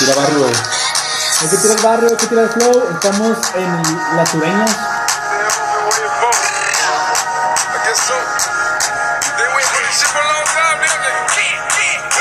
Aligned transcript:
Tira 0.00 0.14
barrio. 0.14 0.46
Hay 0.46 1.48
que 1.50 1.56
tirar 1.58 1.76
el 1.76 1.84
barrio, 1.84 2.08
hay 2.08 2.16
que 2.16 2.26
tirar 2.26 2.44
el 2.44 2.50
flow. 2.50 2.82
Estamos 2.94 3.38
en 3.54 4.16
las 4.16 4.30
sureñas. 4.30 4.76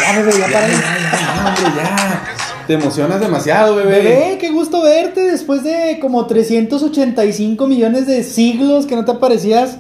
Ya, 0.02 0.18
bebé, 0.18 0.40
ya 0.40 0.46
para. 0.48 0.68
Ya, 0.68 1.46
hombre, 1.48 1.64
ya. 1.78 2.24
Te 2.68 2.74
emocionas 2.74 3.22
demasiado, 3.22 3.76
bebé. 3.78 4.02
Bebé, 4.02 4.38
qué 4.42 4.52
gusto 4.52 4.84
verte 4.84 5.22
después 5.22 5.64
de 5.64 6.00
como 6.02 6.28
385 6.28 7.66
millones 7.66 8.08
de 8.08 8.26
siglos 8.26 8.86
que 8.88 8.98
no 8.98 9.06
te 9.06 9.12
aparecías 9.12 9.78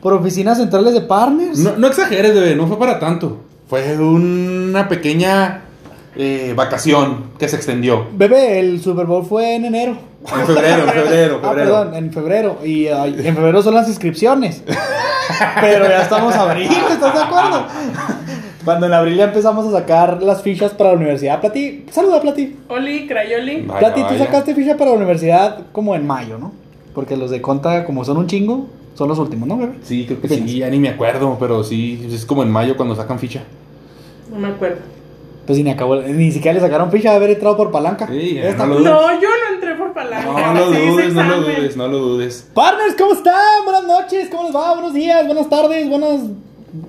por 0.00 0.12
oficinas 0.12 0.58
centrales 0.58 0.94
de 0.94 1.00
partners. 1.00 1.58
No, 1.58 1.76
no 1.76 1.88
exageres, 1.88 2.32
bebé, 2.32 2.54
no 2.54 2.68
fue 2.68 2.78
para 2.78 3.00
tanto. 3.00 3.40
Fue 3.68 3.98
una 3.98 4.88
pequeña 4.88 5.64
eh, 6.16 6.52
vacación 6.56 7.24
que 7.38 7.48
se 7.48 7.56
extendió. 7.56 8.06
Bebé, 8.12 8.58
el 8.60 8.80
Super 8.80 9.06
Bowl 9.06 9.24
fue 9.24 9.54
en 9.56 9.64
enero. 9.66 9.96
En 10.26 10.46
febrero, 10.46 10.82
en 10.84 10.88
febrero, 10.90 11.40
Ah, 11.42 11.48
febrero. 11.48 11.70
perdón, 11.70 11.94
en 11.94 12.12
febrero. 12.12 12.58
Y 12.64 12.86
en 12.88 13.34
febrero 13.36 13.62
son 13.62 13.74
las 13.74 13.88
inscripciones. 13.88 14.62
Pero 15.60 15.88
ya 15.88 16.02
estamos 16.02 16.34
a 16.34 16.50
abril, 16.50 16.68
¿estás 16.90 17.14
de 17.14 17.20
acuerdo? 17.22 17.64
Cuando 18.64 18.86
en 18.86 18.92
abril 18.92 19.16
ya 19.16 19.24
empezamos 19.24 19.66
a 19.66 19.70
sacar 19.78 20.22
las 20.22 20.42
fichas 20.42 20.72
para 20.74 20.90
la 20.90 20.96
universidad. 20.96 21.40
Plati, 21.40 21.86
saluda, 21.90 22.20
Plati. 22.20 22.56
Oli, 22.68 23.06
Crayoli. 23.06 23.62
Vaya, 23.62 23.78
Plati, 23.80 24.00
tú 24.02 24.06
vaya. 24.08 24.26
sacaste 24.26 24.54
ficha 24.54 24.76
para 24.76 24.90
la 24.90 24.96
universidad 24.98 25.60
como 25.72 25.94
en 25.94 26.06
mayo, 26.06 26.36
¿no? 26.38 26.52
Porque 26.94 27.16
los 27.16 27.30
de 27.30 27.40
Conta, 27.40 27.84
como 27.86 28.04
son 28.04 28.18
un 28.18 28.26
chingo, 28.26 28.66
son 28.94 29.08
los 29.08 29.18
últimos, 29.18 29.48
¿no, 29.48 29.56
bebé? 29.56 29.74
Sí, 29.82 30.04
creo 30.06 30.20
que 30.20 30.28
¿Qué 30.28 30.34
sí, 30.34 30.58
ya 30.58 30.68
ni 30.68 30.78
me 30.78 30.90
acuerdo, 30.90 31.38
pero 31.40 31.64
sí, 31.64 32.06
es 32.12 32.26
como 32.26 32.42
en 32.42 32.50
mayo 32.50 32.76
cuando 32.76 32.94
sacan 32.94 33.18
ficha. 33.18 33.44
No 34.30 34.38
me 34.38 34.48
acuerdo. 34.48 34.80
Pues 35.46 35.58
ni 35.64 35.70
acabó, 35.70 35.96
ni 35.96 36.30
siquiera 36.30 36.54
le 36.54 36.60
sacaron 36.60 36.90
ficha 36.92 37.10
de 37.10 37.16
haber 37.16 37.30
entrado 37.30 37.56
por 37.56 37.70
palanca. 37.72 38.06
Sí, 38.06 38.34
ya, 38.34 38.48
Esta- 38.50 38.66
no 38.66 38.74
lo 38.74 38.80
dudes. 38.80 38.90
No, 38.92 39.20
yo 39.20 39.28
no 39.28 39.54
entré 39.54 39.74
por 39.74 39.92
palanca. 39.92 40.52
No 40.52 40.60
lo 40.60 40.66
dudes, 40.70 41.14
no 41.14 41.22
lo 41.24 41.40
dudes, 41.40 41.76
no 41.76 41.88
lo 41.88 41.98
dudes. 41.98 42.46
Partners, 42.54 42.94
¿cómo 42.96 43.12
están? 43.14 43.64
Buenas 43.64 43.84
noches, 43.84 44.28
¿cómo 44.30 44.44
les 44.44 44.54
va? 44.54 44.74
Buenos 44.74 44.94
días, 44.94 45.26
buenas 45.26 45.48
tardes, 45.48 45.88
buenas... 45.88 46.20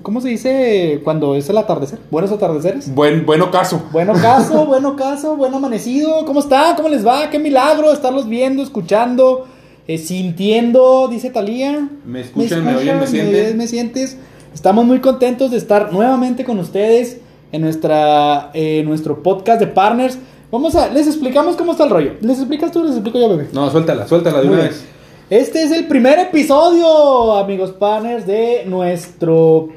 ¿Cómo 0.02 0.20
se 0.20 0.28
dice 0.28 1.00
cuando 1.02 1.34
es 1.34 1.48
el 1.48 1.58
atardecer? 1.58 1.98
¿Buenos 2.08 2.30
atardeceres? 2.30 2.94
Buen, 2.94 3.26
buen 3.26 3.42
ocaso. 3.42 3.82
Bueno 3.90 4.12
caso, 4.12 4.64
bueno 4.66 4.94
caso, 4.94 5.34
buen 5.36 5.52
amanecido. 5.52 6.24
¿Cómo 6.24 6.38
están? 6.38 6.76
¿Cómo 6.76 6.88
les 6.88 7.04
va? 7.04 7.30
Qué 7.30 7.40
milagro 7.40 7.92
estarlos 7.92 8.28
viendo, 8.28 8.62
escuchando, 8.62 9.48
eh, 9.88 9.98
sintiendo, 9.98 11.08
dice 11.08 11.30
Talía. 11.30 11.88
Me 12.06 12.20
escuchan, 12.20 12.64
me 12.64 12.76
oyen, 12.76 13.00
me 13.00 13.08
sienten. 13.08 13.56
me 13.56 13.66
sientes. 13.66 14.16
Estamos 14.54 14.84
muy 14.84 15.00
contentos 15.00 15.50
de 15.50 15.56
estar 15.56 15.92
nuevamente 15.92 16.44
con 16.44 16.60
ustedes 16.60 17.18
en 17.52 17.60
nuestra, 17.62 18.50
eh, 18.54 18.82
nuestro 18.84 19.22
podcast 19.22 19.60
de 19.60 19.66
partners. 19.68 20.18
Vamos 20.50 20.74
a, 20.74 20.88
les 20.88 21.06
explicamos 21.06 21.56
cómo 21.56 21.72
está 21.72 21.84
el 21.84 21.90
rollo. 21.90 22.12
¿Les 22.20 22.38
explicas 22.38 22.72
tú 22.72 22.80
o 22.80 22.84
les 22.84 22.92
explico 22.94 23.18
yo, 23.18 23.28
bebé? 23.28 23.48
No, 23.52 23.70
suéltala, 23.70 24.06
suéltala 24.08 24.38
de 24.40 24.44
Muy 24.46 24.54
una 24.54 24.62
bien. 24.64 24.72
vez. 24.74 24.84
Este 25.30 25.62
es 25.62 25.70
el 25.70 25.86
primer 25.86 26.18
episodio, 26.18 27.36
amigos 27.36 27.70
partners, 27.72 28.26
de 28.26 28.64
nuestro, 28.66 29.68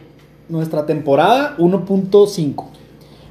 nuestra 0.50 0.86
temporada 0.86 1.56
1.5. 1.58 2.66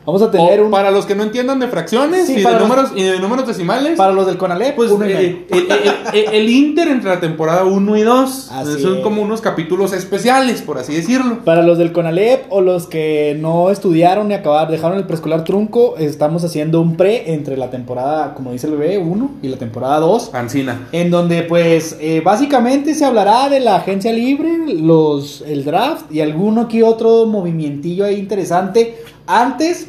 Vamos 0.06 0.20
a 0.20 0.31
tener 0.31 0.61
O 0.61 0.67
un... 0.67 0.70
Para 0.70 0.91
los 0.91 1.06
que 1.06 1.14
no 1.14 1.23
entiendan 1.23 1.58
de 1.61 1.69
fracciones 1.69 2.27
Sí, 2.27 2.34
y, 2.34 2.36
de 2.36 2.42
los- 2.42 2.61
números, 2.61 2.91
y 2.95 3.03
de 3.05 3.19
números 3.20 3.47
decimales, 3.47 3.97
Para 3.97 4.12
los 4.12 4.27
del 4.27 4.36
Conalep, 4.36 4.75
pues 4.77 4.91
y 4.91 4.97
medio. 4.98 5.17
eh, 5.19 5.47
el, 5.51 5.58
el- 5.70 6.25
el- 6.29 6.34
el 6.34 6.48
inter 6.51 6.89
entre 6.89 7.08
la 7.08 7.20
temporada 7.20 7.64
1 7.64 7.97
y 7.97 8.03
2 8.03 8.51
Así 8.53 8.83
son 8.83 8.97
es. 8.98 9.03
como 9.03 9.23
unos 9.23 9.41
capítulos 9.41 9.95
especiales, 9.95 10.61
por 10.61 10.77
así 10.77 10.95
decirlo. 10.95 11.39
Para 11.45 11.62
los 11.62 11.79
del 11.79 11.92
Conalep 11.92 12.33
o 12.50 12.61
los 12.61 12.87
que 12.87 13.37
no 13.41 13.70
estudiaron 13.70 14.28
ni 14.28 14.34
acabar, 14.34 14.70
dejaron 14.70 14.98
el 14.98 15.05
preescolar 15.05 15.45
trunco, 15.45 15.97
estamos 15.98 16.45
haciendo 16.45 16.81
un 16.81 16.97
pre 16.97 17.33
entre 17.33 17.56
la 17.56 17.70
temporada, 17.70 18.34
como 18.34 18.53
dice 18.53 18.67
el 18.67 18.77
bebé, 18.77 18.98
1 18.98 19.31
y 19.42 19.48
la 19.48 19.56
temporada 19.56 20.01
2. 20.01 20.34
Ancina. 20.34 20.89
En 20.92 21.11
donde 21.11 21.42
pues 21.42 21.97
eh, 22.01 22.20
básicamente 22.24 22.95
se 22.95 23.05
hablará 23.05 23.48
de 23.48 23.61
la 23.61 23.77
agencia 23.77 24.13
libre, 24.13 24.58
los, 24.67 25.42
el 25.46 25.64
draft 25.64 26.13
y 26.13 26.20
alguno 26.20 26.68
que 26.68 26.83
otro 26.83 27.27
movimientillo 27.27 28.05
ahí 28.05 28.17
interesante 28.17 28.97
antes 29.27 29.89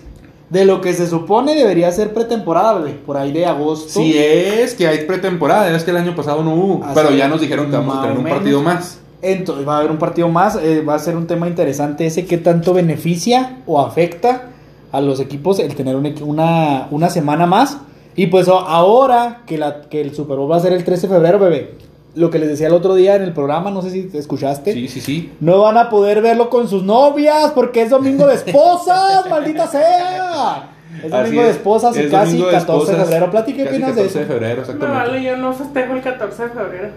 de 0.49 0.65
lo 0.65 0.79
que 0.81 0.93
se 0.93 1.07
supone 1.07 1.55
debería 1.55 1.91
ser 1.91 2.13
pretemporada, 2.13 2.75
bebé, 2.75 2.99
por 3.05 3.17
ahí 3.17 3.31
de 3.31 3.45
agosto. 3.45 3.89
Si 3.89 4.17
es 4.17 4.73
que 4.75 4.87
hay 4.87 5.05
pretemporada, 5.05 5.75
es 5.75 5.83
que 5.83 5.91
el 5.91 5.97
año 5.97 6.15
pasado 6.15 6.43
no 6.43 6.53
hubo, 6.53 6.83
Así 6.83 6.93
pero 6.95 7.11
ya 7.11 7.27
nos 7.27 7.41
dijeron 7.41 7.69
que 7.69 7.77
vamos 7.77 7.97
a 7.97 8.01
tener 8.03 8.17
un 8.17 8.23
partido 8.25 8.61
más. 8.61 8.99
Entonces 9.31 9.67
va 9.67 9.75
a 9.75 9.79
haber 9.79 9.91
un 9.91 9.97
partido 9.97 10.27
más, 10.29 10.55
eh, 10.55 10.81
va 10.81 10.95
a 10.95 10.99
ser 10.99 11.15
un 11.17 11.27
tema 11.27 11.47
interesante 11.47 12.05
ese 12.05 12.25
que 12.25 12.37
tanto 12.37 12.73
beneficia 12.73 13.57
o 13.65 13.81
afecta 13.81 14.49
a 14.91 15.01
los 15.01 15.19
equipos 15.19 15.59
el 15.59 15.75
tener 15.75 15.95
un 15.95 16.13
una, 16.21 16.87
una 16.91 17.09
semana 17.09 17.45
más. 17.45 17.77
Y 18.15 18.27
pues 18.27 18.47
ahora 18.47 19.41
que, 19.45 19.57
la, 19.57 19.81
que 19.81 19.99
el 20.01 20.15
Super 20.15 20.37
Bowl 20.37 20.49
va 20.51 20.57
a 20.57 20.61
ser 20.61 20.71
el 20.73 20.83
13 20.85 21.07
de 21.07 21.13
febrero, 21.15 21.37
bebé, 21.39 21.73
lo 22.13 22.29
que 22.29 22.39
les 22.39 22.47
decía 22.47 22.67
el 22.67 22.73
otro 22.73 22.95
día 22.95 23.15
en 23.15 23.23
el 23.23 23.33
programa, 23.33 23.71
no 23.71 23.81
sé 23.81 23.89
si 23.89 24.09
escuchaste, 24.13 24.71
Sí, 24.71 24.87
sí, 24.87 25.01
sí. 25.01 25.33
no 25.41 25.59
van 25.59 25.77
a 25.77 25.89
poder 25.89 26.21
verlo 26.21 26.49
con 26.49 26.69
sus 26.69 26.83
novias 26.83 27.51
porque 27.53 27.81
es 27.81 27.89
domingo 27.89 28.25
de 28.25 28.35
esposas, 28.35 29.25
maldita 29.29 29.67
sea. 29.67 30.71
Es 31.03 31.11
domingo 31.11 31.41
de 31.43 31.49
esposas 31.49 31.97
y 31.97 32.07
casi 32.07 32.37
domingo 32.37 32.51
14 32.51 32.51
de 32.51 32.57
esposas, 32.57 33.03
febrero. 33.09 33.31
Plati, 33.31 33.53
¿qué 33.53 33.63
opinas 33.67 33.95
de 33.95 34.03
14 34.03 34.05
eso? 34.07 34.19
de 34.19 34.25
febrero, 34.25 34.55
Me 34.55 34.61
exactamente. 34.61 34.97
vale, 34.97 35.23
yo 35.23 35.35
no 35.37 35.51
festejo 35.53 35.93
el 35.93 36.01
14 36.01 36.43
de 36.43 36.49
febrero. 36.49 36.87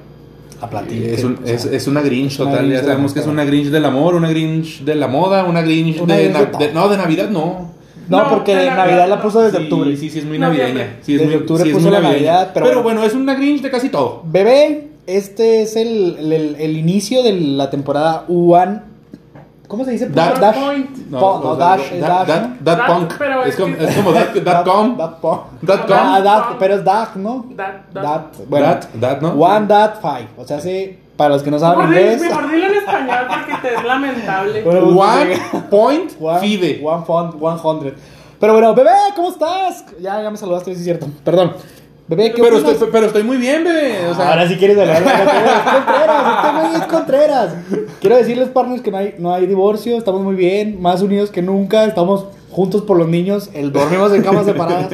A 0.60 0.68
Plati, 0.68 1.04
Es, 1.04 1.20
que- 1.20 1.26
un- 1.26 1.38
es, 1.44 1.64
es 1.66 1.86
una 1.86 2.00
Grinch 2.00 2.36
total, 2.36 2.58
Grinch 2.58 2.72
ya 2.72 2.80
la 2.82 2.88
sabemos 2.88 3.12
que 3.14 3.20
es 3.20 3.26
una 3.26 3.44
Grinch 3.44 3.68
del 3.68 3.84
amor, 3.84 4.14
una 4.16 4.28
Grinch 4.30 4.80
de 4.80 4.94
la 4.96 5.06
moda, 5.06 5.44
una 5.44 5.62
Grinch, 5.62 6.00
Una 6.00 6.16
de, 6.16 6.30
No, 6.74 6.88
de 6.88 6.96
Navidad 6.96 7.30
no. 7.30 7.72
No, 8.08 8.22
No, 8.24 8.28
porque 8.30 8.52
de 8.56 8.64
Navidad, 8.66 8.76
Navidad 8.86 9.08
la 9.08 9.22
puso 9.22 9.40
desde 9.42 9.58
sí, 9.58 9.64
octubre. 9.64 9.96
Sí, 9.96 10.08
sí, 10.10 10.18
es 10.20 10.24
muy 10.24 10.38
navideña. 10.38 10.96
Sí, 11.02 11.12
es 11.14 11.20
Desde 11.20 11.26
muy, 11.34 11.42
octubre 11.42 11.62
sí, 11.62 11.68
es 11.68 11.74
puso 11.76 11.88
muy 11.88 11.94
la 11.94 12.00
navideña. 12.02 12.32
Navidad, 12.32 12.50
pero 12.54 12.66
pero, 12.66 12.82
bueno. 12.82 13.00
bueno. 13.00 13.04
es 13.06 13.14
una 13.14 13.34
Grinch 13.34 13.60
de 13.62 13.70
casi 13.70 13.88
todo. 13.90 14.22
Bebé, 14.24 14.88
este 15.06 15.62
es 15.62 15.76
el, 15.76 16.16
el, 16.32 16.56
el 16.58 16.76
inicio 16.76 17.22
de 17.22 17.32
la 17.32 17.68
temporada 17.70 18.24
One. 18.28 18.80
¿Cómo 19.68 19.84
se 19.84 19.90
dice? 19.92 20.06
That- 20.08 20.38
dash. 20.40 20.56
Point. 20.56 20.96
No, 21.10 21.20
no, 21.20 21.26
o 21.50 21.56
sea, 21.56 21.66
dash, 21.76 21.92
es 21.92 22.00
that, 22.00 22.08
dash, 22.08 22.26
that- 22.26 22.42
¿no? 22.48 22.56
that 22.64 22.76
That, 22.78 22.86
punk. 22.86 23.14
pero 23.18 23.42
Es 23.42 23.48
es 23.50 23.56
como, 23.60 23.76
es 23.76 23.96
como 23.96 24.12
that, 24.12 24.34
that 24.44 24.64
com. 24.64 24.96
That 24.96 25.20
punk. 25.20 25.40
That 25.66 25.80
com. 25.86 25.96
Ah, 26.00 26.20
that, 26.22 26.44
pero 26.58 26.74
es 26.74 26.84
that, 26.84 27.14
¿no? 27.16 27.44
That, 27.54 27.74
that. 27.92 28.02
That, 28.02 28.22
bueno. 28.48 28.66
That, 28.66 28.86
that, 29.00 29.20
¿no? 29.20 29.28
One, 29.34 29.66
that, 29.68 30.00
five. 30.00 30.28
O 30.38 30.44
sea, 30.46 30.58
sí, 30.60 30.98
para 31.18 31.30
los 31.34 31.42
que 31.42 31.50
no 31.50 31.58
saben 31.58 31.84
inglés. 31.86 32.20
mejor 32.20 32.50
dilo 32.50 32.66
en 32.66 32.74
español 32.76 33.26
porque 33.28 33.68
te 33.68 33.74
es 33.74 33.84
lamentable. 33.84 34.62
Bueno, 34.64 34.88
One 34.88 35.36
point 35.70 36.12
One, 36.20 36.40
fide. 36.40 36.80
One, 36.82 37.04
font, 37.04 37.34
one 37.38 37.58
hundred. 37.62 37.94
Pero 38.40 38.52
bueno, 38.54 38.74
bebé, 38.74 38.90
¿cómo 39.16 39.28
estás? 39.30 39.84
Ya, 40.00 40.22
ya 40.22 40.30
me 40.30 40.36
saludaste, 40.38 40.72
sí 40.72 40.78
es 40.78 40.84
cierto. 40.84 41.06
Perdón. 41.24 41.52
Bebé, 42.08 42.32
¿qué 42.32 42.42
Pero 42.42 42.56
opinas? 42.56 42.72
estoy, 42.72 42.88
pero 42.90 43.06
estoy 43.06 43.22
muy 43.22 43.36
bien, 43.36 43.64
bebé. 43.64 44.06
O 44.08 44.14
sea, 44.14 44.30
Ahora 44.30 44.48
sí 44.48 44.56
quieres 44.56 44.78
hablar. 44.78 45.02
Contreras, 45.04 46.46
este 46.46 46.58
güey 46.68 46.74
es 46.80 46.86
Contreras. 46.86 47.54
Quiero 48.00 48.16
decirles, 48.16 48.48
partners, 48.48 48.80
que 48.82 48.90
no 48.90 48.96
hay, 48.96 49.14
no 49.18 49.34
hay 49.34 49.46
divorcio, 49.46 49.98
estamos 49.98 50.22
muy 50.22 50.34
bien, 50.34 50.80
más 50.80 51.02
unidos 51.02 51.30
que 51.30 51.42
nunca, 51.42 51.84
estamos 51.84 52.24
juntos 52.50 52.80
por 52.82 52.96
los 52.96 53.08
niños, 53.08 53.50
él 53.52 53.72
dormimos 53.72 54.12
en 54.14 54.22
camas 54.22 54.46
separadas, 54.46 54.88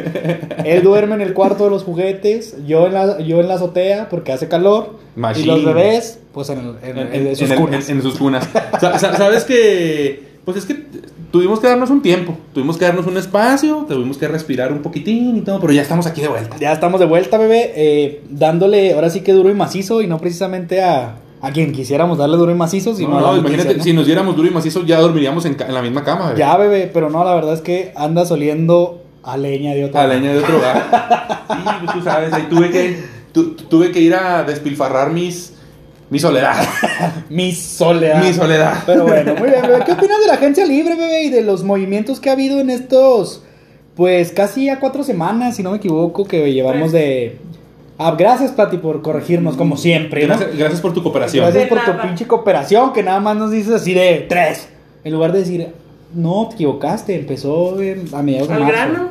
él 0.64 0.82
duerme 0.82 1.14
en 1.14 1.20
el 1.20 1.34
cuarto 1.34 1.64
de 1.64 1.70
los 1.70 1.84
juguetes, 1.84 2.56
yo 2.66 2.86
en 2.88 2.94
la, 2.94 3.20
yo 3.20 3.40
en 3.40 3.46
la 3.48 3.54
azotea 3.54 4.08
porque 4.10 4.32
hace 4.32 4.48
calor, 4.48 4.98
Machine. 5.14 5.46
y 5.46 5.48
los 5.48 5.64
bebés, 5.64 6.18
pues 6.34 6.50
en, 6.50 6.58
el- 6.58 6.76
en, 6.82 6.98
en, 6.98 7.14
en 7.14 7.26
en- 7.28 7.36
sus 7.36 7.48
en- 7.50 7.56
cunas. 7.60 7.88
en- 7.88 7.96
en 7.98 8.02
sus 8.02 8.18
cunas. 8.18 8.48
Sa- 8.80 8.98
sa- 8.98 9.16
Sabes 9.16 9.44
que, 9.44 10.24
pues 10.44 10.56
es 10.58 10.64
que 10.66 10.84
tuvimos 11.34 11.58
que 11.58 11.66
darnos 11.66 11.90
un 11.90 12.00
tiempo, 12.00 12.36
tuvimos 12.52 12.76
que 12.78 12.84
darnos 12.84 13.08
un 13.08 13.16
espacio, 13.16 13.84
tuvimos 13.88 14.16
que 14.18 14.28
respirar 14.28 14.70
un 14.72 14.82
poquitín 14.82 15.36
y 15.36 15.40
todo, 15.40 15.58
pero 15.58 15.72
ya 15.72 15.82
estamos 15.82 16.06
aquí 16.06 16.20
de 16.20 16.28
vuelta. 16.28 16.56
Ya 16.60 16.72
estamos 16.72 17.00
de 17.00 17.06
vuelta, 17.06 17.38
bebé, 17.38 17.72
eh, 17.74 18.22
dándole 18.30 18.94
ahora 18.94 19.10
sí 19.10 19.22
que 19.22 19.32
duro 19.32 19.50
y 19.50 19.54
macizo 19.54 20.00
y 20.00 20.06
no 20.06 20.18
precisamente 20.18 20.80
a, 20.80 21.16
a 21.40 21.50
quien 21.50 21.72
quisiéramos 21.72 22.18
darle 22.18 22.36
duro 22.36 22.52
y 22.52 22.54
macizo, 22.54 22.94
sino 22.94 23.10
No, 23.10 23.20
no, 23.20 23.36
imagínate, 23.38 23.70
noticia, 23.70 23.78
¿no? 23.78 23.82
si 23.82 23.92
nos 23.94 24.06
diéramos 24.06 24.36
duro 24.36 24.46
y 24.46 24.52
macizo, 24.52 24.84
ya 24.86 25.00
dormiríamos 25.00 25.44
en, 25.46 25.56
en 25.60 25.74
la 25.74 25.82
misma 25.82 26.04
cama, 26.04 26.26
bebé. 26.28 26.38
Ya, 26.38 26.56
bebé, 26.56 26.88
pero 26.94 27.10
no, 27.10 27.24
la 27.24 27.34
verdad 27.34 27.54
es 27.54 27.62
que 27.62 27.92
andas 27.96 28.30
oliendo 28.30 29.02
a 29.24 29.36
leña 29.36 29.74
de 29.74 29.86
otra. 29.86 30.02
A 30.02 30.06
leña 30.06 30.32
de 30.34 30.38
otro 30.38 30.58
hogar. 30.58 30.84
Sí, 31.54 31.60
pues 31.84 31.92
tú 31.96 32.02
sabes, 32.02 32.32
ahí 32.32 32.46
tuve 32.48 32.70
que, 32.70 32.96
tu- 33.32 33.54
tuve 33.54 33.90
que 33.90 34.00
ir 34.00 34.14
a 34.14 34.44
despilfarrar 34.44 35.10
mis, 35.10 35.53
mi 36.10 36.18
soledad. 36.18 36.54
Mi 37.30 37.52
soledad. 37.52 38.22
mi 38.22 38.32
soledad. 38.32 38.82
Pero 38.86 39.04
bueno, 39.04 39.34
muy 39.36 39.48
bien, 39.48 39.62
bebé. 39.62 39.82
¿Qué 39.84 39.92
opinas 39.98 40.20
de 40.20 40.26
la 40.26 40.34
agencia 40.34 40.64
libre, 40.66 40.94
bebé? 40.94 41.24
Y 41.24 41.30
de 41.30 41.42
los 41.42 41.64
movimientos 41.64 42.20
que 42.20 42.28
ha 42.30 42.32
habido 42.34 42.60
en 42.60 42.70
estos, 42.70 43.42
pues 43.96 44.30
casi 44.32 44.66
ya 44.66 44.78
cuatro 44.80 45.02
semanas, 45.02 45.56
si 45.56 45.62
no 45.62 45.70
me 45.70 45.78
equivoco, 45.78 46.24
que 46.24 46.52
llevamos 46.52 46.92
de... 46.92 47.38
Ah, 47.98 48.14
gracias, 48.18 48.50
Pati, 48.52 48.78
por 48.78 49.02
corregirnos, 49.02 49.56
como 49.56 49.76
siempre. 49.76 50.22
¿no? 50.22 50.28
Gracias, 50.36 50.56
gracias 50.58 50.80
por 50.80 50.92
tu 50.92 51.02
cooperación. 51.02 51.44
Gracias 51.44 51.68
por 51.68 51.84
tu 51.84 52.00
pinche 52.02 52.26
cooperación, 52.26 52.92
que 52.92 53.02
nada 53.02 53.20
más 53.20 53.36
nos 53.36 53.50
dices 53.52 53.72
así 53.72 53.94
de 53.94 54.26
tres. 54.28 54.68
En 55.04 55.12
lugar 55.12 55.32
de 55.32 55.38
decir, 55.40 55.68
no, 56.12 56.48
te 56.48 56.54
equivocaste, 56.56 57.14
empezó 57.14 57.80
en- 57.80 58.06
a 58.12 58.20
mediados 58.22 58.48
de 58.48 58.54
Al 58.54 58.60
marzo. 58.60 58.74
grano. 58.76 59.08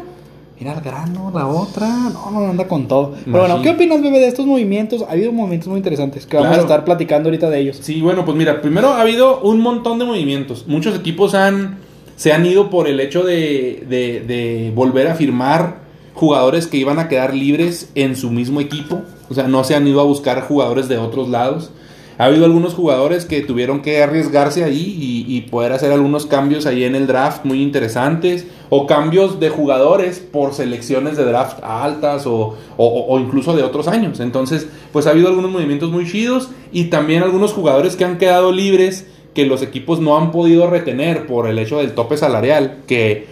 Al 0.68 0.82
grano, 0.82 1.32
la 1.34 1.48
otra. 1.48 1.88
No, 2.14 2.32
no, 2.32 2.50
anda 2.50 2.68
con 2.68 2.88
todo. 2.88 3.14
Pero 3.26 3.40
bueno, 3.40 3.62
¿qué 3.62 3.70
opinas, 3.72 4.02
bebé, 4.02 4.20
de 4.20 4.28
estos 4.28 4.46
movimientos? 4.46 5.02
Ha 5.04 5.12
habido 5.12 5.32
movimientos 5.32 5.68
muy 5.70 5.78
interesantes 5.78 6.26
que 6.26 6.38
vamos 6.38 6.52
a 6.52 6.62
estar 6.62 6.86
platicando 6.86 7.30
ahorita 7.30 7.50
de 7.50 7.60
ellos. 7.60 7.78
Sí, 7.82 8.02
bueno, 8.02 8.26
pues 8.26 8.38
mira, 8.38 8.62
primero 8.62 8.90
ha 8.90 9.02
habido 9.02 9.40
un 9.42 9.60
montón 9.62 10.00
de 10.00 10.06
movimientos. 10.06 10.66
Muchos 10.68 10.96
equipos 10.96 11.34
han, 11.36 11.78
se 12.16 12.34
han 12.34 12.46
ido 12.46 12.70
por 12.70 12.88
el 12.88 13.00
hecho 13.00 13.24
de, 13.24 13.86
de- 13.90 14.22
de 14.22 14.72
volver 14.76 15.08
a 15.08 15.16
firmar 15.16 15.78
jugadores 16.14 16.68
que 16.68 16.78
iban 16.78 17.00
a 17.00 17.08
quedar 17.08 17.34
libres 17.34 17.90
en 17.96 18.16
su 18.16 18.30
mismo 18.32 18.62
equipo. 18.62 19.02
O 19.30 19.34
sea, 19.34 19.48
no 19.48 19.64
se 19.64 19.76
han 19.76 19.88
ido 19.88 20.00
a 20.00 20.04
buscar 20.04 20.42
jugadores 20.48 20.88
de 20.88 20.98
otros 20.98 21.30
lados. 21.30 21.72
Ha 22.18 22.26
habido 22.26 22.46
algunos 22.46 22.74
jugadores 22.76 23.26
que 23.26 23.42
tuvieron 23.42 23.82
que 23.82 24.04
arriesgarse 24.04 24.64
ahí 24.64 25.26
y, 25.28 25.42
poder 25.50 25.72
hacer 25.74 25.92
algunos 25.92 26.26
cambios 26.26 26.66
ahí 26.66 26.84
en 26.84 26.96
el 26.96 27.08
draft 27.08 27.44
muy 27.46 27.62
interesantes. 27.62 28.46
O 28.70 28.88
cambios 28.88 29.40
de 29.40 29.50
jugadores 29.50 30.20
por 30.20 30.54
selecciones 30.54 31.18
de 31.18 31.26
draft 31.26 31.60
altas 31.64 32.26
o, 32.26 32.56
o- 32.78 33.06
o 33.08 33.20
incluso 33.20 33.56
de 33.56 33.64
otros 33.64 33.88
años. 33.88 34.20
Entonces, 34.20 34.68
pues 34.92 35.06
ha 35.08 35.12
habido 35.12 35.28
algunos 35.28 35.52
movimientos 35.52 35.92
muy 35.92 36.10
chidos 36.10 36.50
y 36.72 36.86
también 36.86 37.24
algunos 37.24 37.54
jugadores 37.54 37.96
que 37.96 38.06
han 38.06 38.18
quedado 38.18 38.52
libres 38.52 39.08
que 39.34 39.46
los 39.46 39.62
equipos 39.64 40.00
no 40.00 40.18
han 40.18 40.32
podido 40.32 40.70
retener 40.70 41.26
por 41.28 41.48
el 41.48 41.58
hecho 41.60 41.78
del 41.80 41.94
tope 41.94 42.18
salarial. 42.18 42.78
Que 42.88 43.28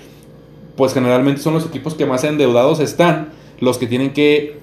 pues 0.75 0.93
generalmente 0.93 1.41
son 1.41 1.53
los 1.53 1.65
equipos 1.65 1.93
que 1.93 2.05
más 2.07 2.23
endeudados 2.23 2.79
están, 2.79 3.29
los 3.59 3.77
que 3.77 3.85
tienen 3.87 4.13
que, 4.13 4.57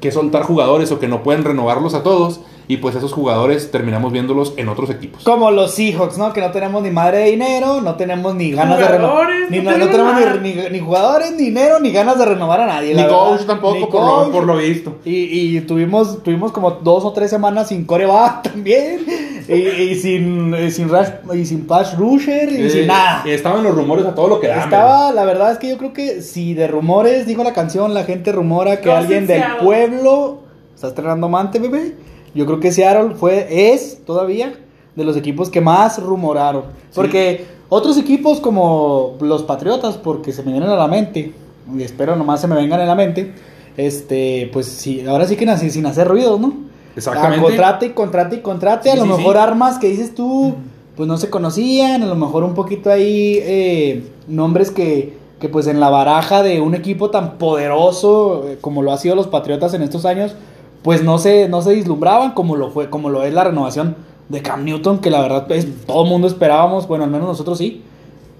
que 0.00 0.12
soltar 0.12 0.42
jugadores 0.42 0.92
o 0.92 1.00
que 1.00 1.08
no 1.08 1.22
pueden 1.24 1.42
renovarlos 1.44 1.94
a 1.94 2.02
todos, 2.04 2.40
y 2.72 2.76
pues 2.76 2.94
esos 2.94 3.12
jugadores 3.12 3.70
terminamos 3.70 4.12
viéndolos 4.12 4.54
en 4.56 4.68
otros 4.68 4.90
equipos. 4.90 5.24
Como 5.24 5.50
los 5.50 5.74
Seahawks, 5.74 6.18
¿no? 6.18 6.32
Que 6.32 6.40
no 6.40 6.50
tenemos 6.52 6.82
ni 6.82 6.90
madre 6.90 7.18
de 7.18 7.30
dinero, 7.32 7.80
no 7.80 7.96
tenemos 7.96 8.34
ni 8.34 8.52
ganas 8.52 8.78
de 8.78 8.86
renovar. 8.88 9.28
Ni, 9.50 9.58
no 9.58 9.72
no, 9.72 9.78
no 9.78 9.86
tenemos 9.88 10.40
ni, 10.40 10.54
ni- 10.54 10.70
ni 10.70 10.78
jugadores, 10.78 11.32
ni 11.32 11.44
dinero, 11.46 11.80
ni 11.80 11.90
ganas 11.90 12.16
de 12.18 12.24
renovar 12.26 12.60
a 12.60 12.66
nadie. 12.66 12.94
Ni 12.94 13.02
coach 13.06 13.30
verdad. 13.40 13.46
tampoco, 13.46 13.74
Ni 13.78 13.86
por, 13.86 14.26
lo, 14.26 14.32
por 14.32 14.44
lo 14.44 14.56
visto. 14.56 14.96
Y, 15.04 15.56
y 15.56 15.60
tuvimos, 15.62 16.22
tuvimos 16.22 16.52
como 16.52 16.70
dos 16.70 17.04
o 17.04 17.12
tres 17.12 17.28
semanas 17.30 17.68
sin 17.68 17.84
coreback 17.84 18.42
también. 18.52 19.00
Y, 19.48 19.52
y 19.52 19.94
sin, 19.96 20.54
y 20.54 20.70
sin, 20.70 20.88
rush- 20.88 21.34
y 21.34 21.44
sin 21.44 21.66
pass 21.66 21.98
rusher 21.98 22.52
y 22.52 22.66
Eh, 22.66 22.70
sin 22.70 22.86
nada. 22.86 23.24
Estaban 23.26 23.64
los 23.64 23.74
rumores 23.74 24.06
a 24.06 24.14
todo 24.14 24.28
lo 24.28 24.38
que 24.40 24.46
dan. 24.46 24.60
Estaba, 24.60 25.10
la 25.10 25.24
verdad 25.24 25.50
es 25.50 25.58
que 25.58 25.68
yo 25.70 25.76
creo 25.76 25.92
que 25.92 26.22
si 26.22 26.54
de 26.54 26.68
rumores, 26.68 27.26
dijo 27.26 27.42
la 27.42 27.52
canción, 27.52 27.94
la 27.94 28.04
gente 28.04 28.30
rumora 28.30 28.80
que 28.80 28.88
No, 28.90 28.96
alguien 28.96 29.26
del 29.26 29.42
pueblo 29.60 30.38
está 30.74 30.86
estrenando 30.88 31.26
amante, 31.26 31.58
bebé. 31.58 31.94
Yo 32.34 32.46
creo 32.46 32.60
que 32.60 32.72
Seattle 32.72 33.14
fue, 33.14 33.72
es 33.72 34.04
todavía 34.04 34.54
de 34.94 35.04
los 35.04 35.16
equipos 35.16 35.50
que 35.50 35.60
más 35.60 36.02
rumoraron. 36.02 36.64
Porque 36.94 37.46
otros 37.68 37.96
equipos 37.98 38.40
como 38.40 39.16
los 39.20 39.42
Patriotas, 39.42 39.96
porque 39.96 40.32
se 40.32 40.42
me 40.42 40.52
vienen 40.52 40.70
a 40.70 40.76
la 40.76 40.88
mente, 40.88 41.32
y 41.76 41.82
espero 41.82 42.16
nomás 42.16 42.40
se 42.40 42.48
me 42.48 42.56
vengan 42.56 42.80
a 42.80 42.84
la 42.84 42.94
mente, 42.94 43.32
este, 43.76 44.50
pues 44.52 44.66
sí, 44.66 45.06
ahora 45.06 45.26
sí 45.26 45.36
que 45.36 45.46
nací 45.46 45.70
sin 45.70 45.86
hacer 45.86 46.08
ruidos, 46.08 46.40
¿no? 46.40 46.52
Exactamente. 46.96 47.38
Ah, 47.38 47.48
contrate 47.48 47.86
y 47.86 47.90
contrate 47.90 48.36
y 48.36 48.40
contrate. 48.40 48.90
a 48.90 48.96
lo 48.96 49.04
sí, 49.04 49.08
mejor 49.08 49.36
armas 49.36 49.78
que 49.78 49.88
dices 49.88 50.14
tú, 50.14 50.54
pues 50.96 51.08
no 51.08 51.16
se 51.16 51.30
conocían. 51.30 52.02
A 52.02 52.06
lo 52.06 52.16
mejor 52.16 52.44
un 52.44 52.54
poquito 52.54 52.90
ahí 52.90 53.38
eh, 53.40 54.04
nombres 54.26 54.70
que, 54.70 55.16
que 55.38 55.48
pues 55.48 55.66
en 55.66 55.80
la 55.80 55.88
baraja 55.88 56.42
de 56.42 56.60
un 56.60 56.74
equipo 56.74 57.10
tan 57.10 57.38
poderoso 57.38 58.48
eh, 58.48 58.58
como 58.60 58.82
lo 58.82 58.92
ha 58.92 58.98
sido 58.98 59.14
los 59.14 59.28
Patriotas 59.28 59.72
en 59.74 59.82
estos 59.82 60.04
años, 60.04 60.34
pues 60.82 61.02
no 61.02 61.18
se, 61.18 61.48
no 61.48 61.62
se 61.62 61.74
vislumbraban 61.74 62.32
como 62.32 62.56
lo 62.56 62.70
fue, 62.70 62.88
como 62.90 63.10
lo 63.10 63.22
es 63.24 63.32
la 63.34 63.44
renovación 63.44 63.96
de 64.28 64.42
Cam 64.42 64.64
Newton, 64.64 64.98
que 65.00 65.10
la 65.10 65.20
verdad 65.20 65.50
es, 65.52 65.66
todo 65.86 66.04
el 66.04 66.08
mundo 66.08 66.26
esperábamos, 66.26 66.86
bueno, 66.88 67.04
al 67.04 67.10
menos 67.10 67.26
nosotros 67.28 67.58
sí, 67.58 67.82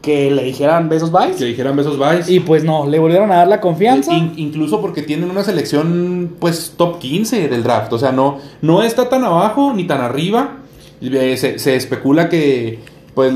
que 0.02 0.30
le 0.30 0.42
dijeran 0.44 0.88
besos 0.88 1.12
bye. 1.12 1.32
Que 1.36 1.44
dijeran 1.46 1.76
besos 1.76 1.98
Vice. 1.98 2.32
Y 2.32 2.40
pues 2.40 2.64
no, 2.64 2.86
le 2.86 2.98
volvieron 2.98 3.30
a 3.32 3.36
dar 3.36 3.48
la 3.48 3.60
confianza. 3.60 4.14
In- 4.14 4.32
incluso 4.36 4.80
porque 4.80 5.02
tienen 5.02 5.30
una 5.30 5.44
selección 5.44 6.36
pues 6.38 6.72
top 6.78 6.98
15 7.00 7.48
del 7.48 7.62
draft. 7.62 7.92
O 7.92 7.98
sea, 7.98 8.10
no, 8.10 8.38
no 8.62 8.82
está 8.82 9.10
tan 9.10 9.24
abajo 9.24 9.74
ni 9.74 9.84
tan 9.86 10.00
arriba. 10.00 10.56
Eh, 11.02 11.36
Se, 11.36 11.58
se 11.58 11.76
especula 11.76 12.30
que 12.30 12.78
pues 13.14 13.30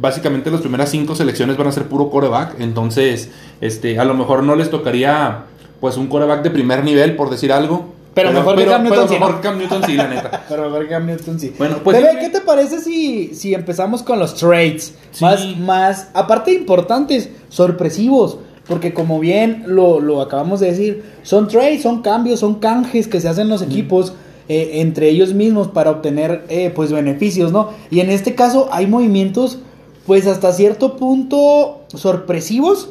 básicamente 0.00 0.50
las 0.50 0.60
primeras 0.62 0.88
cinco 0.90 1.14
selecciones 1.14 1.58
van 1.58 1.66
a 1.66 1.72
ser 1.72 1.84
puro 1.88 2.08
coreback. 2.08 2.58
Entonces, 2.58 3.30
este, 3.60 3.98
a 3.98 4.04
lo 4.06 4.14
mejor 4.14 4.44
no 4.44 4.54
les 4.56 4.70
tocaría 4.70 5.44
pues 5.80 5.98
un 5.98 6.06
coreback 6.06 6.42
de 6.42 6.50
primer 6.50 6.84
nivel, 6.84 7.16
por 7.16 7.28
decir 7.28 7.52
algo. 7.52 7.84
Pero 8.22 8.32
mejor 8.32 8.56
que 8.56 8.66
Cam 8.66 8.82
Newton, 8.82 8.98
pero 8.98 9.08
sí, 9.08 9.14
¿no? 9.14 9.26
mejor 9.26 9.40
Cam 9.40 9.58
Newton 9.58 9.82
sí, 9.84 9.94
la 9.94 10.08
neta. 10.08 10.44
Pero 10.48 10.64
a 10.64 10.68
ver, 10.68 10.88
Cam 10.88 11.06
Newton 11.06 11.38
sí. 11.40 11.54
Bueno, 11.56 11.76
pues. 11.84 11.96
¿qué 12.20 12.28
te 12.28 12.40
parece 12.40 12.80
si, 12.80 13.34
si 13.34 13.54
empezamos 13.54 14.02
con 14.02 14.18
los 14.18 14.34
trades? 14.34 14.94
Sí. 15.12 15.24
Más, 15.24 15.56
más, 15.58 16.08
aparte 16.14 16.52
importantes, 16.52 17.30
sorpresivos. 17.48 18.38
Porque 18.66 18.92
como 18.92 19.18
bien 19.18 19.64
lo, 19.66 19.98
lo 19.98 20.20
acabamos 20.20 20.60
de 20.60 20.66
decir, 20.66 21.02
son 21.22 21.48
trades, 21.48 21.82
son 21.82 22.02
cambios, 22.02 22.40
son 22.40 22.56
canjes 22.56 23.08
que 23.08 23.18
se 23.18 23.28
hacen 23.28 23.48
los 23.48 23.62
equipos 23.62 24.12
eh, 24.50 24.80
entre 24.80 25.10
ellos 25.10 25.34
mismos 25.34 25.68
para 25.68 25.90
obtener 25.90 26.44
eh, 26.48 26.72
pues 26.74 26.90
beneficios, 26.90 27.52
¿no? 27.52 27.68
Y 27.90 28.00
en 28.00 28.08
este 28.08 28.34
caso 28.34 28.70
hay 28.72 28.86
movimientos 28.86 29.58
pues 30.06 30.26
hasta 30.26 30.52
cierto 30.52 30.96
punto 30.96 31.82
sorpresivos 31.94 32.88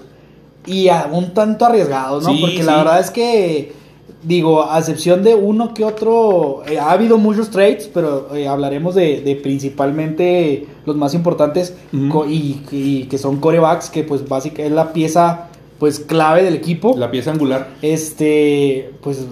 y 0.67 0.89
a 0.89 1.09
un 1.11 1.33
tanto 1.33 1.65
arriesgados, 1.65 2.25
¿no? 2.25 2.33
Sí, 2.33 2.37
Porque 2.41 2.57
sí. 2.57 2.63
la 2.63 2.77
verdad 2.77 2.99
es 2.99 3.09
que 3.09 3.73
digo, 4.27 4.69
a 4.69 4.77
excepción 4.79 5.23
de 5.23 5.35
uno 5.35 5.73
que 5.73 5.85
otro, 5.85 6.61
eh, 6.67 6.77
ha 6.77 6.91
habido 6.91 7.17
muchos 7.17 7.49
trades, 7.49 7.89
pero 7.93 8.35
eh, 8.35 8.47
hablaremos 8.47 8.93
de, 8.93 9.21
de 9.21 9.35
principalmente 9.35 10.67
los 10.85 10.95
más 10.97 11.13
importantes 11.13 11.75
y 12.27 13.03
que 13.09 13.17
son 13.17 13.37
corebacks, 13.37 13.89
que 13.89 14.03
pues 14.03 14.27
básicamente 14.27 14.67
es 14.67 14.71
la 14.73 14.91
pieza 14.91 15.47
pues 15.79 15.99
clave 15.99 16.43
del 16.43 16.55
equipo. 16.55 16.95
La 16.97 17.11
pieza 17.11 17.31
angular. 17.31 17.69
Este, 17.81 18.91
pues 19.01 19.25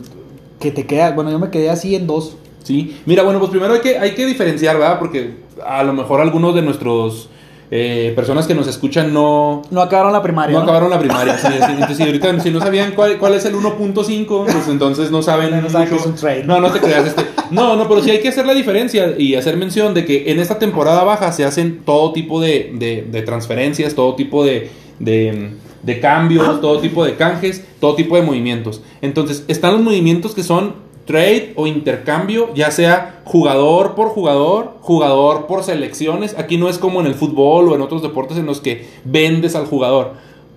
que 0.59 0.71
te 0.71 0.86
queda, 0.86 1.12
bueno, 1.12 1.31
yo 1.31 1.39
me 1.39 1.50
quedé 1.50 1.69
así 1.69 1.95
en 1.95 2.07
dos. 2.07 2.38
Sí, 2.63 2.98
mira, 3.06 3.24
bueno, 3.24 3.39
pues 3.39 3.51
primero 3.51 3.74
hay 3.74 3.81
que, 3.81 3.98
hay 3.98 4.15
que 4.15 4.25
diferenciar, 4.25 4.77
¿verdad? 4.77 4.98
Porque 5.00 5.36
a 5.63 5.83
lo 5.83 5.94
mejor 5.94 6.21
algunos 6.21 6.56
de 6.56 6.62
nuestros 6.62 7.30
eh, 7.71 8.13
personas 8.15 8.45
que 8.47 8.53
nos 8.56 8.67
escuchan 8.67 9.13
no, 9.13 9.63
No 9.71 9.81
acabaron 9.81 10.13
la 10.13 10.21
primaria. 10.21 10.53
no 10.53 10.59
¿no? 10.59 10.63
acabaron 10.65 10.89
la 10.89 11.00
primaria. 11.00 11.38
sí, 11.38 11.47
sí, 11.47 11.63
entonces, 11.71 11.97
si 11.97 12.03
ahorita 12.03 12.39
si 12.39 12.51
no 12.51 12.59
sabían 12.59 12.91
cuál, 12.91 13.17
cuál 13.17 13.33
es 13.33 13.45
el 13.45 13.56
1.5, 13.56 14.45
pues 14.45 14.67
entonces 14.67 15.12
no 15.12 15.21
saben. 15.21 15.62
No 15.62 15.69
saben 15.69 15.89
mucho. 15.89 15.95
que 15.95 16.01
es 16.01 16.06
un 16.07 16.15
trade. 16.15 16.44
No, 16.44 16.59
no 16.59 16.71
te 16.71 16.79
creas. 16.79 17.07
Este. 17.07 17.25
No, 17.51 17.75
no, 17.75 17.88
pero 17.88 18.01
sí 18.01 18.09
hay 18.12 18.19
que 18.21 18.29
hacer 18.29 18.45
la 18.45 18.53
diferencia 18.53 19.15
y 19.17 19.35
hacer 19.35 19.57
mención 19.57 19.94
de 19.94 20.06
que 20.06 20.31
en 20.31 20.39
esta 20.39 20.59
temporada 20.59 21.03
baja 21.03 21.31
se 21.31 21.44
hacen 21.45 21.81
todo 21.85 22.12
tipo 22.13 22.39
de, 22.41 22.71
de- 22.75 23.06
de 23.09 23.21
transferencias, 23.21 23.94
todo 23.95 24.15
tipo 24.15 24.44
de, 24.44 24.69
de, 25.00 25.51
de 25.83 26.00
cambios, 26.00 26.62
todo 26.62 26.79
tipo 26.79 27.03
de 27.06 27.15
canjes, 27.15 27.63
todo 27.79 27.95
tipo 27.95 28.15
de 28.15 28.21
movimientos. 28.23 28.81
Entonces, 29.01 29.44
están 29.47 29.73
los 29.73 29.81
movimientos 29.81 30.33
que 30.33 30.44
son 30.44 30.84
trade 31.05 31.53
o 31.55 31.67
intercambio, 31.67 32.49
ya 32.55 32.71
sea 32.71 33.21
jugador 33.25 33.93
por 33.95 34.09
jugador, 34.09 34.73
jugador 34.81 35.45
por 35.47 35.63
selecciones. 35.63 36.35
Aquí 36.37 36.57
no 36.57 36.67
es 36.69 36.77
como 36.77 36.99
en 37.01 37.07
el 37.07 37.13
fútbol 37.15 37.69
o 37.69 37.75
en 37.75 37.81
otros 37.81 38.01
deportes 38.01 38.37
en 38.37 38.45
los 38.45 38.59
que 38.59 38.87
vendes 39.03 39.55
al 39.55 39.65
jugador 39.67 40.13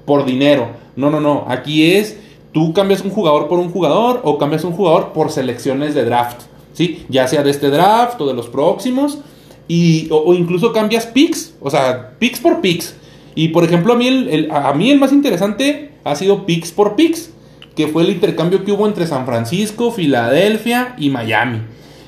por 0.06 0.24
dinero. 0.24 0.68
No, 0.96 1.10
no, 1.10 1.20
no. 1.20 1.44
Aquí 1.48 1.92
es 1.92 2.18
tú 2.52 2.72
cambias 2.72 3.02
un 3.02 3.10
jugador 3.10 3.46
por 3.48 3.58
un 3.58 3.70
jugador 3.70 4.20
o 4.24 4.38
cambias 4.38 4.64
un 4.64 4.72
jugador 4.72 5.12
por 5.12 5.30
selecciones 5.30 5.94
de 5.94 6.04
draft. 6.04 6.42
¿Sí? 6.72 7.04
Ya 7.08 7.26
sea 7.28 7.42
de 7.42 7.50
este 7.50 7.70
draft 7.70 8.20
o 8.20 8.26
de 8.26 8.34
los 8.34 8.48
próximos. 8.48 9.18
Y, 9.66 10.08
o, 10.10 10.32
incluso 10.32 10.72
cambias 10.72 11.06
picks. 11.06 11.54
O 11.60 11.70
sea, 11.70 12.12
picks 12.18 12.40
por 12.40 12.60
picks. 12.60 12.94
Y 13.34 13.48
por 13.48 13.64
ejemplo, 13.64 13.92
a 13.92 13.96
mí 13.96 14.08
el, 14.08 14.28
el- 14.28 14.50
a 14.50 14.72
mí 14.72 14.90
el 14.90 14.98
más 14.98 15.12
interesante 15.12 15.90
ha 16.04 16.14
sido 16.16 16.46
picks 16.46 16.70
por 16.72 16.94
picks. 16.96 17.32
Que 17.78 17.86
fue 17.86 18.02
el 18.02 18.10
intercambio 18.10 18.64
que 18.64 18.72
hubo 18.72 18.88
entre 18.88 19.06
San 19.06 19.24
Francisco, 19.24 19.92
Filadelfia 19.92 20.96
y 20.98 21.10
Miami. 21.10 21.60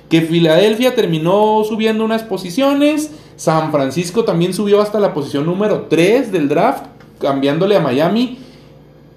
Que 0.08 0.20
Filadelfia 0.20 0.96
terminó 0.96 1.62
subiendo 1.62 2.04
unas 2.04 2.24
posiciones. 2.24 3.12
San 3.36 3.70
Francisco 3.70 4.24
también 4.24 4.52
subió 4.52 4.80
hasta 4.80 4.98
la 4.98 5.14
posición 5.14 5.46
número 5.46 5.82
3 5.88 6.32
del 6.32 6.48
draft. 6.48 6.86
Cambiándole 7.20 7.76
a 7.76 7.80
Miami 7.80 8.38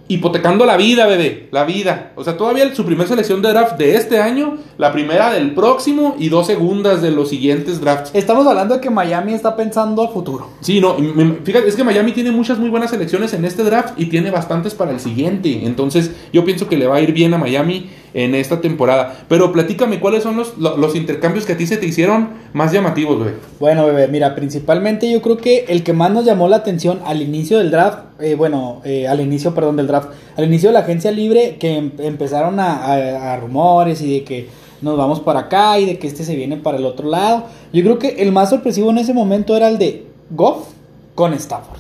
hipotecando 0.08 0.66
la 0.66 0.76
vida, 0.78 1.06
bebé, 1.08 1.48
la 1.52 1.64
vida. 1.64 2.12
O 2.16 2.24
sea, 2.24 2.36
todavía 2.38 2.74
su 2.76 2.86
primera 2.86 3.08
selección 3.08 3.42
de 3.42 3.50
draft 3.50 3.78
de 3.78 3.96
este 3.96 4.20
año, 4.20 4.58
la 4.78 4.92
primera 4.92 5.32
del 5.34 5.54
próximo 5.56 6.16
y 6.20 6.30
dos 6.30 6.48
segundas 6.48 7.02
de 7.02 7.12
los 7.12 7.30
siguientes 7.30 7.80
drafts. 7.80 8.12
Estamos 8.14 8.46
hablando 8.46 8.76
de 8.76 8.82
que 8.82 8.90
Miami 8.90 9.34
está 9.34 9.56
pensando 9.56 10.04
a 10.04 10.10
futuro. 10.10 10.50
Sí, 10.60 10.82
no, 10.82 10.96
fíjate, 11.44 11.68
es 11.68 11.76
que 11.76 11.84
Miami 11.84 12.12
tiene 12.12 12.32
muchas 12.32 12.60
muy 12.60 12.70
buenas 12.70 12.90
selecciones 12.92 13.34
en 13.34 13.46
este 13.46 13.64
draft 13.64 13.94
y 14.00 14.08
tiene 14.08 14.30
bastantes 14.30 14.74
para 14.74 14.92
el 14.92 15.00
siguiente. 15.00 15.62
Entonces, 15.66 16.12
yo 16.34 16.44
pienso 16.44 16.68
que 16.68 16.78
le 16.78 16.88
va 16.88 16.98
a 16.98 17.02
ir 17.02 17.14
bien 17.14 17.34
a 17.34 17.38
Miami 17.38 17.90
en 18.14 18.36
esta 18.36 18.62
temporada. 18.62 19.16
Pero 19.28 19.52
platícame, 19.52 20.00
¿cuáles 20.00 20.22
son 20.24 20.36
los, 20.38 20.58
lo- 20.60 20.78
los 20.78 20.96
intercambios 20.96 21.46
que 21.46 21.54
a 21.54 21.58
ti 21.58 21.66
se 21.66 21.78
te 21.78 21.88
hicieron 21.88 22.30
más 22.54 22.72
llamativos, 22.72 23.18
bebé? 23.20 23.34
Bueno, 23.60 23.86
bebé, 23.88 24.08
mira, 24.08 24.36
principalmente 24.36 25.10
yo 25.12 25.22
creo 25.22 25.38
que 25.38 25.66
el 25.70 25.82
que 25.84 25.94
más 25.94 26.12
nos 26.12 26.26
llamó 26.26 26.48
la 26.48 26.58
atención 26.58 27.00
al 27.06 27.22
inicio 27.24 27.58
del 27.58 27.72
draft, 27.72 28.00
eh, 28.24 28.36
bueno, 28.36 28.82
eh, 28.86 29.08
al 29.08 29.20
inicio, 29.22 29.54
perdón, 29.54 29.76
del 29.78 29.88
draft, 29.88 30.10
al 30.38 30.46
inicio 30.46 30.70
de 30.70 30.74
la 30.74 30.80
agencia 30.80 31.12
libre, 31.12 31.58
que 31.60 31.78
em- 31.78 31.92
empezaron 32.00 32.60
a, 32.60 32.86
a- 32.86 33.34
a 33.34 33.38
rumores 33.38 34.02
y 34.02 34.12
de 34.20 34.24
que 34.24 34.50
nos 34.82 34.98
vamos 34.98 35.20
para 35.20 35.42
acá 35.42 35.80
y 35.80 35.86
de 35.86 35.98
que 36.00 36.08
este 36.08 36.24
se 36.24 36.36
viene 36.36 36.58
para 36.58 36.78
el 36.78 36.86
otro 36.86 37.08
lado. 37.10 37.44
Yo 37.72 37.84
creo 37.84 38.00
que 38.00 38.22
el 38.22 38.32
más 38.32 38.50
sorpresivo 38.50 38.90
en 38.90 38.98
ese 38.98 39.14
momento 39.14 39.56
era 39.56 39.68
el 39.70 39.78
de 39.78 40.08
Goff 40.32 40.68
con 41.16 41.34
Stafford. 41.34 41.80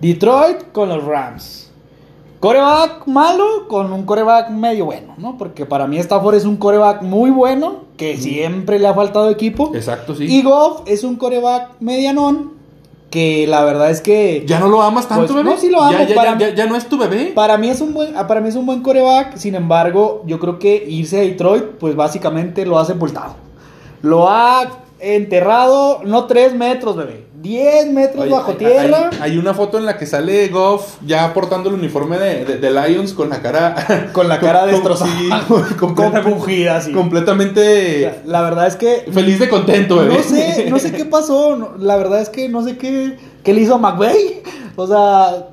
Detroit 0.00 0.72
con 0.72 0.88
los 0.88 1.04
Rams. 1.04 1.70
Coreback 2.40 3.06
malo 3.06 3.68
con 3.68 3.92
un 3.92 4.02
coreback 4.04 4.50
medio 4.50 4.86
bueno, 4.86 5.14
¿no? 5.16 5.38
Porque 5.38 5.64
para 5.64 5.86
mí 5.86 5.98
Stafford 5.98 6.34
es 6.34 6.44
un 6.44 6.56
coreback 6.56 7.02
muy 7.02 7.30
bueno, 7.30 7.82
que 7.96 8.16
siempre 8.16 8.80
le 8.80 8.88
ha 8.88 8.94
faltado 8.94 9.30
equipo. 9.30 9.70
Exacto, 9.76 10.16
sí. 10.16 10.24
Y 10.24 10.42
Goff 10.42 10.82
es 10.86 11.04
un 11.04 11.14
coreback 11.14 11.76
medianón 11.78 12.54
que 13.12 13.46
la 13.46 13.62
verdad 13.64 13.90
es 13.90 14.00
que 14.00 14.42
¿Ya 14.46 14.58
no 14.58 14.66
lo 14.68 14.82
amas 14.82 15.06
tanto, 15.06 15.26
Pues, 15.26 15.36
bebé? 15.44 15.50
no, 15.54 15.60
sí 15.60 15.68
lo 15.70 15.80
amo, 15.80 15.92
¿Ya, 15.92 16.02
ya, 16.08 16.14
para- 16.16 16.36
ya, 16.38 16.52
ya- 16.52 16.66
no 16.66 16.74
es 16.74 16.88
tu 16.88 16.98
bebé? 16.98 17.26
para 17.32 17.56
mí 17.58 17.68
es 17.68 17.80
un 17.80 17.94
buen 17.94 18.16
ah, 18.16 18.26
para 18.26 18.40
mí 18.40 18.48
es 18.48 18.56
un 18.56 18.66
buen 18.66 18.82
coreback, 18.82 19.36
sin 19.36 19.54
embargo, 19.54 20.22
yo 20.26 20.40
creo 20.40 20.58
que 20.58 20.84
irse 20.88 21.18
a 21.18 21.20
Detroit 21.22 21.62
pues 21.78 21.94
básicamente 21.94 22.66
lo 22.66 22.78
ha 22.80 22.84
sepultado. 22.84 23.36
Lo 24.02 24.28
ha 24.28 24.68
enterrado 24.98 26.00
no 26.04 26.24
3 26.24 26.54
metros, 26.54 26.96
bebé, 26.96 27.26
10 27.42 27.90
metros 27.92 28.22
Oye, 28.24 28.32
bajo 28.32 28.52
hay- 28.52 28.56
tierra. 28.56 29.10
Hay, 29.20 29.32
hay 29.32 29.38
una 29.38 29.52
foto 29.52 29.76
en 29.78 29.84
la 29.84 29.98
que 29.98 30.06
sale 30.06 30.46
Goff 30.48 30.96
ya 31.04 31.34
portando 31.34 31.68
el 31.70 31.74
uniforme 31.74 32.16
de, 32.18 32.44
de- 32.44 32.58
de 32.58 32.70
Lions 32.70 33.12
con 33.12 33.28
la 33.30 33.42
cara. 33.42 33.74
Con 34.12 34.28
la 34.28 34.38
cara 34.38 34.64
destrozada, 34.66 35.44
completamente- 35.78 36.80
sí. 36.82 36.92
Completamente 36.92 38.20
La 38.26 38.42
verdad 38.42 38.66
es 38.66 38.76
que 38.76 39.06
feliz 39.12 39.38
de 39.38 39.48
contento, 39.48 39.96
bebé. 39.96 40.14
No 40.18 40.22
sé, 40.22 40.66
no 40.70 40.78
sé 40.78 40.92
qué 40.92 41.04
pasó. 41.04 41.74
La 41.78 41.96
verdad 41.96 42.20
es 42.20 42.28
que 42.28 42.48
no 42.48 42.62
sé 42.64 42.76
qué, 42.78 43.16
qué 43.42 43.52
le 43.52 43.60
hizo 43.62 43.74
a 43.74 43.78
McVeigh. 43.78 44.42
O 44.76 44.86
sea, 44.86 45.48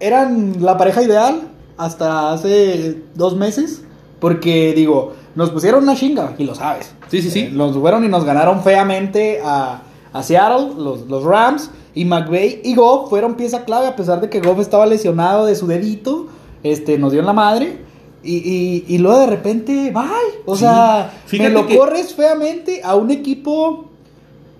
eran 0.00 0.56
la 0.60 0.76
pareja 0.76 1.02
ideal 1.02 1.42
hasta 1.76 2.32
hace 2.32 2.98
dos 3.14 3.36
meses. 3.36 3.82
Porque, 4.20 4.72
digo, 4.74 5.14
nos 5.36 5.50
pusieron 5.50 5.84
una 5.84 5.94
chinga, 5.94 6.34
y 6.38 6.44
lo 6.44 6.54
sabes. 6.56 6.92
Sí, 7.08 7.22
sí, 7.22 7.30
sí. 7.30 7.40
Eh, 7.42 7.50
nos 7.52 7.76
fueron 7.76 8.04
y 8.04 8.08
nos 8.08 8.24
ganaron 8.24 8.64
feamente 8.64 9.40
a, 9.44 9.82
a 10.18 10.22
Seattle, 10.22 10.70
los, 10.76 11.06
los 11.08 11.24
Rams. 11.24 11.70
Y 11.94 12.04
McVeigh 12.04 12.60
y 12.64 12.74
Goff 12.74 13.08
fueron 13.10 13.34
pieza 13.34 13.64
clave, 13.64 13.86
a 13.88 13.96
pesar 13.96 14.20
de 14.20 14.28
que 14.30 14.40
Goff 14.40 14.60
estaba 14.60 14.86
lesionado 14.86 15.46
de 15.46 15.54
su 15.56 15.66
dedito. 15.66 16.26
Este, 16.62 16.98
nos 16.98 17.12
dio 17.12 17.20
en 17.20 17.26
la 17.26 17.32
madre. 17.32 17.78
Y, 18.22 18.36
y, 18.36 18.84
y 18.88 18.98
luego 18.98 19.20
de 19.20 19.26
repente, 19.26 19.90
bye. 19.92 20.02
O 20.44 20.54
Sí. 20.54 20.60
sea, 20.60 21.12
Fíjate 21.26 21.50
me 21.50 21.54
lo 21.54 21.66
que- 21.66 21.76
corres 21.78 22.14
feamente 22.14 22.82
a 22.84 22.94
un 22.96 23.10
equipo, 23.10 23.86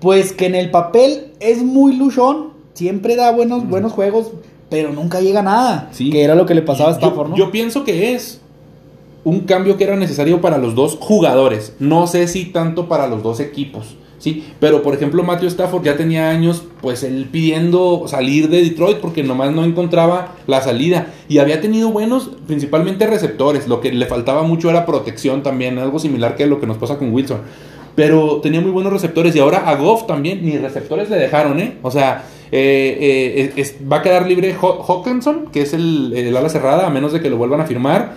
pues 0.00 0.32
que 0.32 0.46
en 0.46 0.54
el 0.54 0.70
papel 0.70 1.32
es 1.40 1.62
muy 1.62 1.94
luchón. 1.96 2.48
Siempre 2.74 3.16
da 3.16 3.32
buenos, 3.32 3.68
buenos 3.68 3.92
juegos, 3.92 4.28
pero 4.70 4.92
nunca 4.92 5.20
llega 5.20 5.40
a 5.40 5.42
nada. 5.42 5.88
Sí. 5.92 6.10
Que 6.10 6.22
era 6.22 6.34
lo 6.36 6.46
que 6.46 6.54
le 6.54 6.62
pasaba 6.62 6.90
a 6.90 6.92
Yo- 6.92 6.98
Stafford, 6.98 7.30
¿no? 7.30 7.36
Yo 7.36 7.50
pienso 7.50 7.82
que 7.84 8.14
es 8.14 8.40
un 9.24 9.40
cambio 9.40 9.76
que 9.76 9.84
era 9.84 9.96
necesario 9.96 10.40
para 10.40 10.58
los 10.58 10.74
dos 10.76 10.96
jugadores. 11.00 11.72
No 11.80 12.06
sé 12.06 12.28
si 12.28 12.46
tanto 12.46 12.88
para 12.88 13.08
los 13.08 13.22
dos 13.24 13.40
equipos. 13.40 13.96
Sí, 14.18 14.52
pero 14.58 14.82
por 14.82 14.94
ejemplo 14.94 15.22
Matthew 15.22 15.48
Stafford 15.48 15.84
ya 15.84 15.96
tenía 15.96 16.28
años 16.30 16.64
pues 16.80 17.04
él 17.04 17.28
pidiendo 17.30 18.06
salir 18.08 18.48
de 18.48 18.62
Detroit 18.62 18.98
porque 18.98 19.22
nomás 19.22 19.52
no 19.52 19.64
encontraba 19.64 20.34
la 20.48 20.60
salida 20.60 21.12
y 21.28 21.38
había 21.38 21.60
tenido 21.60 21.90
buenos 21.90 22.30
principalmente 22.48 23.06
receptores, 23.06 23.68
lo 23.68 23.80
que 23.80 23.92
le 23.92 24.06
faltaba 24.06 24.42
mucho 24.42 24.70
era 24.70 24.86
protección 24.86 25.44
también, 25.44 25.78
algo 25.78 26.00
similar 26.00 26.34
que 26.34 26.46
lo 26.46 26.58
que 26.60 26.66
nos 26.66 26.78
pasa 26.78 26.98
con 26.98 27.12
Wilson. 27.12 27.38
Pero 27.94 28.40
tenía 28.40 28.60
muy 28.60 28.70
buenos 28.70 28.92
receptores 28.92 29.34
y 29.34 29.40
ahora 29.40 29.68
a 29.68 29.74
Goff 29.74 30.06
también 30.06 30.44
ni 30.44 30.56
receptores 30.56 31.10
le 31.10 31.16
dejaron, 31.16 31.58
¿eh? 31.58 31.78
O 31.82 31.90
sea, 31.90 32.24
eh, 32.52 33.52
eh, 33.56 33.76
va 33.90 33.96
a 33.96 34.02
quedar 34.02 34.26
libre 34.26 34.54
Hawkinson, 34.60 35.46
que 35.52 35.62
es 35.62 35.74
el, 35.74 36.12
el 36.16 36.36
ala 36.36 36.48
cerrada, 36.48 36.86
a 36.86 36.90
menos 36.90 37.12
de 37.12 37.20
que 37.20 37.28
lo 37.28 37.36
vuelvan 37.36 37.60
a 37.60 37.66
firmar. 37.66 38.14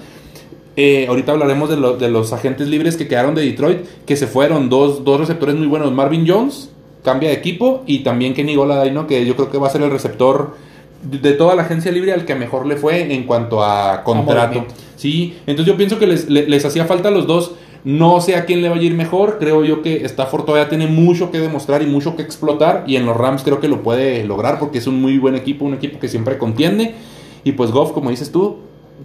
Eh, 0.77 1.05
ahorita 1.09 1.33
hablaremos 1.33 1.69
de, 1.69 1.77
lo- 1.77 1.97
de 1.97 2.09
los 2.09 2.31
agentes 2.33 2.67
libres 2.69 2.95
que 2.97 3.07
quedaron 3.07 3.35
de 3.35 3.41
Detroit, 3.43 3.79
que 4.05 4.15
se 4.15 4.27
fueron 4.27 4.69
dos, 4.69 5.03
dos 5.03 5.19
receptores 5.19 5.55
muy 5.55 5.67
buenos. 5.67 5.91
Marvin 5.91 6.25
Jones 6.27 6.69
cambia 7.03 7.29
de 7.29 7.35
equipo 7.35 7.83
y 7.87 7.99
también 7.99 8.33
Kenny 8.33 8.55
Golladay, 8.55 8.91
¿no? 8.91 9.07
que 9.07 9.25
yo 9.25 9.35
creo 9.35 9.51
que 9.51 9.57
va 9.57 9.67
a 9.67 9.71
ser 9.71 9.81
el 9.81 9.91
receptor 9.91 10.55
de- 11.03 11.33
toda 11.33 11.55
la 11.55 11.63
agencia 11.63 11.91
libre 11.91 12.13
al 12.13 12.25
que 12.25 12.35
mejor 12.35 12.65
le 12.67 12.75
fue 12.77 13.13
en 13.13 13.23
cuanto 13.23 13.63
a 13.63 14.03
contrato. 14.03 14.65
sí, 14.95 15.33
entonces 15.47 15.65
yo 15.65 15.77
pienso 15.77 15.97
que 15.99 16.07
les, 16.07 16.29
le- 16.29 16.47
les 16.47 16.63
hacía 16.63 16.85
falta 16.85 17.09
a 17.09 17.11
los 17.11 17.27
dos. 17.27 17.53
No 17.83 18.21
sé 18.21 18.35
a 18.35 18.45
quién 18.45 18.61
le 18.61 18.69
va 18.69 18.75
a 18.75 18.79
ir 18.79 18.93
mejor. 18.93 19.39
Creo 19.39 19.65
yo 19.65 19.81
que 19.81 20.05
Stafford 20.05 20.43
todavía 20.45 20.69
tiene 20.69 20.85
mucho 20.85 21.31
que 21.31 21.39
demostrar 21.39 21.81
y 21.81 21.87
mucho 21.87 22.15
que 22.15 22.21
explotar. 22.21 22.83
Y 22.85 22.95
en 22.95 23.07
los 23.07 23.17
Rams 23.17 23.41
creo 23.41 23.59
que 23.59 23.67
lo 23.67 23.81
puede 23.81 24.23
lograr 24.23 24.59
porque 24.59 24.77
es 24.77 24.85
un 24.85 25.01
muy 25.01 25.17
buen 25.17 25.33
equipo, 25.33 25.65
un 25.65 25.73
equipo 25.73 25.99
que 25.99 26.07
siempre 26.07 26.37
contiende. 26.37 26.93
Y 27.43 27.53
pues 27.53 27.71
Goff, 27.71 27.91
como 27.91 28.11
dices 28.11 28.31
tú, 28.31 28.57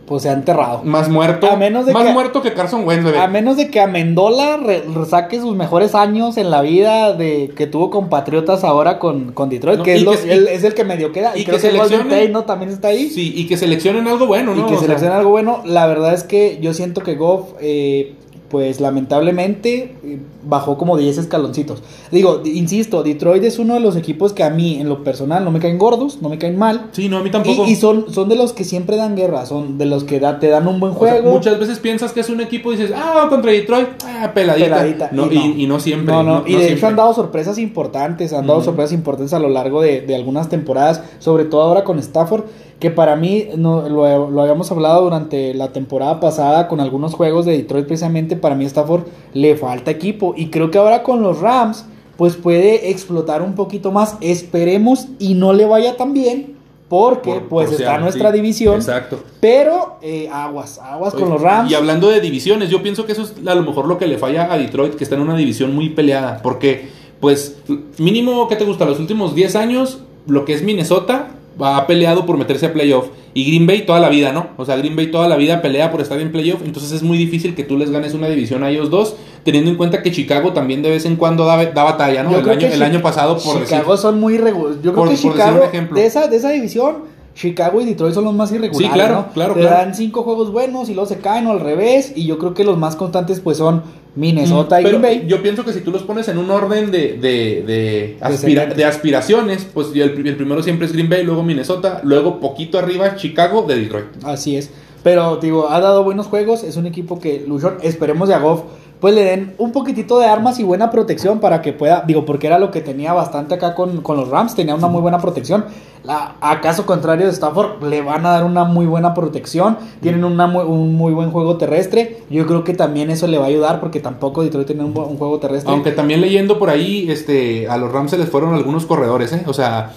Pues 0.07 0.23
se 0.23 0.29
ha 0.31 0.33
enterrado. 0.35 0.83
más 0.85 1.09
muerto. 1.09 1.51
A 1.51 1.57
menos 1.57 1.85
de 1.85 1.93
más 1.93 2.05
que- 2.05 2.13
muerto 2.13 2.41
que 2.41 2.53
Carson 2.53 2.87
Wentz, 2.87 3.05
bebé. 3.05 3.19
A 3.19 3.27
menos 3.27 3.57
de 3.57 3.71
que 3.71 3.81
Amendola 3.81 4.61
saque 5.09 5.41
sus 5.41 5.57
mejores 5.57 5.95
años 5.97 6.37
en 6.37 6.51
la 6.51 6.63
vida 6.63 7.13
de 7.13 7.53
que 7.57 7.67
tuvo 7.67 7.91
con 7.91 8.09
Patriotas 8.09 8.63
ahora 8.63 8.99
con, 9.01 9.33
con 9.33 9.49
Detroit, 9.49 9.79
No, 9.79 9.85
que, 9.85 9.97
es, 9.97 10.63
el 10.65 10.75
que 10.75 10.85
medio 10.85 11.11
queda. 11.13 11.33
Y, 11.37 11.41
y 11.41 11.45
creo 11.45 11.59
que 11.59 11.71
que, 11.71 11.77
Golden 11.77 12.01
seleccione- 12.03 12.11
Tate, 12.11 12.29
¿no? 12.29 12.45
También 12.45 12.71
está 12.71 12.89
ahí. 12.89 13.11
Sí, 13.11 13.33
y 13.37 13.47
que 13.49 13.57
seleccionen 13.57 14.07
algo 14.07 14.27
bueno, 14.27 14.55
¿no? 14.55 14.63
y 14.63 14.67
que 14.67 14.75
O 14.75 14.79
sea, 14.79 14.87
seleccione 14.87 15.15
algo 15.15 15.31
bueno. 15.31 15.63
La 15.65 15.87
verdad 15.89 16.15
es 16.15 16.23
que 16.23 16.59
yo 16.61 16.73
siento 16.73 17.03
que 17.03 17.17
Goff, 17.17 17.55
eh, 17.61 18.15
pues 18.57 18.81
lamentablemente, 18.81 19.97
eh, 20.03 20.19
bajó 20.49 20.79
como 20.79 20.97
10 20.97 21.19
escaloncitos. 21.19 21.83
Digo, 22.11 22.39
di- 22.39 22.57
insisto, 22.59 23.03
Detroit 23.03 23.45
es 23.45 23.59
uno 23.59 23.75
de 23.75 23.81
los 23.81 23.97
equipos 23.97 24.33
que 24.33 24.45
a 24.45 24.49
mí, 24.51 24.77
en 24.81 24.89
lo 24.89 25.05
personal, 25.05 25.45
no 25.45 25.51
me 25.51 25.59
caen 25.59 25.77
gordos, 25.77 26.23
no 26.23 26.31
me 26.31 26.39
caen 26.39 26.57
mal. 26.57 26.87
Sí, 26.93 27.11
no, 27.11 27.19
a 27.19 27.23
mí 27.23 27.31
tampoco. 27.31 27.67
Y, 27.67 27.73
y 27.73 27.77
son, 27.77 28.07
son 28.11 28.31
de 28.31 28.37
los 28.37 28.55
que 28.55 28.65
siempre 28.65 28.97
dan 28.97 29.15
guerra, 29.15 29.45
son 29.45 29.77
de 29.77 29.85
los 29.85 30.05
que 30.05 30.21
da- 30.21 30.39
te 30.39 30.49
dan 30.49 30.67
un 30.69 30.81
buen 30.81 30.93
O 30.97 30.99
sea, 31.01 31.13
juego. 31.15 31.33
muchas 31.33 31.59
veces 31.61 31.81
piensas 31.81 32.13
que 32.13 32.21
es 32.21 32.31
un 32.31 32.41
equipo 32.41 32.73
y 32.73 32.77
dices, 32.77 32.93
ah, 32.97 33.27
contra 33.29 33.53
Detroit, 33.53 33.89
ah, 34.07 34.31
peladita. 34.35 34.67
Peladita, 34.67 35.09
No, 35.13 35.31
y 35.31 35.37
y, 35.37 35.49
no. 35.49 35.59
y 35.59 35.67
no 35.67 35.81
siempre. 35.81 36.15
No, 36.15 36.23
no, 36.23 36.39
y 36.47 36.53
de 36.53 36.59
siempre. 36.59 36.73
hecho 36.77 36.87
han 36.87 36.97
dado 36.97 37.13
sorpresas 37.13 37.59
importantes, 37.59 38.33
han 38.33 38.47
dado 38.47 38.61
Ujú. 38.61 38.65
sorpresas 38.67 38.93
importantes 38.93 39.35
a 39.35 39.39
lo 39.39 39.51
largo 39.51 39.83
de, 39.83 40.01
de 40.01 40.15
algunas 40.15 40.49
temporadas, 40.49 41.03
sobre 41.19 41.45
todo 41.45 41.61
ahora 41.61 41.85
con 41.85 41.99
Stafford, 41.99 42.45
que 42.79 42.91
para 42.91 43.17
mí, 43.17 43.47
no, 43.57 43.89
lo, 43.89 44.31
lo 44.31 44.43
habíamos 44.43 44.71
hablado 44.71 45.03
durante 45.05 45.55
la 45.55 45.73
temporada 45.73 46.21
pasada 46.21 46.69
con 46.69 46.79
algunos 46.81 47.15
juegos 47.15 47.47
de 47.47 47.53
Detroit 47.53 47.87
precisamente, 47.87 48.37
para 48.47 48.55
mí 48.55 48.65
Stafford 48.65 49.07
le 49.35 49.57
falta 49.57 49.91
equipo 49.91 50.35
y 50.37 50.51
creo 50.51 50.71
que 50.71 50.79
ahora 50.79 51.03
con 51.03 51.21
los 51.21 51.41
Rams 51.41 51.85
pues 52.17 52.37
puede 52.37 52.91
explotar 52.91 53.43
un 53.43 53.57
poquito 53.57 53.91
más, 53.91 54.17
esperemos 54.21 55.09
y 55.19 55.35
no 55.35 55.53
le 55.53 55.65
vaya 55.65 55.97
tan 55.97 56.13
bien. 56.13 56.55
Porque 56.89 57.33
Por- 57.33 57.49
pues 57.49 57.71
por 57.71 57.81
está 57.81 57.99
nuestra 57.99 58.31
sí. 58.31 58.37
división. 58.37 58.77
Exacto. 58.77 59.19
Pero 59.41 59.97
eh, 60.01 60.29
aguas, 60.33 60.79
aguas 60.79 61.15
con 61.15 61.29
los 61.29 61.43
Rams. 61.43 61.69
Y 61.69 61.75
hablando 61.75 62.09
de 62.09 62.21
divisiones, 62.21 62.71
yo 62.71 62.81
pienso 62.85 63.05
que 63.05 63.11
eso 63.13 63.23
es 63.23 63.35
a 63.45 63.55
lo 63.57 63.63
mejor 63.65 63.89
lo 63.89 63.99
que 63.99 64.07
le 64.07 64.19
falla 64.19 64.53
a 64.53 64.57
Detroit, 64.57 64.95
que 64.95 65.03
está 65.03 65.17
en 65.17 65.23
una 65.23 65.37
división 65.37 65.75
muy 65.75 65.89
peleada. 65.89 66.41
Porque, 66.45 66.89
pues, 67.19 67.57
mínimo, 67.99 68.47
¿qué 68.47 68.55
te 68.55 68.65
gusta? 68.65 68.85
Los 68.85 69.01
últimos 69.01 69.35
10 69.35 69.57
años, 69.57 69.99
lo 70.29 70.45
que 70.45 70.55
es 70.55 70.63
Minnesota 70.63 71.31
ha 71.61 71.87
peleado 71.87 72.27
por 72.27 72.37
meterse 72.37 72.67
a 72.67 72.73
playoff. 72.73 73.07
Y 73.35 73.45
Green 73.45 73.67
Bay 73.67 73.83
toda 73.85 74.01
la 74.01 74.09
vida, 74.09 74.33
¿no? 74.33 74.49
O 74.57 74.65
sea, 74.65 74.77
Green 74.77 74.97
Bay 74.97 75.11
toda 75.11 75.29
la 75.29 75.37
vida 75.37 75.61
pelea 75.61 75.91
por 75.91 76.01
estar 76.01 76.19
en 76.21 76.33
playoff. 76.33 76.63
Entonces 76.65 76.93
es 76.93 77.03
muy 77.03 77.19
difícil 77.19 77.55
que 77.55 77.65
tú 77.65 77.77
les 77.77 77.91
ganes 77.91 78.15
una 78.15 78.29
división 78.29 78.65
a 78.65 78.71
ellos 78.71 78.89
dos. 78.91 79.15
Teniendo 79.45 79.71
en 79.71 79.77
cuenta 79.77 80.03
que 80.03 80.11
Chicago 80.11 80.53
también 80.53 80.83
de 80.83 80.91
vez 80.91 81.05
en 81.05 81.17
cuando 81.17 81.45
da, 81.45 81.63
da 81.67 81.85
batalla, 81.85 82.23
¿no? 82.23 82.33
Yo 82.33 82.39
El 82.39 82.83
año, 82.83 82.97
el 82.97 83.03
pasado, 83.03 83.39
por 83.39 83.63
Chicago 83.63 83.93
decir. 83.93 84.03
son 84.03 84.21
muy 84.21 84.35
irregulares. 84.35 84.79
Yo 84.83 84.93
creo 84.93 85.05
por- 85.05 85.09
que 85.11 85.17
Chicago, 85.17 85.61
de 85.93 86.07
esa, 86.07 86.27
de 86.29 86.37
esa 86.37 86.51
división, 86.51 87.17
Chicago 87.35 87.81
y 87.83 87.85
Detroit 87.85 88.15
son 88.15 88.25
los 88.25 88.35
más 88.35 88.51
irregulares. 88.51 88.89
Sí, 88.89 88.93
claro, 88.95 89.15
¿no? 89.15 89.33
claro, 89.35 89.55
Te 89.55 89.61
claro. 89.61 89.77
dan 89.77 89.95
cinco 89.95 90.23
juegos 90.23 90.51
buenos 90.51 90.89
y 90.89 90.95
luego 90.95 91.07
se 91.07 91.19
caen 91.19 91.47
o 91.47 91.51
al 91.53 91.61
revés. 91.61 92.13
Y 92.17 92.25
yo 92.27 92.39
creo 92.39 92.55
que 92.55 92.65
los 92.65 92.79
más 92.79 92.97
constantes 92.97 93.41
pues 93.41 93.59
son 93.59 93.83
Minnesota 94.17 94.81
y 94.81 94.85
Pero 94.85 94.99
Green 94.99 95.21
Bay. 95.21 95.29
yo 95.29 95.43
pienso 95.43 95.65
que 95.65 95.73
si 95.73 95.81
tú 95.83 95.91
los 95.93 96.03
pones 96.03 96.27
en 96.29 96.39
un 96.39 96.51
orden 96.51 96.91
de, 96.91 97.19
de, 97.19 97.63
de, 97.67 98.17
aspira- 98.21 98.31
Descendente. 98.63 98.75
de 98.75 98.85
aspiraciones, 98.85 99.67
pues 99.73 99.89
el, 99.95 100.13
pri- 100.15 100.29
el 100.29 100.37
primero 100.37 100.63
siempre 100.63 100.87
es 100.87 100.93
Green 100.93 101.09
Bay, 101.09 101.23
luego 101.23 101.43
Minnesota, 101.43 102.01
luego 102.03 102.41
poquito 102.41 102.79
arriba 102.79 103.15
Chicago 103.17 103.63
de 103.63 103.77
Detroit. 103.77 104.07
Así 104.25 104.57
es. 104.57 104.71
Pero 105.03 105.37
digo, 105.37 105.69
ha 105.71 105.81
dado 105.81 106.03
buenos 106.03 106.27
juegos. 106.27 106.65
Es 106.65 106.77
un 106.77 106.87
equipo 106.87 107.21
que 107.21 107.45
luchó. 107.47 107.75
Esperemos 107.83 108.29
de 108.29 108.35
a 108.35 108.39
Goff 108.41 108.63
pues 108.99 109.15
le 109.15 109.25
den 109.25 109.55
un 109.59 109.73
poquitito 109.73 110.19
de 110.19 110.25
armas 110.25 110.59
y 110.59 110.63
buena 110.65 110.91
protección 110.91 111.39
para 111.39 111.61
que 111.61 111.75
pueda, 111.75 112.03
digo, 112.07 112.25
porque 112.25 112.47
era 112.47 112.59
lo 112.59 112.71
que 112.71 112.81
tenía 112.81 113.13
bastante 113.13 113.55
acá 113.55 113.75
con, 113.75 114.01
con 114.01 114.17
los 114.17 114.31
Rams, 114.31 114.55
tenía 114.55 114.75
una 114.75 114.87
muy 114.89 115.03
buena 115.03 115.19
protección. 115.21 115.67
A 116.09 116.61
caso 116.61 116.87
contrario 116.87 117.27
de 117.27 117.33
Stafford, 117.33 117.83
le 117.85 118.03
van 118.03 118.25
a 118.27 118.31
dar 118.31 118.45
una 118.45 118.65
muy 118.65 118.87
buena 118.87 119.15
protección, 119.15 119.79
tienen 120.01 120.25
una 120.25 120.47
muy- 120.47 120.65
un 120.65 120.95
muy 120.95 121.13
buen 121.13 121.31
juego 121.31 121.57
terrestre. 121.57 122.19
Yo 122.31 122.47
creo 122.47 122.65
que 122.65 122.75
también 122.75 123.11
eso 123.11 123.27
le 123.27 123.39
va 123.39 123.45
a 123.45 123.49
ayudar 123.49 123.81
porque 123.81 124.01
tampoco 124.01 124.43
Detroit 124.43 124.67
tiene 124.67 124.85
un, 124.85 124.93
juego 124.95 125.39
terrestre. 125.39 125.73
Aunque 125.73 125.93
también 125.93 126.21
leyendo 126.21 126.59
por 126.59 126.71
ahí, 126.71 127.11
este, 127.11 127.69
a 127.69 127.77
los 127.77 127.93
Rams 127.93 128.11
se 128.11 128.19
les 128.19 128.29
fueron 128.29 128.55
algunos 128.55 128.87
corredores, 128.87 129.33
¿eh? 129.33 129.43
O 129.47 129.53
sea, 129.55 129.93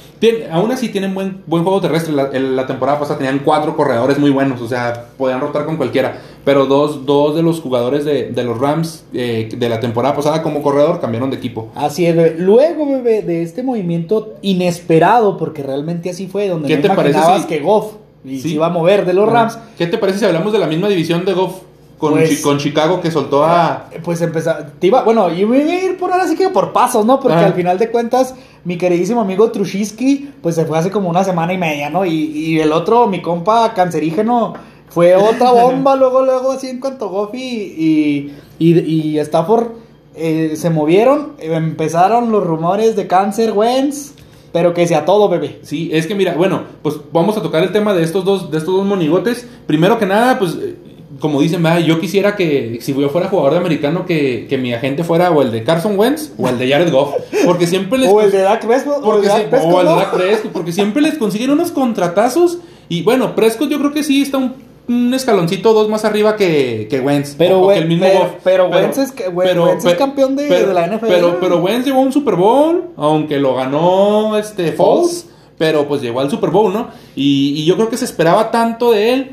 aún 0.51 0.72
así 0.72 0.89
tienen 0.89 1.13
buen, 1.13 1.42
buen 1.48 1.63
juego 1.63 1.82
terrestre. 1.82 2.13
La, 2.13 2.24
el- 2.34 2.56
la 2.56 2.66
temporada 2.68 3.00
pasada 3.00 3.18
tenían 3.18 3.39
cuatro 3.39 3.75
corredores 3.75 4.18
muy 4.20 4.30
buenos, 4.32 4.62
o 4.62 4.68
sea, 4.68 5.06
podían 5.18 5.39
rotar 5.42 5.66
con 5.66 5.78
cualquiera. 5.78 6.20
Pero 6.46 6.66
dos, 6.66 7.06
dos 7.06 7.36
de 7.36 7.44
los 7.44 7.60
jugadores 7.60 8.06
de, 8.06 8.32
de 8.32 8.44
los 8.46 8.58
Rams 8.58 9.04
eh, 9.13 9.50
de 9.56 9.70
la 9.70 9.82
temporada 9.82 10.16
pasada 10.16 10.42
como 10.42 10.63
corredor 10.63 11.00
cambiaron 11.01 11.30
de 11.30 11.36
equipo. 11.36 11.68
Así 11.75 12.06
es, 12.06 12.16
bebé. 12.16 12.36
Luego, 12.39 12.86
bebé, 12.88 13.22
de 13.22 13.44
este 13.44 13.62
movimiento 13.62 14.36
inesperado, 14.42 15.36
porque 15.38 15.63
realmente 15.63 15.99
así 16.08 16.27
fue, 16.27 16.48
donde 16.48 16.68
¿Qué 16.70 16.75
no 16.77 16.82
te 16.82 16.88
imaginabas 16.94 17.41
si- 17.41 17.48
que 17.48 17.60
Goff 17.60 17.94
y 18.24 18.38
Sí. 18.38 18.41
se 18.41 18.48
iba 18.50 18.68
a 18.68 18.70
mover 18.70 19.06
de 19.06 19.13
los 19.13 19.27
Rams. 19.29 19.58
¿Qué 19.77 19.88
te 19.88 19.98
parece 19.98 20.20
si 20.20 20.25
hablamos 20.25 20.53
de 20.53 20.60
la 20.60 20.68
misma 20.68 20.88
división 20.88 21.25
de 21.25 21.34
Goff 21.34 21.56
con, 21.98 22.12
Pues- 22.13 22.29
Chi- 22.29 22.41
con 22.41 22.58
Chicago 22.58 23.01
que 23.01 23.12
soltó 23.12 23.44
a... 23.44 23.88
Pues 24.03 24.22
empezar, 24.22 24.72
te 24.79 24.88
iba, 24.88 25.03
bueno, 25.03 25.29
iba 25.34 25.56
a 25.56 25.60
ir 25.60 25.98
por 25.98 26.12
ahora 26.12 26.27
sí 26.27 26.36
que 26.38 26.48
por 26.50 26.72
pasos, 26.72 27.06
¿no? 27.06 27.20
Porque 27.20 27.38
Ah. 27.38 27.46
al 27.48 27.53
final 27.53 27.77
de 27.77 27.89
cuentas, 27.91 28.36
mi 28.63 28.77
queridísimo 28.77 29.20
amigo 29.22 29.51
Trushiski, 29.51 30.29
pues 30.41 30.56
se 30.56 30.65
fue 30.65 30.77
hace 30.77 30.91
como 30.91 31.10
una 31.10 31.24
semana 31.25 31.51
y 31.53 31.58
media, 31.58 31.89
¿no? 31.89 32.06
Y, 32.06 32.12
y 32.13 32.60
el 32.60 32.72
otro, 32.72 33.08
mi 33.08 33.22
compa 33.22 33.74
cancerígeno, 33.74 34.53
fue 34.89 35.15
otra 35.15 35.51
bomba, 35.51 35.96
luego, 35.98 36.24
luego, 36.24 36.51
así 36.51 36.68
en 36.70 36.79
cuanto 36.79 37.10
Goff 37.10 37.34
y, 37.36 37.38
y, 37.39 38.36
y, 38.60 38.79
y 38.79 39.20
Stafford 39.20 39.68
eh, 40.15 40.53
se 40.56 40.70
movieron, 40.70 41.34
empezaron 41.39 42.32
los 42.32 42.44
rumores 42.46 42.96
de 42.96 43.08
cáncer, 43.08 43.51
Wentz. 43.53 44.13
Pero 44.51 44.74
que 44.74 44.88
sea 44.88 45.06
todo, 45.06 45.29
bebé. 45.29 45.60
Sí, 45.63 45.89
es 45.94 46.08
que 46.08 46.15
mira, 46.15 46.34
bueno, 46.34 46.63
pues 46.82 46.96
vamos 47.12 47.38
a 47.38 47.41
tocar 47.41 47.63
el 47.63 47.72
tema 47.72 47.94
de 47.94 48.03
estos 48.03 48.25
dos, 48.25 48.51
de 48.51 48.58
estos 48.58 48.74
dos 48.75 48.86
monigotes. 48.86 49.48
Primero 49.68 50.00
que 50.00 50.06
nada, 50.06 50.39
pues, 50.39 50.56
eh, 50.56 50.75
como 51.20 51.41
dicen, 51.41 51.65
"Ah, 51.65 51.79
yo 51.79 52.00
quisiera 52.00 52.36
que 52.36 52.79
si 52.82 52.94
yo 52.94 53.10
fuera 53.10 53.27
jugador 53.27 53.53
de 53.53 53.60
americano, 53.60 54.06
que, 54.06 54.48
que 54.50 54.58
mi 54.58 54.74
agente 54.74 55.03
fuera 55.03 55.32
o 55.32 55.41
el 55.41 55.51
de 55.51 55.63
Carson 55.63 56.00
Wentz 56.00 56.32
o 56.38 56.48
el 56.48 56.58
de 56.58 56.70
Jared 56.70 56.91
Goff. 56.91 57.13
Porque 57.46 57.68
siempre 57.68 58.00
les. 58.00 58.10
O 58.13 58.22
el 58.22 58.32
de 58.32 58.39
Dak 58.39 58.65
Prescott. 58.65 59.03
O 59.03 59.15
el 59.18 59.22
de. 59.22 59.27
Dak 59.27 60.12
Prescott, 60.12 60.51
porque 60.51 60.72
siempre 60.72 61.01
les 61.01 61.18
consiguen 61.18 61.51
unos 61.51 61.72
contratazos. 61.72 62.60
Y 62.88 63.03
bueno, 63.03 63.36
Prescott 63.36 63.70
yo 63.70 63.77
creo 63.77 63.91
que 63.94 64.03
sí 64.03 64.22
está 64.22 64.38
un, 64.38 64.53
un 64.89 65.13
escaloncito 65.13 65.72
dos 65.74 65.88
más 65.88 66.03
arriba 66.03 66.36
que, 66.36 66.88
que 66.89 67.00
Wentz. 67.00 67.36
Pero, 67.38 67.62
o 67.62 67.69
que 67.69 67.77
el 67.77 67.88
mismo 67.88 68.05
pero- 68.05 68.36
pero 68.43 68.67
Wentz 68.67 68.98
es 68.98 69.12
que- 69.12 69.29
Wentz 69.29 69.86
es 69.86 69.93
campeón 69.96 70.36
de- 70.36 70.48
de 70.50 70.74
la 70.74 70.86
NFL. 70.88 71.08
Pero, 71.08 71.38
pero 71.39 71.58
Wentz 71.60 71.86
llegó 71.86 72.00
a 72.00 72.01
un 72.01 72.12
Super 72.12 72.36
Bowl, 72.36 72.86
aunque 72.98 73.38
lo 73.39 73.55
ganó 73.55 74.38
este 74.38 74.72
Foles, 74.74 75.27
pero 75.58 75.88
pues 75.88 76.01
llegó 76.01 76.19
al 76.19 76.29
Super 76.29 76.50
Bowl, 76.50 76.74
¿no? 76.74 76.88
Y, 77.15 77.53
y 77.55 77.65
yo 77.65 77.75
creo 77.75 77.89
que 77.89 77.98
se 77.98 78.05
esperaba 78.05 78.50
tanto 78.51 78.91
de 78.91 79.13
él 79.13 79.31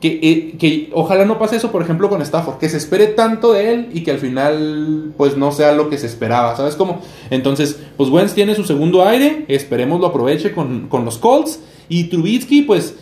que, 0.00 0.20
eh, 0.22 0.56
que 0.58 0.90
ojalá 0.94 1.24
no 1.24 1.40
pase 1.40 1.56
eso, 1.56 1.72
por 1.72 1.82
ejemplo, 1.82 2.08
con 2.08 2.22
Stafford, 2.22 2.58
que 2.58 2.68
se 2.68 2.76
espere 2.76 3.08
tanto 3.08 3.52
de 3.52 3.72
él 3.72 3.88
y 3.92 4.04
que 4.04 4.12
al 4.12 4.18
final 4.18 5.12
pues 5.16 5.36
no 5.36 5.50
sea 5.50 5.72
lo 5.72 5.90
que 5.90 5.98
se 5.98 6.06
esperaba, 6.06 6.54
¿sabes 6.56 6.76
cómo? 6.76 7.00
Entonces, 7.30 7.80
pues 7.96 8.08
Wentz 8.08 8.32
tiene 8.32 8.54
su 8.54 8.62
segundo 8.62 9.04
aire, 9.04 9.44
esperemos 9.48 9.98
lo 10.00 10.06
aproveche 10.06 10.52
con, 10.52 10.86
con 10.88 11.04
los 11.04 11.18
Colts 11.18 11.58
y 11.88 12.04
Trubisky 12.04 12.62
pues 12.62 12.94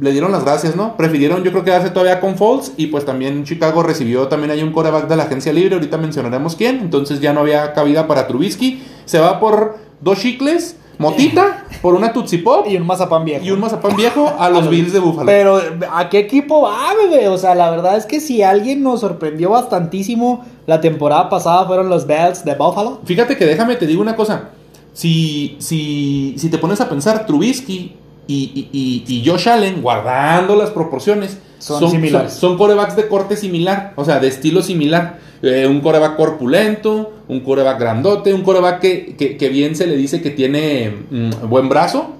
le 0.00 0.12
dieron 0.12 0.32
las 0.32 0.44
gracias, 0.44 0.76
¿no? 0.76 0.96
Prefirieron 0.96 1.42
yo 1.44 1.50
creo 1.50 1.64
quedarse 1.64 1.90
todavía 1.90 2.20
con 2.20 2.36
Foles 2.36 2.72
y 2.76 2.88
pues 2.88 3.04
también 3.04 3.44
Chicago 3.44 3.82
recibió 3.82 4.28
también 4.28 4.50
hay 4.50 4.62
un 4.62 4.72
coreback 4.72 5.08
de 5.08 5.16
la 5.16 5.24
agencia 5.24 5.52
libre, 5.52 5.74
ahorita 5.74 5.96
mencionaremos 5.98 6.56
quién, 6.56 6.80
entonces 6.80 7.20
ya 7.20 7.32
no 7.32 7.40
había 7.40 7.72
cabida 7.72 8.06
para 8.06 8.26
Trubisky, 8.26 8.82
se 9.04 9.18
va 9.18 9.40
por 9.40 9.76
dos 10.00 10.18
chicles, 10.18 10.76
motita, 10.98 11.64
por 11.80 11.94
una 11.94 12.12
Tootsie 12.12 12.40
Pop 12.40 12.66
Y 12.68 12.76
un 12.76 12.86
mazapán 12.86 13.24
viejo. 13.24 13.44
y 13.44 13.50
un 13.50 13.60
mazapán 13.60 13.96
viejo 13.96 14.32
a 14.38 14.50
los 14.50 14.68
Bills 14.68 14.92
de 14.92 14.98
Buffalo. 14.98 15.26
Pero, 15.26 15.60
¿a 15.92 16.08
qué 16.08 16.18
equipo 16.18 16.62
va, 16.62 16.92
bebé? 16.94 17.28
O 17.28 17.38
sea, 17.38 17.54
la 17.54 17.70
verdad 17.70 17.96
es 17.96 18.04
que 18.04 18.20
si 18.20 18.42
alguien 18.42 18.82
nos 18.82 19.00
sorprendió 19.00 19.50
bastantísimo 19.50 20.44
la 20.66 20.80
temporada 20.80 21.28
pasada 21.28 21.66
fueron 21.66 21.88
los 21.88 22.06
Bells 22.06 22.44
de 22.44 22.54
Buffalo. 22.54 23.00
Fíjate 23.04 23.36
que 23.36 23.46
déjame 23.46 23.76
te 23.76 23.86
digo 23.86 24.02
una 24.02 24.16
cosa. 24.16 24.50
Si, 24.92 25.56
si, 25.60 26.34
si 26.36 26.50
te 26.50 26.58
pones 26.58 26.80
a 26.80 26.88
pensar, 26.88 27.24
Trubisky 27.26 27.94
y, 28.28 28.68
y, 28.72 29.04
y- 29.08 29.20
y 29.20 29.26
Josh 29.28 29.48
Allen, 29.48 29.82
guardando 29.82 30.54
las 30.54 30.70
proporciones, 30.70 31.38
Son 31.58 31.80
similares. 31.90 32.32
Son, 32.34 32.50
son 32.50 32.58
corebacks 32.58 32.94
de 32.94 33.08
corte 33.08 33.36
similar, 33.36 33.92
o 33.96 34.04
sea, 34.04 34.20
de 34.20 34.28
estilo 34.28 34.62
similar. 34.62 35.18
Eh, 35.42 35.66
un 35.68 35.80
coreback 35.80 36.14
corpulento, 36.16 37.12
un 37.26 37.40
coreback 37.40 37.80
grandote, 37.80 38.32
un 38.34 38.42
coreback 38.42 38.80
que, 38.80 39.16
que, 39.16 39.36
que 39.36 39.48
bien 39.48 39.74
se 39.74 39.86
le 39.88 39.96
dice 39.96 40.20
que 40.22 40.30
tiene 40.30 40.92
mm, 41.10 41.48
buen 41.48 41.68
brazo, 41.68 42.10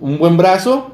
un 0.00 0.18
buen 0.18 0.36
brazo. 0.36 0.90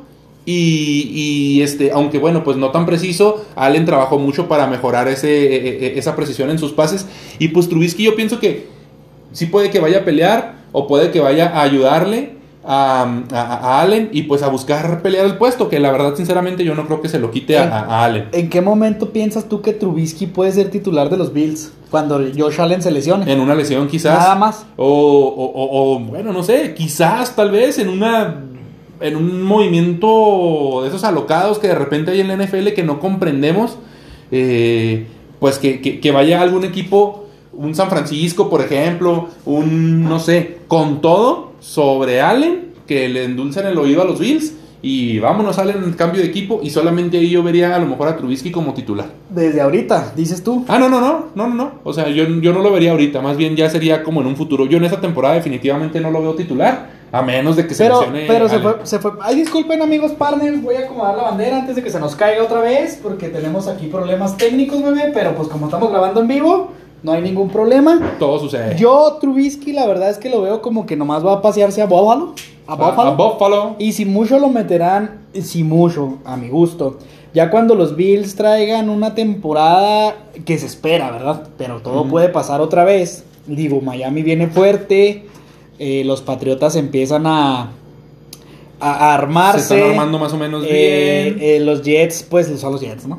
Y, 0.46 1.10
y, 1.14 1.62
este, 1.62 1.90
aunque 1.90 2.18
bueno, 2.18 2.44
pues 2.44 2.58
no 2.58 2.70
tan 2.70 2.84
preciso, 2.84 3.46
Allen 3.56 3.86
trabajó 3.86 4.18
mucho 4.18 4.46
para 4.46 4.66
mejorar 4.66 5.08
ese, 5.08 5.28
e- 5.30 5.86
e- 5.86 5.98
esa 5.98 6.14
precisión 6.14 6.50
en 6.50 6.58
sus 6.58 6.72
pases. 6.72 7.06
Y 7.38 7.48
pues 7.48 7.68
Trubisky 7.70 8.02
yo 8.04 8.14
pienso 8.14 8.38
que 8.40 8.66
sí 9.32 9.46
puede 9.46 9.70
que 9.70 9.80
vaya 9.80 10.00
a 10.00 10.04
pelear 10.04 10.56
o 10.72 10.86
puede 10.86 11.10
que 11.10 11.20
vaya 11.20 11.48
a 11.48 11.62
ayudarle 11.62 12.32
a, 12.66 13.02
a- 13.32 13.40
a 13.42 13.80
Allen 13.82 14.08
y 14.12 14.22
pues 14.22 14.42
a 14.42 14.48
buscar 14.48 15.02
pelear 15.02 15.26
el 15.26 15.36
puesto, 15.36 15.68
que 15.68 15.78
la 15.80 15.92
verdad 15.92 16.14
sinceramente 16.16 16.64
yo 16.64 16.74
no 16.74 16.86
creo 16.86 17.00
que 17.02 17.08
se 17.08 17.18
lo 17.18 17.30
quite 17.30 17.58
a, 17.58 17.64
a- 17.80 18.04
Allen. 18.04 18.28
¿En 18.32 18.48
qué 18.48 18.60
momento 18.60 19.10
piensas 19.10 19.48
tú 19.48 19.60
que 19.60 19.72
Trubisky 19.72 20.26
puede 20.26 20.52
ser 20.52 20.70
titular 20.70 21.10
de 21.10 21.16
los 21.16 21.32
Bills? 21.32 21.72
Cuando 21.90 22.20
Josh 22.36 22.60
Allen 22.60 22.82
se 22.82 22.90
lesione. 22.90 23.30
En 23.32 23.40
una 23.40 23.54
lesión 23.54 23.86
quizás. 23.86 24.18
Nada 24.18 24.34
más. 24.34 24.66
O, 24.76 24.86
o- 24.86 25.44
o- 25.52 25.94
o, 25.94 25.98
bueno, 26.00 26.32
no 26.32 26.42
sé, 26.42 26.74
quizás 26.74 27.36
tal 27.36 27.50
vez 27.50 27.78
en 27.78 27.88
una 27.88 28.40
en 29.00 29.16
un 29.16 29.42
movimiento 29.42 30.80
de 30.82 30.88
esos 30.88 31.04
alocados 31.04 31.58
que 31.58 31.68
de 31.68 31.74
repente 31.74 32.12
hay 32.12 32.20
en 32.20 32.28
la 32.28 32.34
NFL 32.36 32.68
que 32.74 32.82
no 32.82 33.00
comprendemos, 33.00 33.76
eh, 34.30 35.06
pues 35.40 35.58
que, 35.58 35.80
que- 35.80 36.00
que 36.00 36.10
vaya 36.12 36.40
algún 36.40 36.64
equipo, 36.64 37.24
un 37.52 37.74
San 37.74 37.90
Francisco, 37.90 38.48
por 38.48 38.60
ejemplo, 38.62 39.28
un, 39.44 40.04
no 40.04 40.18
sé, 40.18 40.58
con 40.68 41.00
todo 41.00 41.52
sobre 41.64 42.20
Allen, 42.20 42.74
que 42.86 43.08
le 43.08 43.24
endulcen 43.24 43.66
el 43.66 43.78
oído 43.78 44.02
a 44.02 44.04
los 44.04 44.20
Bills. 44.20 44.52
Y 44.82 45.18
vámonos, 45.18 45.58
Allen 45.58 45.82
en 45.82 45.94
cambio 45.94 46.20
de 46.20 46.28
equipo. 46.28 46.60
Y 46.62 46.68
solamente 46.68 47.16
ahí 47.16 47.30
yo 47.30 47.42
vería 47.42 47.74
a 47.74 47.78
lo 47.78 47.86
mejor 47.86 48.06
a 48.06 48.18
Trubisky 48.18 48.50
como 48.50 48.74
titular. 48.74 49.06
Desde 49.30 49.62
ahorita, 49.62 50.12
dices 50.14 50.44
tú. 50.44 50.66
Ah, 50.68 50.78
no, 50.78 50.90
no, 50.90 51.00
no, 51.00 51.28
no, 51.34 51.48
no, 51.48 51.54
no. 51.54 51.72
O 51.84 51.94
sea, 51.94 52.10
yo, 52.10 52.28
yo 52.28 52.52
no 52.52 52.60
lo 52.60 52.70
vería 52.70 52.90
ahorita, 52.90 53.22
más 53.22 53.38
bien 53.38 53.56
ya 53.56 53.70
sería 53.70 54.02
como 54.02 54.20
en 54.20 54.26
un 54.26 54.36
futuro. 54.36 54.66
Yo 54.66 54.76
en 54.76 54.84
esta 54.84 55.00
temporada 55.00 55.36
definitivamente 55.36 56.00
no 56.00 56.10
lo 56.10 56.20
veo 56.20 56.34
titular, 56.34 56.90
a 57.10 57.22
menos 57.22 57.56
de 57.56 57.66
que 57.66 57.72
se 57.72 57.84
Pero, 57.84 58.00
lesione 58.00 58.24
pero 58.26 58.46
se 58.46 58.58
fue, 58.58 58.74
se 58.82 58.98
fue. 58.98 59.12
Ay, 59.22 59.36
disculpen 59.36 59.80
amigos 59.80 60.12
partners, 60.12 60.62
voy 60.62 60.74
a 60.74 60.80
acomodar 60.80 61.16
la 61.16 61.22
bandera 61.22 61.60
antes 61.60 61.76
de 61.76 61.82
que 61.82 61.88
se 61.88 61.98
nos 61.98 62.14
caiga 62.14 62.42
otra 62.42 62.60
vez, 62.60 63.00
porque 63.02 63.28
tenemos 63.28 63.68
aquí 63.68 63.86
problemas 63.86 64.36
técnicos, 64.36 64.82
bebé, 64.82 65.12
pero 65.14 65.34
pues 65.34 65.48
como 65.48 65.64
estamos 65.64 65.90
grabando 65.90 66.20
en 66.20 66.28
vivo, 66.28 66.72
no 67.04 67.12
hay 67.12 67.22
ningún 67.22 67.48
problema. 67.50 68.16
Todo 68.18 68.40
sucede. 68.40 68.76
Yo, 68.76 69.18
Trubisky, 69.20 69.72
la 69.72 69.86
verdad 69.86 70.10
es 70.10 70.18
que 70.18 70.28
lo 70.30 70.42
veo 70.42 70.60
como 70.60 70.86
que 70.86 70.96
nomás 70.96 71.24
va 71.24 71.34
a 71.34 71.42
pasearse 71.42 71.80
a 71.82 71.86
Buffalo. 71.86 72.34
A 72.66 72.72
A- 72.72 72.76
Buffalo. 72.76 73.10
a 73.10 73.14
Buffalo. 73.14 73.76
Y 73.78 73.92
si 73.92 74.04
mucho 74.06 74.38
lo 74.40 74.48
meterán, 74.48 75.20
si 75.40 75.62
mucho, 75.62 76.18
a 76.24 76.36
mi 76.36 76.48
gusto. 76.48 76.98
Ya 77.34 77.50
cuando 77.50 77.74
los 77.74 77.94
Bills 77.96 78.36
traigan 78.36 78.88
una 78.88 79.14
temporada 79.14 80.14
que 80.44 80.56
se 80.58 80.66
espera, 80.66 81.10
¿verdad? 81.10 81.48
Pero 81.58 81.80
todo 81.80 82.04
puede 82.06 82.28
pasar 82.28 82.60
otra 82.60 82.84
vez. 82.84 83.24
Digo, 83.46 83.80
Miami 83.80 84.22
viene 84.22 84.46
fuerte. 84.48 85.26
eh, 85.78 86.04
los 86.06 86.22
Patriotas 86.22 86.76
empiezan 86.76 87.26
a, 87.26 87.72
a, 88.80 89.14
armarse. 89.14 89.60
Se 89.68 89.74
están 89.76 89.90
armando 89.90 90.18
más 90.18 90.32
o 90.32 90.36
menos 90.36 90.64
eh, 90.68 91.34
bien. 91.36 91.38
eh, 91.40 91.60
los 91.60 91.82
Jets, 91.82 92.24
pues 92.28 92.48
son 92.58 92.72
los 92.72 92.80
Jets, 92.80 93.06
¿no? 93.06 93.18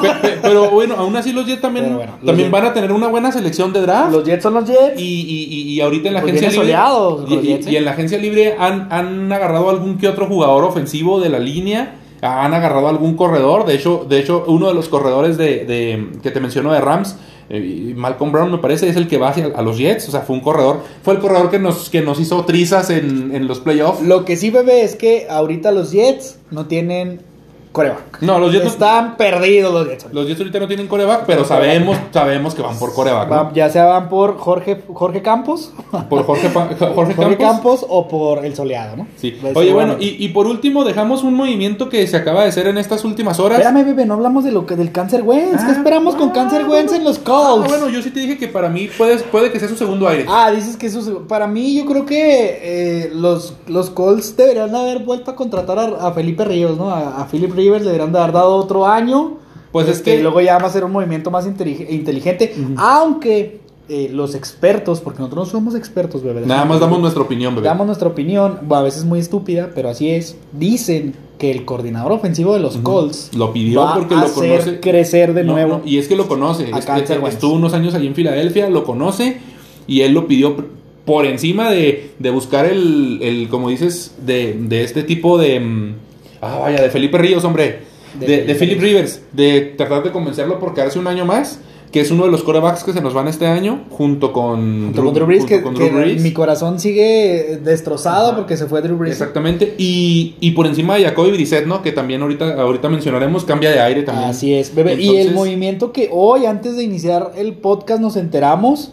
Pe- 0.00 0.08
pe- 0.22 0.38
pero 0.42 0.70
bueno, 0.70 0.94
aún 0.96 1.14
así 1.16 1.32
los 1.32 1.46
Jets 1.46 1.60
también, 1.62 1.84
Pero 1.86 1.96
bueno, 1.98 2.12
los 2.20 2.26
también 2.26 2.48
Jets- 2.48 2.52
van 2.52 2.64
a 2.66 2.72
tener 2.74 2.92
una 2.92 3.08
buena 3.08 3.30
selección 3.32 3.72
de 3.72 3.80
draft. 3.82 4.12
Los 4.12 4.24
Jets 4.24 4.42
son 4.42 4.54
los 4.54 4.64
Jets. 4.66 4.98
Y, 5.00 5.02
y, 5.02 5.72
y- 5.74 5.80
ahorita 5.80 6.08
en 6.08 6.14
la 6.14 6.20
Pues 6.20 6.32
agencia 6.32 6.50
libre. 6.50 6.64
soleados 6.64 7.24
y, 7.30 7.34
los 7.34 7.44
y- 7.44 7.46
Jets, 7.48 7.66
¿eh? 7.66 7.70
y 7.72 7.76
en 7.76 7.84
la 7.84 7.90
agencia 7.92 8.18
libre 8.18 8.56
han, 8.58 8.88
han 8.92 9.32
agarrado 9.32 9.70
algún 9.70 9.98
que 9.98 10.08
otro 10.08 10.26
jugador 10.26 10.64
ofensivo 10.64 11.20
de 11.20 11.28
la 11.28 11.38
línea. 11.38 11.96
Han 12.22 12.54
agarrado 12.54 12.88
algún 12.88 13.16
corredor. 13.16 13.66
De 13.66 13.74
hecho, 13.74 14.06
de 14.08 14.18
hecho 14.18 14.44
uno 14.46 14.68
de 14.68 14.74
los 14.74 14.88
corredores 14.88 15.36
de, 15.36 15.64
de- 15.66 16.08
que 16.22 16.30
te 16.30 16.40
menciono 16.40 16.72
de 16.72 16.80
Rams, 16.80 17.16
Malcolm 17.94 18.32
Brown, 18.32 18.50
me 18.50 18.58
parece, 18.58 18.88
es 18.88 18.96
el 18.96 19.08
que 19.08 19.18
va 19.18 19.28
hacia 19.28 19.46
a 19.46 19.62
los 19.62 19.78
Jets. 19.78 20.08
O 20.08 20.10
sea, 20.10 20.20
fue 20.20 20.36
un 20.36 20.42
corredor. 20.42 20.80
Fue 21.02 21.14
el 21.14 21.20
corredor 21.20 21.50
que 21.50 21.58
nos, 21.58 21.90
que 21.90 22.02
nos 22.02 22.20
hizo 22.20 22.44
trizas 22.44 22.90
en, 22.90 23.34
en 23.34 23.46
los 23.46 23.60
playoffs. 23.60 24.02
Lo 24.02 24.24
que 24.24 24.36
sí, 24.36 24.50
bebé, 24.50 24.82
es 24.82 24.96
que 24.96 25.26
ahorita 25.28 25.72
los 25.72 25.92
Jets 25.92 26.38
no 26.50 26.66
tienen 26.66 27.20
coreback. 27.74 28.22
No, 28.22 28.38
los 28.38 28.52
Jets 28.52 28.64
no- 28.64 28.70
Están 28.70 29.16
perdidos 29.16 29.74
los 29.74 29.88
Jets. 29.88 30.06
Los 30.12 30.28
Jets 30.28 30.38
ahorita 30.40 30.60
no 30.60 30.68
tienen 30.68 30.86
coreback, 30.86 31.24
pero 31.26 31.44
sabemos, 31.44 31.98
sabemos 32.12 32.54
que 32.54 32.62
van 32.62 32.78
por 32.78 32.94
coreback. 32.94 33.52
ya 33.52 33.68
sea 33.68 33.86
van 33.86 34.08
por 34.08 34.38
Jorge, 34.38 34.80
Jorge 34.94 35.20
Campos, 35.22 35.72
Por 36.08 36.22
Jorge, 36.24 36.48
Jorge 36.54 36.76
Jorge 36.76 37.14
Campos. 37.14 37.36
Campos 37.38 37.86
o 37.88 38.06
por 38.08 38.44
el 38.46 38.54
soleado, 38.54 38.96
¿no? 38.96 39.06
Sí. 39.16 39.36
Pues, 39.40 39.56
Oye, 39.56 39.72
bueno, 39.72 39.96
y, 39.98 40.24
y 40.24 40.28
por 40.28 40.46
último 40.46 40.84
dejamos 40.84 41.24
un 41.24 41.34
movimiento 41.34 41.88
que 41.88 42.06
se 42.06 42.16
acaba 42.16 42.42
de 42.44 42.50
hacer 42.50 42.68
en 42.68 42.78
estas 42.78 43.04
últimas 43.04 43.40
horas. 43.40 43.58
Espérame, 43.58 43.84
bebé, 43.84 44.06
no 44.06 44.14
hablamos 44.14 44.44
de 44.44 44.52
lo 44.52 44.66
que 44.66 44.76
del 44.76 44.92
cáncer 44.92 45.22
Wentz. 45.22 45.64
¿Qué 45.64 45.70
Ah, 45.70 45.76
esperamos 45.76 46.14
con 46.14 46.28
ah, 46.28 46.32
cáncer 46.32 46.68
Wentz 46.68 46.92
en 46.92 47.02
los 47.04 47.18
Ah, 47.18 47.22
Colts? 47.24 47.68
bueno, 47.68 47.88
yo 47.88 48.00
sí 48.02 48.10
te 48.10 48.20
dije 48.20 48.38
que 48.38 48.46
para 48.48 48.68
mí 48.68 48.88
puede, 48.96 49.18
puede 49.18 49.50
que 49.50 49.58
sea 49.58 49.68
su 49.68 49.76
segundo 49.76 50.06
aire. 50.06 50.26
Ah, 50.28 50.50
dices 50.52 50.76
que 50.76 50.86
eso 50.86 51.24
para 51.26 51.48
mí 51.48 51.74
yo 51.76 51.84
creo 51.86 52.06
que 52.06 52.58
eh, 52.62 53.10
los, 53.12 53.54
los 53.66 53.90
Colts 53.90 54.36
deberían 54.36 54.74
haber 54.74 55.00
vuelto 55.00 55.32
a 55.32 55.36
contratar 55.36 55.78
a, 55.78 56.06
a 56.08 56.12
Felipe 56.12 56.44
Ríos, 56.44 56.78
¿no? 56.78 56.90
A, 56.90 57.20
a 57.22 57.26
Philip 57.26 57.52
Le 57.70 57.84
deberían 57.86 58.12
de 58.12 58.18
haber 58.18 58.32
dado 58.32 58.54
otro 58.56 58.86
año. 58.86 59.38
Pues 59.72 59.88
es 59.88 59.96
Este, 59.98 60.16
que- 60.16 60.22
luego 60.22 60.40
ya 60.40 60.58
va 60.58 60.68
a 60.68 60.70
ser 60.70 60.84
un 60.84 60.92
movimiento 60.92 61.30
más 61.30 61.46
intelig- 61.48 61.86
inteligente, 61.90 62.54
aunque 62.76 63.60
eh, 63.88 64.08
los 64.10 64.34
expertos, 64.34 65.00
porque 65.00 65.18
nosotros 65.18 65.46
no 65.48 65.50
somos 65.50 65.74
expertos, 65.74 66.22
bebé. 66.22 66.40
Nada 66.46 66.64
más 66.64 66.80
damos 66.80 67.00
nuestra 67.00 67.22
opinión, 67.22 67.54
bebé. 67.54 67.66
Damos 67.68 67.84
nuestra 67.86 68.08
opinión, 68.08 68.60
a 68.70 68.80
veces 68.82 69.04
muy 69.04 69.18
estúpida, 69.18 69.72
pero 69.74 69.90
así 69.90 70.08
es. 70.08 70.36
Dicen 70.52 71.14
que 71.36 71.50
el 71.50 71.66
coordinador 71.66 72.12
ofensivo 72.12 72.54
de 72.54 72.60
los 72.60 72.78
Colts 72.78 73.30
Lo 73.36 73.52
pidió 73.52 73.82
va 73.82 73.94
porque 73.96 74.14
a 74.14 74.20
lo 74.20 74.24
hacer 74.24 74.58
conoce. 74.60 74.80
crecer 74.80 75.34
de 75.34 75.44
No, 75.44 75.52
nuevo. 75.52 75.78
no, 75.78 75.82
y 75.84 75.98
es 75.98 76.08
que 76.08 76.16
lo 76.16 76.28
conoce. 76.28 76.70
a 76.72 76.78
Es- 76.78 76.86
Cáncer 76.86 77.16
es- 77.18 77.22
Wentz. 77.22 77.34
estuvo 77.34 77.52
unos 77.54 77.74
años 77.74 77.92
allí 77.94 78.06
en 78.06 78.14
Filadelfia, 78.14 78.70
lo 78.70 78.84
conoce 78.84 79.36
y 79.86 80.00
él 80.00 80.12
lo 80.14 80.26
pidió 80.26 80.56
por 81.04 81.26
encima 81.26 81.70
de, 81.70 82.12
de 82.18 82.30
buscar 82.30 82.64
el, 82.64 83.18
el, 83.20 83.48
como 83.50 83.68
dices, 83.68 84.14
de, 84.24 84.54
de 84.58 84.82
este 84.82 85.02
tipo 85.02 85.36
de... 85.36 85.92
Ah, 86.44 86.58
vaya, 86.60 86.82
de 86.82 86.90
Felipe 86.90 87.18
Ríos, 87.18 87.44
hombre. 87.44 87.80
De 88.18 88.44
De, 88.44 88.54
Philip 88.54 88.80
Rivers. 88.80 89.22
De 89.32 89.74
tratar 89.76 90.02
de 90.02 90.12
convencerlo 90.12 90.58
por 90.60 90.74
quedarse 90.74 90.98
un 90.98 91.06
año 91.06 91.24
más. 91.24 91.58
Que 91.90 92.00
es 92.00 92.10
uno 92.10 92.24
de 92.24 92.30
los 92.32 92.42
corebacks 92.42 92.82
que 92.82 92.92
se 92.92 93.00
nos 93.00 93.14
van 93.14 93.28
este 93.28 93.46
año. 93.46 93.84
Junto 93.90 94.32
con, 94.32 94.86
Junto 94.86 95.04
con 95.04 95.14
Drew 95.14 95.26
Brees, 95.26 95.42
junto 95.42 95.56
que, 95.56 95.62
con 95.62 95.74
que 95.74 95.84
Drew 95.90 96.00
Brees. 96.00 96.22
mi 96.22 96.32
corazón 96.32 96.80
sigue 96.80 97.60
destrozado 97.62 98.28
Ajá. 98.30 98.36
porque 98.36 98.56
se 98.56 98.66
fue 98.66 98.82
Drew 98.82 98.96
Brees. 98.96 99.12
Exactamente. 99.12 99.74
Y, 99.78 100.34
y 100.40 100.50
por 100.52 100.66
encima 100.66 100.96
de 100.96 101.04
Jacoby 101.04 101.30
Brissett, 101.30 101.66
¿no? 101.66 101.82
Que 101.82 101.92
también 101.92 102.20
ahorita, 102.22 102.60
ahorita 102.60 102.88
mencionaremos, 102.88 103.44
cambia 103.44 103.70
de 103.70 103.80
aire 103.80 104.02
también. 104.02 104.28
Así 104.28 104.54
es, 104.54 104.74
bebé. 104.74 104.94
y 105.00 105.18
el 105.18 105.34
movimiento 105.34 105.92
que 105.92 106.08
hoy, 106.12 106.46
antes 106.46 106.76
de 106.76 106.82
iniciar 106.82 107.30
el 107.36 107.52
podcast, 107.54 108.00
nos 108.00 108.16
enteramos 108.16 108.92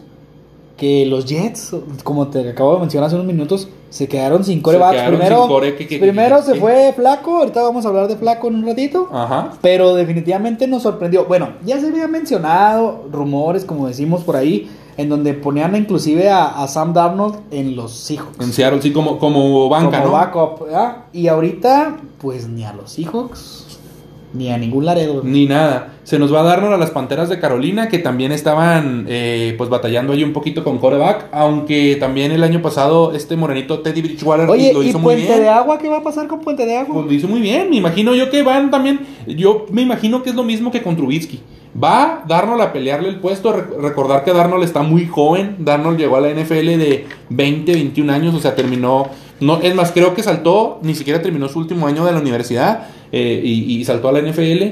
que 0.78 1.06
los 1.08 1.26
Jets, 1.26 1.76
como 2.04 2.28
te 2.28 2.50
acabo 2.50 2.76
de 2.76 2.82
mencionar 2.82 3.08
hace 3.08 3.16
unos 3.16 3.28
minutos, 3.28 3.68
Se 3.92 4.08
quedaron 4.08 4.44
sin 4.44 4.62
corebacks. 4.62 4.94
quedaron 4.96 5.20
Primero, 5.20 5.40
sin 5.42 5.48
core, 5.48 5.76
que- 5.76 5.86
que- 5.88 6.00
primero 6.00 6.38
que- 6.38 6.44
se 6.44 6.56
fue 6.56 6.92
Flaco. 6.96 7.38
Ahorita 7.38 7.62
vamos 7.62 7.86
a 7.86 7.90
hablar 7.90 8.08
de 8.08 8.16
Flaco 8.16 8.48
en 8.48 8.56
un 8.56 8.66
ratito. 8.66 9.08
Ajá. 9.14 9.52
Pero 9.62 9.94
definitivamente 9.96 10.66
nos 10.66 10.82
sorprendió. 10.84 11.26
Bueno, 11.26 11.50
ya 11.64 11.80
se 11.80 11.88
había 11.88 12.08
mencionado 12.08 13.04
rumores, 13.12 13.66
como 13.66 13.88
decimos 13.88 14.24
por 14.24 14.36
ahí, 14.38 14.72
en 14.98 15.10
donde 15.10 15.34
ponían 15.34 15.76
inclusive 15.76 16.30
a, 16.30 16.46
a 16.64 16.68
Sam 16.68 16.94
Darnold 16.94 17.36
en 17.52 17.76
los 17.76 17.92
Seahawks. 17.92 18.40
En 18.40 18.54
Seattle, 18.54 18.82
sí, 18.82 18.92
como, 18.94 19.20
como 19.20 19.68
banca, 19.70 20.00
como 20.02 20.06
¿no? 20.06 20.12
backup. 20.14 20.64
¿verdad? 20.66 20.98
Y 21.14 21.28
ahorita, 21.28 21.98
pues 22.20 22.48
ni 22.48 22.64
a 22.64 22.74
los 22.74 22.92
Seahawks, 22.92 23.71
ni 24.34 24.50
a 24.52 24.58
ningún 24.58 24.86
Laredo. 24.86 25.22
Ni 25.24 25.46
nada. 25.46 25.94
Se 26.04 26.18
nos 26.18 26.34
va 26.34 26.40
a 26.42 26.44
darnos 26.44 26.74
a 26.74 26.78
las 26.78 26.90
Panteras 26.92 27.30
de 27.30 27.40
Carolina, 27.40 27.88
que 27.88 28.00
también 28.00 28.32
estaban 28.32 29.06
eh, 29.08 29.54
pues 29.58 29.70
batallando 29.70 30.14
ahí 30.14 30.24
un 30.24 30.34
poquito 30.34 30.64
con 30.64 30.78
coreback, 30.80 31.28
aunque 31.32 31.96
también 32.00 32.32
el 32.32 32.44
año 32.44 32.62
pasado 32.62 33.14
este 33.14 33.36
morenito 33.36 33.80
Teddy 33.80 34.02
Bridgewater 34.02 34.50
Oye, 34.50 34.74
lo 34.74 34.82
¿y 34.84 34.88
hizo 34.90 35.00
muy 35.00 35.14
Puente 35.16 35.28
bien. 35.34 35.42
de 35.44 35.50
Agua? 35.50 35.78
¿Qué 35.78 35.90
va 35.90 35.98
a 35.98 36.04
pasar 36.04 36.28
con 36.28 36.40
Puente 36.42 36.66
de 36.66 36.78
Agua? 36.78 36.94
Pues 36.96 37.06
lo 37.06 37.14
hizo 37.14 37.28
muy 37.28 37.40
bien. 37.42 37.70
Me 37.70 37.76
imagino 37.78 38.16
yo 38.16 38.30
que 38.30 38.42
van 38.44 38.72
también. 38.72 39.02
Yo 39.28 39.66
me 39.72 39.82
imagino 39.84 40.24
que 40.24 40.32
es 40.32 40.36
lo 40.36 40.44
mismo 40.44 40.72
que 40.72 40.82
con 40.82 40.96
Trubisky. 40.96 41.40
Va 41.82 42.24
Darnold 42.28 42.62
a 42.62 42.74
pelearle 42.74 43.08
el 43.10 43.20
puesto. 43.20 43.54
Re- 43.54 43.64
recordar 43.82 44.24
que 44.26 44.34
Darnold 44.34 44.64
está 44.64 44.82
muy 44.82 45.06
joven. 45.08 45.56
Darnold 45.60 45.98
llegó 45.98 46.18
a 46.18 46.22
la 46.22 46.30
NFL 46.30 46.66
de 46.78 47.06
20, 47.30 47.72
21 47.74 48.12
años. 48.12 48.36
O 48.36 48.40
sea, 48.40 48.56
terminó. 48.56 49.08
No, 49.40 49.60
es 49.62 49.74
más, 49.74 49.92
creo 49.92 50.14
que 50.14 50.22
saltó. 50.22 50.80
Ni 50.84 50.96
siquiera 50.96 51.22
terminó 51.22 51.48
su 51.48 51.60
último 51.60 51.88
año 51.88 52.04
de 52.06 52.12
la 52.12 52.20
universidad. 52.20 52.88
Eh, 53.12 53.42
y, 53.44 53.78
y 53.80 53.86
saltó 53.86 54.10
a 54.10 54.12
la 54.12 54.22
NFL. 54.22 54.64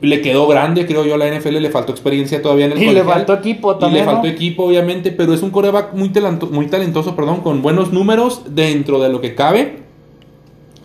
Le 0.00 0.20
quedó 0.20 0.46
grande, 0.46 0.86
creo 0.86 1.04
yo, 1.06 1.14
a 1.14 1.18
la 1.18 1.28
NFL. 1.32 1.56
Le 1.60 1.70
faltó 1.70 1.92
experiencia 1.92 2.42
todavía 2.42 2.66
en 2.66 2.72
el 2.72 2.82
Y 2.82 2.90
le 2.90 3.04
faltó 3.04 3.32
equipo 3.34 3.74
Y 3.76 3.78
también. 3.78 4.04
le 4.04 4.10
faltó 4.10 4.26
¿no? 4.26 4.32
equipo, 4.32 4.64
obviamente, 4.64 5.12
pero 5.12 5.32
es 5.32 5.42
un 5.42 5.50
coreback 5.50 5.94
muy, 5.94 6.10
talentoso, 6.10 6.52
muy 6.52 6.66
talentoso, 6.66 7.16
perdón, 7.16 7.40
con 7.40 7.62
buenos 7.62 7.92
números 7.92 8.42
dentro 8.50 9.00
de 9.00 9.08
lo 9.08 9.20
que 9.20 9.34
cabe. 9.34 9.78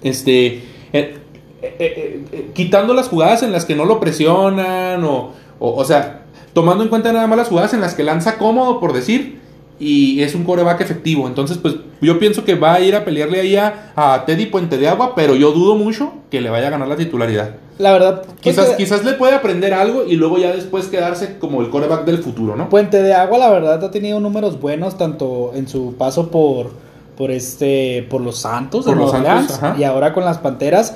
Este, 0.02 0.62
eh, 0.94 1.16
eh, 1.62 1.76
eh, 1.80 2.24
eh, 2.32 2.50
quitando 2.54 2.94
las 2.94 3.10
jugadas 3.10 3.44
en 3.44 3.52
las 3.52 3.66
que 3.66 3.76
no 3.76 3.84
lo 3.84 4.00
presionan, 4.00 5.04
o, 5.04 5.34
o, 5.60 5.74
o 5.76 5.84
sea, 5.84 6.22
tomando 6.54 6.84
en 6.86 6.90
cuenta 6.90 7.12
nada 7.12 7.28
más 7.28 7.38
las 7.38 7.50
jugadas 7.50 7.74
en 7.74 7.82
las 7.82 7.96
que 7.96 8.04
lanza 8.04 8.38
cómodo, 8.38 8.80
por 8.80 8.94
decir, 8.94 9.39
y 9.80 10.22
es 10.22 10.36
un 10.36 10.44
coreback 10.44 10.82
efectivo. 10.82 11.28
Entonces, 11.28 11.58
pues 11.58 11.76
yo 12.02 12.20
pienso 12.20 12.44
que 12.44 12.56
va 12.56 12.74
a 12.74 12.82
ir 12.82 12.96
a 12.96 13.06
pelearle 13.06 13.40
ahí 13.40 13.56
a, 13.56 13.94
a 13.96 14.26
Teddy 14.26 14.48
Puente 14.48 14.78
de 14.78 14.88
Agua, 14.88 15.14
pero 15.16 15.36
yo 15.36 15.52
dudo 15.52 15.76
mucho 15.76 16.14
que 16.30 16.42
le 16.42 16.50
vaya 16.50 16.68
a 16.68 16.72
ganar 16.72 16.88
la 16.88 16.96
titularidad. 16.98 17.56
La 17.78 17.94
verdad, 17.94 18.24
Quizás, 18.42 18.72
quizás 18.72 19.06
le 19.06 19.14
puede 19.14 19.36
aprender 19.36 19.74
algo 19.74 20.04
y 20.06 20.16
luego 20.18 20.38
ya 20.38 20.52
después 20.54 20.88
quedarse 20.88 21.38
como 21.40 21.62
el 21.62 21.70
coreback 21.70 22.04
del 22.04 22.18
futuro, 22.18 22.58
¿no? 22.58 22.68
Puente 22.68 23.02
de 23.02 23.14
Agua, 23.14 23.38
la 23.38 23.50
verdad, 23.50 23.82
ha 23.82 23.90
tenido 23.90 24.20
números 24.20 24.60
buenos 24.60 24.98
tanto 24.98 25.52
en 25.56 25.70
su 25.70 25.96
paso 25.96 26.30
por, 26.30 26.72
por 27.18 27.32
este, 27.32 28.06
por 28.10 28.20
los 28.20 28.40
Santos, 28.40 28.84
Por 28.84 28.96
de 28.96 29.02
los 29.02 29.12
Santos, 29.12 29.58
Orleans, 29.58 29.80
y 29.80 29.86
ahora 29.86 30.14
con 30.14 30.26
las 30.26 30.40
Panteras. 30.40 30.96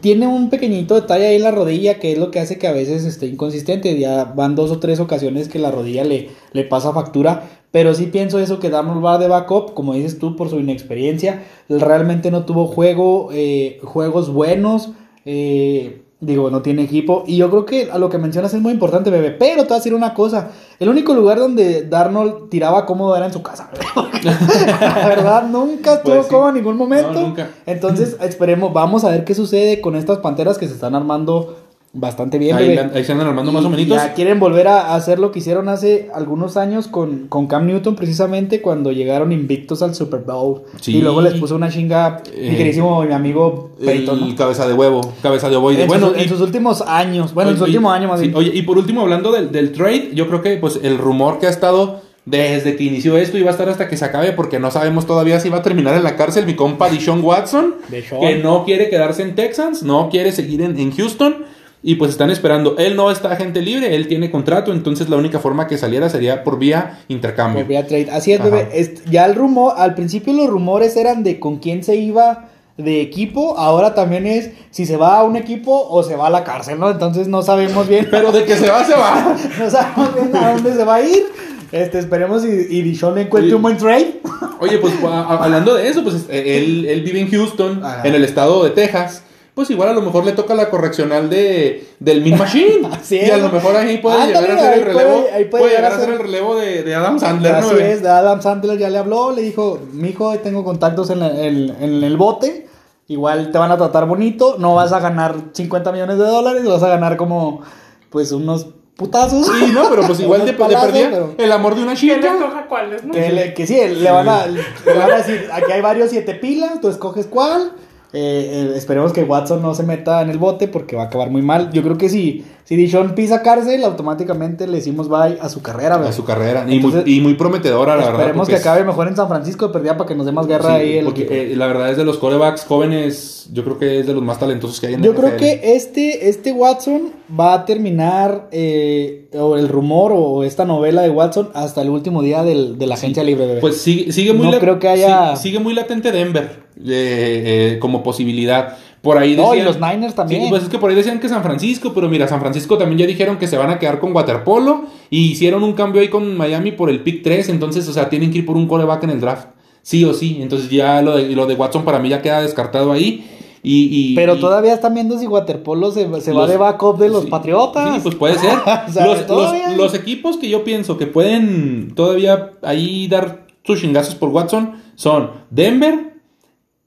Tiene 0.00 0.26
un 0.26 0.48
pequeñito 0.48 0.94
detalle 0.94 1.26
ahí 1.26 1.36
en 1.36 1.42
la 1.42 1.50
rodilla 1.50 1.98
que 1.98 2.12
es 2.12 2.18
lo 2.18 2.30
que 2.30 2.40
hace 2.40 2.56
que 2.56 2.66
a 2.66 2.72
veces 2.72 3.04
esté 3.04 3.26
inconsistente. 3.26 3.98
Ya 3.98 4.24
van 4.24 4.54
dos 4.54 4.70
o 4.70 4.78
tres 4.78 4.98
ocasiones 5.00 5.50
que 5.50 5.58
la 5.58 5.70
rodilla 5.70 6.04
le, 6.04 6.30
le 6.52 6.64
pasa 6.64 6.94
factura. 6.94 7.59
Pero 7.70 7.94
sí 7.94 8.06
pienso 8.06 8.38
eso 8.40 8.58
que 8.58 8.68
Darnold 8.70 9.04
va 9.04 9.18
de 9.18 9.28
backup, 9.28 9.74
como 9.74 9.94
dices 9.94 10.18
tú, 10.18 10.34
por 10.36 10.48
su 10.50 10.58
inexperiencia. 10.58 11.44
Realmente 11.68 12.30
no 12.30 12.44
tuvo 12.44 12.66
juego, 12.66 13.28
eh, 13.32 13.78
juegos 13.84 14.32
buenos. 14.32 14.90
eh, 15.24 16.02
digo, 16.22 16.50
no 16.50 16.60
tiene 16.60 16.82
equipo. 16.82 17.24
Y 17.26 17.38
yo 17.38 17.48
creo 17.48 17.64
que 17.64 17.90
a 17.90 17.96
lo 17.98 18.10
que 18.10 18.18
mencionas 18.18 18.52
es 18.52 18.60
muy 18.60 18.72
importante, 18.72 19.08
bebé. 19.08 19.30
Pero 19.30 19.62
te 19.62 19.68
voy 19.68 19.74
a 19.76 19.78
decir 19.78 19.94
una 19.94 20.12
cosa. 20.12 20.50
El 20.78 20.90
único 20.90 21.14
lugar 21.14 21.38
donde 21.38 21.84
Darnold 21.88 22.50
tiraba 22.50 22.84
cómodo 22.84 23.16
era 23.16 23.24
en 23.26 23.32
su 23.32 23.42
casa. 23.42 23.70
la 24.24 25.08
verdad, 25.08 25.48
nunca 25.48 25.94
estuvo 25.94 26.14
Pues 26.16 26.26
sí. 26.26 26.30
cómodo 26.30 26.48
en 26.50 26.54
ningún 26.56 26.76
momento. 26.76 27.12
No, 27.12 27.20
nunca. 27.28 27.50
Entonces, 27.66 28.16
esperemos, 28.20 28.72
vamos 28.72 29.04
a 29.04 29.10
ver 29.10 29.24
qué 29.24 29.34
sucede 29.34 29.80
con 29.80 29.96
estas 29.96 30.18
panteras 30.18 30.58
que 30.58 30.68
se 30.68 30.74
están 30.74 30.94
armando 30.94 31.56
bastante 31.92 32.38
bien, 32.38 32.54
ahí, 32.56 32.68
bebé. 32.68 32.88
la- 32.88 32.96
ahí 32.96 33.04
se 33.04 33.10
andan 33.12 33.26
armando 33.28 33.50
más 33.50 33.62
Y 33.62 33.66
o 33.66 33.70
menos. 33.70 33.88
Ya 33.88 34.14
quieren 34.14 34.38
volver 34.38 34.68
a 34.68 34.94
hacer 34.94 35.18
lo 35.18 35.32
que 35.32 35.40
hicieron 35.40 35.68
hace 35.68 36.08
algunos 36.14 36.56
años 36.56 36.86
con, 36.86 37.26
con 37.28 37.48
Cam 37.48 37.66
Newton, 37.66 37.96
precisamente 37.96 38.60
cuando 38.62 38.92
llegaron 38.92 39.32
invictos 39.32 39.82
al 39.82 39.94
Super 39.96 40.20
Bowl. 40.20 40.62
Sí. 40.80 40.98
Y 40.98 41.00
luego 41.02 41.20
les 41.20 41.34
puso 41.34 41.56
una 41.56 41.68
chinga, 41.68 42.22
mi 42.36 42.48
Eh, 42.50 42.56
queridísimo 42.56 43.02
mi 43.02 43.12
amigo 43.12 43.70
Peyton, 43.84 44.22
El 44.22 44.34
cabeza 44.36 44.68
de 44.68 44.74
huevo, 44.74 45.00
cabeza 45.22 45.48
de 45.50 45.56
ovoide. 45.56 45.82
En, 45.82 45.88
bueno, 45.88 46.08
sus, 46.10 46.16
en 46.18 46.24
y- 46.24 46.28
sus 46.28 46.40
últimos 46.40 46.80
años, 46.82 47.34
bueno, 47.34 47.50
en 47.50 47.58
su 47.58 47.64
último 47.64 47.90
año 47.90 48.06
más 48.06 48.20
sí, 48.20 48.26
bien. 48.26 48.36
Oye, 48.38 48.52
y 48.54 48.62
por 48.62 48.78
último, 48.78 49.00
hablando 49.00 49.32
del, 49.32 49.50
del 49.50 49.72
trade, 49.72 50.10
yo 50.14 50.28
creo 50.28 50.42
que 50.42 50.56
pues 50.58 50.78
el 50.82 50.96
rumor 50.96 51.38
que 51.40 51.46
ha 51.48 51.50
estado 51.50 52.02
desde 52.24 52.76
que 52.76 52.84
inició 52.84 53.16
esto 53.16 53.38
y 53.38 53.42
va 53.42 53.48
a 53.48 53.52
estar 53.52 53.68
hasta 53.68 53.88
que 53.88 53.96
se 53.96 54.04
acabe 54.04 54.30
porque 54.32 54.60
no 54.60 54.70
sabemos 54.70 55.06
todavía 55.06 55.40
si 55.40 55.48
va 55.48 55.56
a 55.58 55.62
terminar 55.62 55.96
en 55.96 56.04
la 56.04 56.14
cárcel 56.16 56.46
mi 56.46 56.54
compa 56.54 56.88
Dishon 56.88 57.24
Watson, 57.24 57.74
que 57.90 58.38
no 58.40 58.64
quiere 58.64 58.88
quedarse 58.90 59.22
en 59.22 59.34
Texans, 59.34 59.82
no 59.82 60.08
quiere 60.10 60.30
seguir 60.30 60.60
en, 60.62 60.78
en 60.78 60.92
Houston 60.94 61.36
y 61.82 61.94
pues 61.94 62.10
están 62.10 62.30
esperando. 62.30 62.76
Él 62.78 62.94
no 62.96 63.10
está 63.10 63.32
agente 63.32 63.62
libre, 63.62 63.94
él 63.96 64.06
tiene 64.08 64.30
contrato, 64.30 64.72
entonces 64.72 65.08
la 65.08 65.16
única 65.16 65.38
forma 65.38 65.66
que 65.66 65.78
saliera 65.78 66.08
sería 66.10 66.44
por 66.44 66.58
vía 66.58 67.00
intercambio. 67.08 67.60
Por 67.62 67.68
vía 67.68 67.86
trade. 67.86 68.10
Así 68.10 68.32
es, 68.32 68.40
Ajá. 68.40 68.50
bebé. 68.50 68.94
Ya 69.10 69.24
el 69.26 69.34
rumor, 69.34 69.74
al 69.76 69.94
principio 69.94 70.32
los 70.32 70.48
rumores 70.48 70.96
eran 70.96 71.22
de 71.22 71.40
con 71.40 71.58
quién 71.58 71.82
se 71.82 71.96
iba 71.96 72.46
de 72.76 73.00
equipo, 73.02 73.58
ahora 73.58 73.94
también 73.94 74.26
es 74.26 74.50
si 74.70 74.86
se 74.86 74.96
va 74.96 75.18
a 75.18 75.24
un 75.24 75.36
equipo 75.36 75.86
o 75.90 76.02
se 76.02 76.16
va 76.16 76.28
a 76.28 76.30
la 76.30 76.44
cárcel, 76.44 76.78
¿no? 76.78 76.90
Entonces 76.90 77.28
no 77.28 77.42
sabemos 77.42 77.86
bien. 77.88 78.08
Pero 78.10 78.32
de 78.32 78.44
que 78.44 78.56
se 78.56 78.70
va, 78.70 78.84
se 78.84 78.94
va. 78.94 79.36
no 79.58 79.70
sabemos 79.70 80.14
bien 80.14 80.36
a 80.36 80.52
dónde 80.54 80.72
se 80.74 80.84
va 80.84 80.94
a 80.96 81.02
ir. 81.02 81.24
Este, 81.72 81.98
esperemos 81.98 82.44
y, 82.44 82.48
y 82.48 82.82
Dishon 82.82 83.14
le 83.14 83.22
encuentre 83.22 83.54
un 83.54 83.62
buen 83.62 83.76
trade. 83.76 84.20
Oye, 84.60 84.78
pues 84.78 84.92
a- 85.04 85.44
hablando 85.44 85.74
de 85.74 85.88
eso, 85.88 86.02
pues 86.02 86.26
eh, 86.30 86.58
él, 86.58 86.84
él 86.86 87.02
vive 87.02 87.20
en 87.20 87.30
Houston, 87.30 87.84
Ajá. 87.84 88.06
en 88.08 88.14
el 88.14 88.24
estado 88.24 88.64
de 88.64 88.70
Texas. 88.70 89.22
Pues 89.54 89.68
igual 89.70 89.88
a 89.90 89.92
lo 89.92 90.00
mejor 90.00 90.24
le 90.24 90.32
toca 90.32 90.54
la 90.54 90.70
correccional 90.70 91.28
de, 91.28 91.86
del 91.98 92.22
Mean 92.22 92.38
Machine. 92.38 92.88
Así 92.92 93.16
y 93.16 93.30
a 93.30 93.36
es. 93.36 93.42
lo 93.42 93.48
mejor 93.50 93.76
ahí 93.76 93.98
puede 93.98 94.16
Ándale, 94.22 94.46
llegar 94.48 94.58
a 94.58 94.62
ser 94.62 94.78
el 94.78 94.84
relevo. 94.84 95.12
puede- 95.22 95.32
ahí 95.32 95.44
puede 95.46 95.62
puede 95.64 95.76
llegar 95.76 95.92
a 95.92 95.98
ser 96.00 96.08
el 96.10 96.18
relevo 96.18 96.56
de, 96.56 96.82
de 96.82 96.94
Adam 96.94 97.18
Sandler, 97.18 97.52
¿no? 97.52 97.58
Así 97.58 97.74
bebé? 97.74 97.92
es, 97.92 98.04
Adam 98.06 98.40
Sandler 98.40 98.78
ya 98.78 98.88
le 98.90 98.98
habló, 98.98 99.32
le 99.32 99.42
dijo, 99.42 99.78
mijo, 99.92 100.32
tengo 100.38 100.64
contactos 100.64 101.10
en, 101.10 101.20
la- 101.20 101.30
en- 101.44 101.76
en 101.80 102.04
el 102.04 102.16
bote, 102.16 102.68
igual 103.08 103.50
te 103.50 103.58
van 103.58 103.72
a 103.72 103.76
tratar 103.76 104.06
bonito, 104.06 104.56
no 104.58 104.74
vas 104.76 104.92
a 104.92 105.00
ganar 105.00 105.34
50 105.52 105.90
millones 105.92 106.16
de 106.18 106.24
dólares, 106.24 106.64
vas 106.64 106.82
a 106.84 106.88
ganar 106.88 107.16
como, 107.16 107.60
pues, 108.08 108.30
unos 108.32 108.68
putazos. 108.96 109.46
Sí, 109.46 109.72
no, 109.74 109.88
pero 109.90 110.02
pues 110.06 110.20
igual 110.20 110.40
de, 110.46 110.52
de 110.52 110.52
palazos, 110.54 110.90
perdida 110.92 111.08
pero- 111.10 111.34
el 111.36 111.52
amor 111.52 111.74
de 111.74 111.82
una 111.82 111.94
¿Quién 111.94 112.20
chica. 112.20 112.34
escoja 112.34 112.66
cuáles, 112.68 113.02
no? 113.04 113.12
Que, 113.12 113.30
le- 113.30 113.52
que 113.52 113.66
sí, 113.66 113.76
le 113.88 114.10
van, 114.10 114.28
a, 114.28 114.46
le 114.46 114.62
van 114.96 115.10
a 115.10 115.16
decir, 115.16 115.48
aquí 115.52 115.72
hay 115.72 115.80
varios 115.80 116.10
siete 116.10 116.34
pilas, 116.34 116.80
tú 116.80 116.88
escoges 116.88 117.26
cuál. 117.26 117.72
Eh, 118.12 118.72
eh, 118.72 118.72
esperemos 118.76 119.12
que 119.12 119.22
Watson 119.22 119.62
no 119.62 119.74
se 119.74 119.84
meta 119.84 120.20
en 120.22 120.30
el 120.30 120.38
bote 120.38 120.66
porque 120.66 120.96
va 120.96 121.04
a 121.04 121.06
acabar 121.06 121.30
muy 121.30 121.42
mal. 121.42 121.70
Yo 121.72 121.82
creo 121.82 121.96
que 121.96 122.08
si, 122.08 122.44
si 122.70 122.76
Dishon 122.76 123.16
pisa 123.16 123.42
cárcel, 123.42 123.82
automáticamente 123.82 124.68
le 124.68 124.76
decimos 124.76 125.08
bye 125.08 125.38
a 125.40 125.48
su 125.48 125.60
carrera. 125.60 125.96
A 125.96 125.98
¿verdad? 125.98 126.12
su 126.14 126.22
carrera. 126.24 126.64
Y, 126.68 126.78
muy, 126.78 127.02
y 127.04 127.20
muy 127.20 127.34
prometedora, 127.34 127.96
la 127.96 128.04
verdad. 128.04 128.20
Esperemos 128.20 128.48
que 128.48 128.54
es- 128.54 128.60
acabe 128.60 128.84
mejor 128.84 129.08
en 129.08 129.16
San 129.16 129.26
Francisco 129.26 129.66
de 129.66 129.72
perdida 129.72 129.96
para 129.96 130.06
que 130.06 130.14
nos 130.14 130.24
dé 130.24 130.30
más 130.30 130.46
guerra 130.46 130.76
sí, 130.76 130.80
ahí. 130.82 130.98
el 130.98 131.04
porque, 131.06 131.26
eh, 131.52 131.56
la 131.56 131.66
verdad 131.66 131.90
es 131.90 131.96
de 131.96 132.04
los 132.04 132.18
corebacks 132.18 132.64
jóvenes, 132.64 133.48
yo 133.52 133.64
creo 133.64 133.76
que 133.80 133.98
es 133.98 134.06
de 134.06 134.14
los 134.14 134.22
más 134.22 134.38
talentosos 134.38 134.78
que 134.78 134.86
hay 134.86 134.94
en 134.94 135.02
Yo 135.02 135.12
la 135.12 135.18
creo 135.18 135.28
NFL. 135.30 135.40
que 135.40 135.74
este, 135.74 136.28
este 136.28 136.52
Watson 136.52 137.10
va 137.38 137.54
a 137.54 137.64
terminar, 137.64 138.46
eh, 138.52 139.28
o 139.36 139.56
el 139.56 139.68
rumor 139.68 140.12
o 140.14 140.44
esta 140.44 140.64
novela 140.64 141.02
de 141.02 141.10
Watson, 141.10 141.50
hasta 141.54 141.82
el 141.82 141.90
último 141.90 142.22
día 142.22 142.44
del- 142.44 142.78
de 142.78 142.86
la 142.86 142.94
agencia 142.94 143.24
libre. 143.24 143.46
bebé. 143.48 143.60
Pues 143.60 143.78
sigue, 143.78 144.12
sigue 144.12 144.32
muy 144.32 144.46
No 144.48 144.56
creo 144.60 144.78
que 144.78 144.86
haya- 144.86 145.34
sigue 145.34 145.58
muy 145.58 145.74
latente 145.74 146.12
Denver 146.12 146.70
eh, 146.86 147.72
eh, 147.74 147.78
como 147.80 148.04
posibilidad. 148.04 148.78
Por 149.02 149.16
ahí 149.16 149.34
No, 149.34 149.54
y 149.54 149.58
decían- 149.60 149.66
los 149.66 149.80
Niners 149.80 150.14
también. 150.14 150.42
Sí, 150.42 150.48
pues 150.50 150.62
es 150.64 150.68
que 150.68 150.78
por 150.78 150.90
ahí 150.90 150.96
decían 150.96 151.20
que 151.20 151.28
San 151.28 151.42
Francisco, 151.42 151.92
pero 151.94 152.08
mira, 152.08 152.28
San 152.28 152.40
Francisco 152.40 152.76
también 152.76 152.98
ya 152.98 153.06
dijeron 153.06 153.38
que 153.38 153.46
se 153.46 153.56
van 153.56 153.70
a 153.70 153.78
quedar 153.78 153.98
con 153.98 154.14
Waterpolo 154.14 154.84
y 155.08 155.30
hicieron 155.30 155.62
un 155.62 155.72
cambio 155.72 156.02
ahí 156.02 156.08
con 156.08 156.36
Miami 156.36 156.72
por 156.72 156.90
el 156.90 157.00
pick 157.02 157.22
3, 157.22 157.48
entonces, 157.48 157.88
o 157.88 157.92
sea, 157.94 158.08
tienen 158.10 158.30
que 158.30 158.38
ir 158.38 158.46
por 158.46 158.56
un 158.56 158.66
coreback 158.66 159.04
en 159.04 159.10
el 159.10 159.20
draft. 159.20 159.48
Sí 159.82 160.04
o 160.04 160.12
sí, 160.12 160.38
entonces 160.42 160.68
ya 160.68 161.00
lo 161.00 161.16
de, 161.16 161.30
lo 161.30 161.46
de 161.46 161.54
Watson 161.54 161.84
para 161.84 161.98
mí 161.98 162.10
ya 162.10 162.20
queda 162.20 162.42
descartado 162.42 162.92
ahí. 162.92 163.26
Y, 163.62 163.88
y- 164.12 164.14
Pero 164.14 164.36
y- 164.36 164.40
todavía 164.40 164.72
están 164.74 164.92
viendo 164.94 165.18
si 165.18 165.26
Waterpolo 165.26 165.90
se, 165.92 166.00
se 166.20 166.32
va 166.32 166.40
los- 166.42 166.50
de 166.50 166.56
backup 166.58 166.98
de 166.98 167.08
los 167.10 167.24
sí, 167.24 167.30
Patriotas. 167.30 167.94
Sí, 167.94 168.00
pues 168.02 168.14
puede 168.14 168.38
ser. 168.38 168.52
O 168.88 168.92
sea, 168.92 169.06
los, 169.06 169.26
los- 169.28 169.76
los 169.76 169.94
equipos 169.94 170.36
que 170.36 170.48
yo 170.50 170.64
pienso 170.64 170.98
que 170.98 171.06
pueden 171.06 171.92
todavía 171.94 172.52
ahí 172.62 173.06
dar 173.08 173.46
sus 173.64 173.80
chingazos 173.80 174.14
por 174.14 174.28
Watson 174.30 174.72
son 174.94 175.30
Denver 175.50 176.09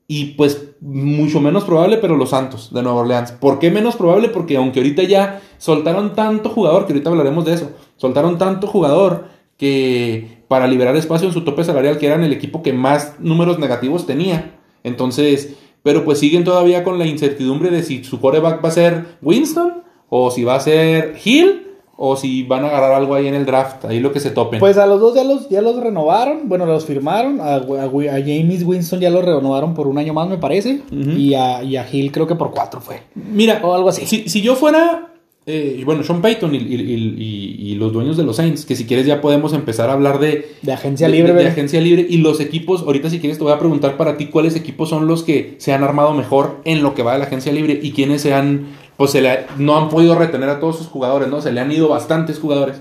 y 0.08 0.34
pues 0.34 0.76
mucho 0.82 1.40
menos 1.40 1.64
probable, 1.64 1.98
pero 1.98 2.18
los 2.18 2.32
Santos 2.32 2.74
de 2.74 2.84
Nueva 2.84 3.00
Orleans. 3.00 3.32
¿Por 3.32 3.60
qué 3.60 3.72
menos 3.72 3.96
probable? 3.96 4.30
Porque 4.30 4.58
aunque 4.58 4.80
ahorita 4.80 5.04
ya 5.04 5.42
soltaron 5.58 6.14
tanto 6.14 6.50
jugador, 6.50 6.86
que 6.86 6.94
ahorita 6.94 7.10
hablaremos 7.10 7.46
de 7.46 7.54
eso, 7.54 7.72
soltaron 7.96 8.38
tanto 8.38 8.68
jugador 8.68 9.26
que 9.58 10.44
para 10.48 10.68
liberar 10.68 10.96
espacio 10.96 11.28
en 11.28 11.34
su 11.34 11.44
tope 11.44 11.64
salarial, 11.64 11.98
que 11.98 12.08
eran 12.08 12.24
el 12.24 12.34
equipo 12.34 12.62
que 12.62 12.74
más 12.74 13.16
números 13.20 13.60
negativos 13.60 14.06
tenía. 14.06 14.60
Entonces, 14.84 15.56
pero 15.84 16.04
pues 16.04 16.20
siguen 16.20 16.44
todavía 16.44 16.84
con 16.84 17.00
la 17.00 17.06
incertidumbre 17.06 17.72
de 17.72 17.84
si 17.84 18.04
su 18.04 18.20
coreback 18.20 18.64
va 18.64 18.70
a 18.70 18.74
ser 18.74 19.06
Winston, 19.22 19.84
o 20.10 20.30
si 20.30 20.44
va 20.44 20.56
a 20.56 20.60
ser 20.60 21.16
Hill, 21.24 21.73
o 22.06 22.18
si 22.18 22.44
van 22.44 22.66
a 22.66 22.68
agarrar 22.68 22.92
algo 22.92 23.16
ahí 23.16 23.28
en 23.28 23.34
el 23.34 23.46
draft, 23.46 23.86
ahí 23.86 24.00
lo 24.02 24.12
que 24.12 24.20
se 24.20 24.30
topen. 24.32 24.60
Pues 24.60 24.78
a 24.78 24.86
los 24.86 25.00
dos 25.00 25.16
ya 25.16 25.24
los, 25.24 25.48
ya 25.48 25.62
los 25.62 25.78
renovaron, 25.82 26.50
bueno, 26.50 26.66
los 26.66 26.86
firmaron. 26.86 27.40
A, 27.40 27.56
a- 27.56 27.62
a 27.86 28.20
James 28.22 28.64
Winston 28.64 29.00
ya 29.00 29.10
los 29.10 29.24
renovaron 29.24 29.74
por 29.74 29.88
un 29.88 29.98
año 29.98 30.14
más, 30.14 30.28
me 30.28 30.38
parece. 30.38 30.82
Y, 30.92 31.34
a, 31.36 31.64
y 31.64 31.78
a 31.78 31.88
Hill 31.90 32.12
creo 32.12 32.28
que 32.28 32.36
por 32.36 32.52
cuatro 32.52 32.82
fue. 32.82 33.02
Mira, 33.16 33.62
O 33.64 33.74
algo 33.74 33.88
así. 33.90 34.06
Si, 34.06 34.28
si 34.28 34.42
yo 34.42 34.56
fuera, 34.56 35.14
eh, 35.46 35.82
bueno, 35.86 36.04
Sean 36.04 36.22
Payton 36.22 36.54
y, 36.56 36.58
y- 36.58 37.56
y- 37.72 37.76
los 37.76 37.92
dueños 37.92 38.16
de 38.18 38.24
los 38.24 38.36
Saints, 38.38 38.66
que 38.66 38.76
si 38.76 38.86
quieres 38.86 39.06
ya 39.06 39.20
podemos 39.22 39.52
empezar 39.54 39.90
a 39.90 39.94
hablar 39.94 40.20
de, 40.20 40.52
De 40.62 40.72
agencia 40.74 41.08
libre, 41.10 41.34
de, 41.34 41.44
de 41.44 41.48
agencia 41.50 41.82
libre 41.82 42.06
y 42.10 42.18
los 42.18 42.40
equipos, 42.40 42.82
ahorita 42.84 43.10
si 43.10 43.20
quieres 43.20 43.38
te 43.38 43.44
voy 43.44 43.52
a 43.54 43.60
preguntar 43.60 43.98
para 43.98 44.16
ti 44.18 44.28
cuáles 44.28 44.56
equipos 44.56 44.90
son 44.90 45.08
los 45.08 45.24
que 45.24 45.56
se 45.58 45.74
han 45.74 45.84
armado 45.84 46.14
mejor 46.14 46.62
en 46.66 46.82
lo 46.84 46.94
que 46.96 47.04
va 47.04 47.14
de 47.14 47.20
la 47.20 47.26
agencia 47.26 47.52
libre 47.52 47.80
y 47.82 47.92
quiénes 47.92 48.22
se 48.22 48.34
han, 48.34 48.68
pues 48.98 49.12
se 49.12 49.22
le 49.22 49.46
no 49.58 49.78
han 49.78 49.90
podido 49.90 50.16
retener 50.16 50.50
a 50.50 50.60
todos 50.60 50.78
sus 50.78 50.88
jugadores, 50.88 51.28
¿no? 51.30 51.42
Se 51.42 51.52
le 51.52 51.60
han 51.62 51.72
ido 51.72 51.90
bastantes 51.90 52.40
jugadores. 52.40 52.78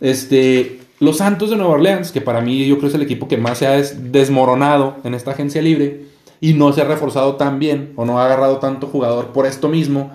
Este, 0.00 0.80
los 0.98 1.18
Santos 1.18 1.50
de 1.50 1.56
Nueva 1.56 1.74
Orleans, 1.74 2.12
que 2.12 2.20
para 2.20 2.40
mí 2.40 2.66
yo 2.66 2.76
creo 2.78 2.88
es 2.88 2.94
el 2.94 3.02
equipo 3.02 3.28
que 3.28 3.36
más 3.36 3.58
se 3.58 3.66
ha 3.66 3.72
des- 3.72 4.12
desmoronado 4.12 4.96
en 5.04 5.14
esta 5.14 5.32
agencia 5.32 5.60
libre 5.62 6.02
y 6.40 6.54
no 6.54 6.72
se 6.72 6.80
ha 6.80 6.84
reforzado 6.84 7.36
tan 7.36 7.58
bien 7.58 7.92
o 7.96 8.04
no 8.04 8.18
ha 8.18 8.24
agarrado 8.26 8.58
tanto 8.58 8.86
jugador 8.86 9.26
por 9.28 9.46
esto 9.46 9.68
mismo. 9.68 10.10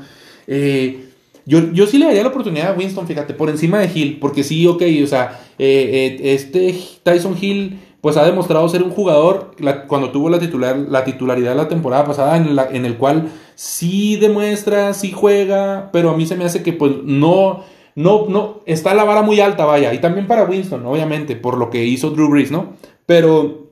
Eh, 0.48 1.06
yo, 1.46 1.72
yo 1.74 1.86
sí 1.86 2.00
le 2.00 2.06
daría 2.06 2.24
la 2.24 2.30
oportunidad 2.30 2.72
a 2.72 2.78
Winston, 2.78 3.06
fíjate, 3.08 3.36
por 3.36 3.50
encima 3.50 3.78
de 3.80 3.92
Hill, 3.94 4.18
porque 4.20 4.44
sí, 4.44 4.66
ok, 4.66 4.82
o 5.04 5.08
sea, 5.08 5.42
eh, 5.60 6.18
eh, 6.22 6.34
este 6.34 6.76
Tyson 7.04 7.38
Hill 7.40 7.80
pues 8.06 8.18
ha 8.18 8.24
demostrado 8.24 8.70
ser 8.70 8.84
un 8.84 8.92
jugador 8.92 9.56
cuando 9.88 10.12
tuvo 10.12 10.30
la, 10.30 10.38
titular, 10.38 10.78
la 10.78 11.04
titularidad 11.04 11.56
la 11.56 11.68
temporada 11.68 12.06
pasada 12.06 12.38
en, 12.38 12.56
la- 12.56 12.70
en 12.72 12.86
el 12.86 12.98
cual 12.98 13.30
sí 13.56 14.16
demuestra, 14.18 14.94
sí 14.94 15.12
juega, 15.12 15.90
pero 15.92 16.12
a 16.12 16.16
mí 16.16 16.28
se 16.28 16.36
me 16.36 16.46
hace 16.46 16.62
que 16.62 16.72
pues 16.72 16.92
no, 17.04 17.64
no, 17.96 18.28
no, 18.30 18.62
está 18.68 18.94
la 18.94 19.06
vara 19.06 19.24
muy 19.24 19.40
alta, 19.40 19.66
vaya, 19.66 19.92
y 19.92 19.98
también 19.98 20.28
para 20.28 20.44
Winston, 20.44 20.86
obviamente, 20.86 21.36
por 21.36 21.58
lo 21.58 21.72
que 21.72 21.84
hizo 21.84 22.12
Drew 22.12 22.30
Brees, 22.30 22.52
¿no? 22.52 22.74
Pero, 23.08 23.72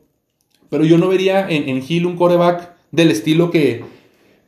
pero 0.72 0.84
yo 0.84 0.98
no 0.98 1.10
vería 1.10 1.48
en, 1.48 1.70
en 1.70 1.84
Hill 1.88 2.08
un 2.08 2.16
coreback 2.16 2.72
del 2.90 3.12
estilo 3.12 3.52
que, 3.52 3.86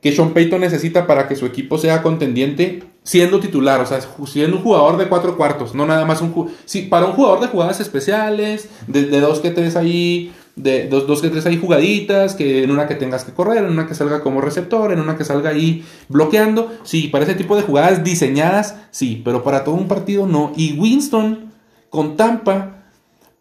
que 0.01 0.11
Sean 0.13 0.31
Payton 0.31 0.61
necesita 0.61 1.05
para 1.05 1.27
que 1.27 1.35
su 1.35 1.45
equipo 1.45 1.77
sea 1.77 2.01
contendiente 2.01 2.81
siendo 3.05 3.39
titular, 3.39 3.79
o 3.79 3.85
sea, 3.85 3.99
siendo 4.25 4.57
un 4.57 4.63
jugador 4.63 4.97
de 4.97 5.07
cuatro 5.07 5.37
cuartos, 5.37 5.75
no 5.75 5.85
nada 5.85 6.05
más 6.05 6.21
un 6.21 6.51
sí, 6.65 6.81
para 6.81 7.05
un 7.05 7.13
jugador 7.13 7.39
de 7.39 7.47
jugadas 7.47 7.79
especiales, 7.79 8.67
de, 8.87 9.05
de 9.05 9.19
dos 9.21 9.39
que 9.39 9.51
tres 9.51 9.75
ahí, 9.75 10.33
de 10.55 10.87
dos, 10.87 11.05
dos 11.05 11.21
que 11.21 11.29
tres 11.29 11.45
ahí 11.45 11.57
jugaditas, 11.57 12.33
que 12.33 12.63
en 12.63 12.71
una 12.71 12.87
que 12.87 12.95
tengas 12.95 13.23
que 13.23 13.31
correr, 13.31 13.59
en 13.59 13.69
una 13.69 13.85
que 13.85 13.93
salga 13.93 14.21
como 14.21 14.41
receptor, 14.41 14.91
en 14.91 14.99
una 14.99 15.17
que 15.17 15.23
salga 15.23 15.51
ahí 15.51 15.85
bloqueando, 16.09 16.71
sí, 16.83 17.07
para 17.09 17.25
ese 17.25 17.35
tipo 17.35 17.55
de 17.55 17.61
jugadas 17.61 18.03
diseñadas, 18.03 18.75
sí, 18.89 19.21
pero 19.23 19.43
para 19.43 19.63
todo 19.63 19.75
un 19.75 19.87
partido 19.87 20.25
no. 20.25 20.51
Y 20.55 20.73
Winston 20.73 21.51
con 21.91 22.17
Tampa, 22.17 22.87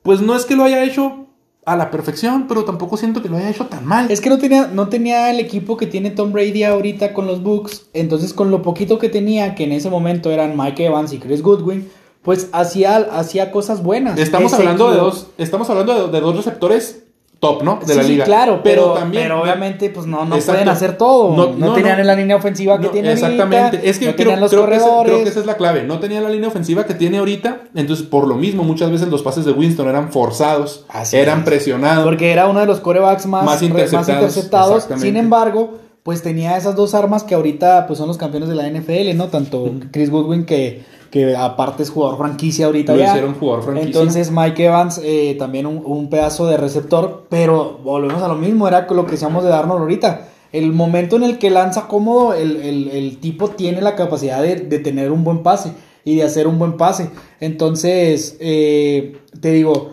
pues 0.03 0.21
no 0.21 0.37
es 0.37 0.45
que 0.45 0.57
lo 0.57 0.65
haya 0.65 0.85
hecho 0.85 1.24
a 1.67 1.77
la 1.77 1.91
perfección, 1.91 2.47
pero 2.49 2.65
tampoco 2.65 2.97
siento 2.97 3.23
que 3.23 3.29
lo 3.29 3.37
haya 3.37 3.51
hecho 3.51 3.67
tan 3.67 3.85
mal. 3.87 4.11
Es 4.11 4.21
que 4.21 4.31
no 4.31 4.39
tenía, 4.39 4.67
no 4.67 4.89
tenía 4.89 5.31
el 5.31 5.41
equipo 5.41 5.77
que 5.77 5.87
tiene 5.87 6.11
Tom 6.11 6.33
Brady 6.33 6.65
ahorita 6.65 7.13
con 7.13 7.27
los 7.27 7.43
Bucks. 7.43 7.87
Entonces, 7.93 8.35
con 8.35 8.51
lo 8.51 8.63
poquito 8.63 8.99
que 8.99 9.09
tenía, 9.09 9.55
que 9.55 9.65
en 9.65 9.73
ese 9.73 9.91
momento 9.91 10.31
eran 10.31 10.57
Mike 10.57 10.87
Evans 10.87 11.13
y 11.13 11.19
Chris 11.19 11.43
Goodwin, 11.43 11.89
pues 12.23 12.49
hacía, 12.53 12.97
hacía 12.97 13.51
cosas 13.51 13.83
buenas. 13.83 14.19
Estamos 14.19 14.53
Ese 14.53 14.63
hablando 14.63 14.91
de 14.91 14.97
dos, 14.97 15.29
estamos 15.39 15.69
hablando 15.71 16.07
de, 16.07 16.13
de 16.13 16.21
dos 16.21 16.37
receptores 16.37 17.04
top, 17.41 17.63
¿no? 17.63 17.79
De 17.85 17.93
sí, 17.93 17.95
la 17.99 18.03
sí, 18.05 18.13
liga. 18.13 18.25
claro, 18.25 18.61
pero, 18.65 18.93
también 18.95 19.25
pero 19.25 19.43
obviamente 19.43 19.91
pues 19.91 20.07
no, 20.07 20.25
no 20.25 20.35
Exacto. 20.37 20.53
pueden 20.53 20.69
hacer 20.69 20.97
todo. 20.97 21.37
No, 21.37 21.53
No, 21.59 21.67
no, 21.69 21.75
tenían 21.75 21.99
no. 21.99 22.05
la 22.05 22.15
línea 22.15 22.37
ofensiva 22.37 22.79
que 22.79 22.87
No, 22.87 22.91
tiene 22.93 23.09
ahorita, 23.11 23.27
exactamente. 23.29 23.89
Es 23.89 23.99
que 23.99 24.05
creo, 24.07 24.17
tenían 24.17 24.41
los 24.41 24.51
creo 24.51 24.67
que 24.67 24.77
creo 24.79 25.23
que 25.25 25.29
esa 25.29 25.41
es 25.41 25.47
la 25.47 25.57
clave. 25.57 25.83
No 25.83 25.99
tenía 25.99 26.21
la 26.21 26.31
línea 26.31 26.49
ofensiva 26.49 26.85
que 26.87 26.95
tiene 26.95 27.19
ahorita. 27.19 27.63
Entonces, 27.75 28.07
por 28.07 28.27
lo 28.27 28.37
mismo, 28.37 28.63
muchas 28.65 28.91
veces 28.91 29.09
los 29.09 29.23
pases 29.23 29.45
de 29.45 29.53
Winston 29.53 29.89
eran 29.89 30.11
forzados, 30.11 30.85
Así 30.89 31.17
eran 31.17 31.41
es. 31.41 31.45
presionados. 31.45 32.05
Porque 32.05 32.33
era 32.33 32.47
uno 32.49 32.61
de 32.61 32.67
los 32.67 32.81
corebacks 32.81 33.27
más, 33.27 33.45
Más 33.45 33.63
interceptados, 33.63 34.09
interceptados. 34.09 34.75
exactamente. 34.77 35.07
Sin 35.07 35.17
embargo, 35.17 35.75
pues 36.03 36.23
tenía 36.23 36.57
esas 36.57 36.77
dos 36.77 36.95
armas 36.95 37.25
que 37.25 37.35
ahorita 37.35 37.87
pues 37.87 37.99
son 37.99 38.09
los 38.09 38.19
campeones 38.19 38.49
de 38.49 38.55
la 38.55 38.67
NFL, 38.69 39.17
¿no? 39.17 39.29
Tanto 39.29 39.71
Chris 39.91 40.11
Goodwin 40.11 40.45
que, 40.45 40.85
que 41.15 41.37
aparte 41.37 41.85
es 41.85 41.91
jugador 41.91 42.19
franquicia 42.19 42.67
ahorita 42.67 42.93
Lo 42.93 42.99
ya. 42.99 43.07
hicieron 43.11 43.35
jugador 43.35 43.63
franquicia. 43.63 43.87
Entonces 43.87 44.33
Mike 44.33 44.65
Evans 44.65 45.01
eh, 45.05 45.37
también 45.39 45.65
un, 45.65 45.81
un 45.87 46.11
pedazo 46.11 46.49
de 46.49 46.57
receptor, 46.57 47.27
pero 47.29 47.79
volvemos 47.85 48.21
a 48.21 48.27
lo 48.27 48.35
mismo, 48.35 48.67
era 48.67 48.89
lo 48.91 49.05
que 49.07 49.13
decíamos 49.13 49.45
de 49.45 49.51
darnos 49.51 49.79
ahorita. 49.79 50.27
El 50.51 50.73
momento 50.73 51.15
en 51.15 51.23
el 51.23 51.39
que 51.39 51.51
lanza 51.51 51.87
cómodo, 51.87 52.35
el, 52.35 52.57
el- 52.57 52.89
el 52.89 53.19
tipo 53.19 53.49
tiene 53.51 53.81
la 53.81 53.95
capacidad 53.95 54.43
de, 54.43 54.57
de 54.57 54.79
tener 54.81 55.13
un 55.13 55.23
buen 55.23 55.45
pase 55.45 55.73
y 56.05 56.17
de 56.17 56.25
hacer 56.25 56.49
un 56.49 56.59
buen 56.59 56.77
pase. 56.77 57.11
Entonces, 57.39 58.37
eh, 58.41 59.17
te 59.41 59.53
digo, 59.53 59.91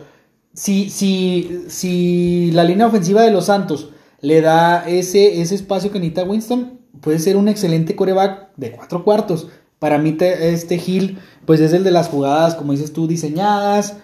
si, 0.54 0.90
si, 0.90 1.62
si 1.68 2.50
la 2.52 2.64
línea 2.64 2.88
ofensiva 2.88 3.22
de 3.22 3.30
los 3.30 3.44
Santos 3.44 3.90
le 4.20 4.40
da 4.40 4.88
ese, 4.88 5.40
ese 5.40 5.54
espacio 5.54 5.92
que 5.92 6.00
necesita 6.00 6.24
Winston, 6.24 6.80
puede 7.00 7.20
ser 7.20 7.36
un 7.36 7.46
excelente 7.46 7.94
coreback 7.94 8.48
de 8.56 8.72
cuatro 8.72 9.04
cuartos. 9.04 9.46
Para 9.82 9.98
mí, 9.98 10.12
te- 10.12 10.52
este 10.54 10.76
Hill, 10.76 11.18
pues 11.44 11.58
es 11.60 11.72
el 11.72 11.82
de 11.82 11.90
las 11.90 12.06
jugadas, 12.08 12.54
como 12.54 12.70
dices 12.70 12.92
tú, 12.92 13.08
diseñadas. 13.08 13.96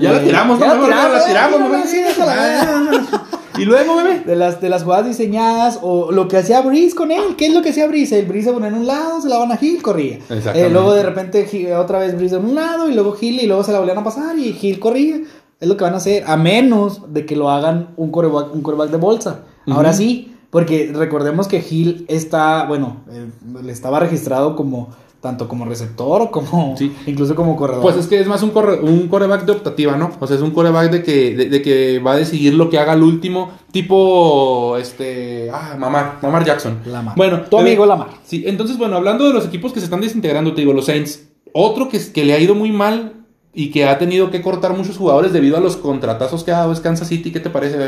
Ya 0.00 0.12
la 0.12 0.22
tiramos, 0.24 0.58
ya 0.58 0.74
¿no? 0.74 0.88
la 0.88 1.24
tiramos, 1.26 1.60
la 1.60 1.70
tiramos. 1.70 3.00
Y 3.58 3.64
luego, 3.64 3.96
bebé. 3.96 4.20
De 4.20 4.34
las, 4.36 4.60
de 4.60 4.68
las 4.68 4.82
jugadas 4.84 5.06
diseñadas, 5.06 5.78
o 5.82 6.10
lo 6.12 6.28
que 6.28 6.36
hacía 6.38 6.60
Breeze 6.62 6.94
con 6.94 7.10
él. 7.10 7.22
¿Qué 7.38 7.46
es 7.46 7.54
lo 7.54 7.60
que 7.62 7.70
hacía 7.70 7.86
Breeze? 7.86 8.18
El 8.18 8.26
Breeze 8.26 8.48
se 8.48 8.52
ponía 8.52 8.68
en 8.68 8.74
un 8.74 8.86
lado, 8.86 9.20
se 9.20 9.28
la 9.30 9.38
van 9.38 9.50
a 9.52 9.58
Hill, 9.60 9.82
corría. 9.82 10.18
Eh, 10.54 10.68
luego 10.70 10.92
de 10.94 11.02
repente 11.02 11.46
Hill- 11.50 11.72
otra 11.72 11.98
vez 11.98 12.14
Breeze 12.16 12.36
en 12.36 12.44
un 12.46 12.54
lado, 12.54 12.88
y 12.90 12.94
luego 12.94 13.14
Hill, 13.20 13.40
y 13.40 13.46
luego 13.46 13.62
se 13.64 13.72
la 13.72 13.78
volvían 13.78 13.96
a 13.98 14.04
pasar, 14.04 14.38
y 14.38 14.56
Hill 14.60 14.78
corría. 14.78 15.20
Es 15.60 15.68
lo 15.68 15.76
que 15.78 15.84
van 15.84 15.94
a 15.94 15.98
hacer, 15.98 16.24
a 16.26 16.36
menos 16.36 17.12
de 17.14 17.24
que 17.24 17.34
lo 17.36 17.48
hagan 17.50 17.88
un 17.96 18.10
quarterback, 18.10 18.54
un 18.54 18.60
quarterback 18.62 18.90
de 18.90 18.96
bolsa. 18.98 19.40
Ahora 19.68 19.92
sí, 19.94 20.34
porque 20.50 20.92
recordemos 20.94 21.48
que 21.48 21.64
Hill 21.66 22.04
está, 22.08 22.64
bueno, 22.64 22.98
eh, 23.10 23.26
le 23.62 23.72
estaba 23.72 24.00
registrado 24.00 24.54
como 24.54 24.88
tanto 25.26 25.48
como 25.48 25.64
receptor 25.64 26.30
como 26.30 26.76
Sí. 26.76 26.94
incluso 27.06 27.34
como 27.34 27.56
corredor. 27.56 27.82
Pues 27.82 27.96
es 27.96 28.06
que 28.06 28.20
es 28.20 28.26
más 28.26 28.42
un, 28.42 28.50
corre- 28.52 28.80
un 28.80 29.08
coreback 29.08 29.44
de 29.44 29.52
optativa, 29.52 29.96
¿no? 29.96 30.12
O 30.20 30.26
sea, 30.26 30.36
es 30.36 30.42
un 30.42 30.52
coreback 30.52 30.90
de 30.90 31.02
que, 31.02 31.34
de, 31.36 31.48
de 31.50 31.62
que 31.62 31.98
va 31.98 32.12
a 32.12 32.16
decidir 32.16 32.54
lo 32.54 32.70
que 32.70 32.78
haga 32.78 32.92
el 32.94 33.02
último, 33.02 33.50
tipo, 33.72 34.76
este, 34.78 35.50
ah, 35.52 35.76
Mamar, 35.78 36.18
Mamar 36.22 36.44
Jackson. 36.44 36.78
Lamar. 36.86 37.16
Bueno, 37.16 37.40
Tu 37.50 37.58
amigo 37.58 37.84
Lamar. 37.86 38.08
Sí, 38.24 38.44
entonces, 38.46 38.78
bueno, 38.78 38.96
hablando 38.96 39.26
de 39.26 39.32
los 39.32 39.44
equipos 39.46 39.72
que 39.72 39.80
se 39.80 39.84
están 39.86 40.00
desintegrando, 40.00 40.54
te 40.54 40.60
digo, 40.60 40.72
los 40.72 40.86
Saints, 40.86 41.24
otro 41.52 41.88
que, 41.88 42.00
que 42.12 42.24
le 42.24 42.34
ha 42.34 42.38
ido 42.38 42.54
muy 42.54 42.70
mal 42.70 43.24
y 43.54 43.70
que 43.70 43.86
ha 43.86 43.98
tenido 43.98 44.30
que 44.30 44.42
cortar 44.42 44.76
muchos 44.76 44.96
jugadores 44.98 45.32
debido 45.32 45.56
a 45.56 45.60
los 45.60 45.76
contratazos 45.76 46.44
que 46.44 46.52
ha 46.52 46.58
dado 46.58 46.72
es 46.72 46.80
Kansas 46.80 47.08
City, 47.08 47.32
¿qué 47.32 47.40
te 47.40 47.50
parece? 47.50 47.78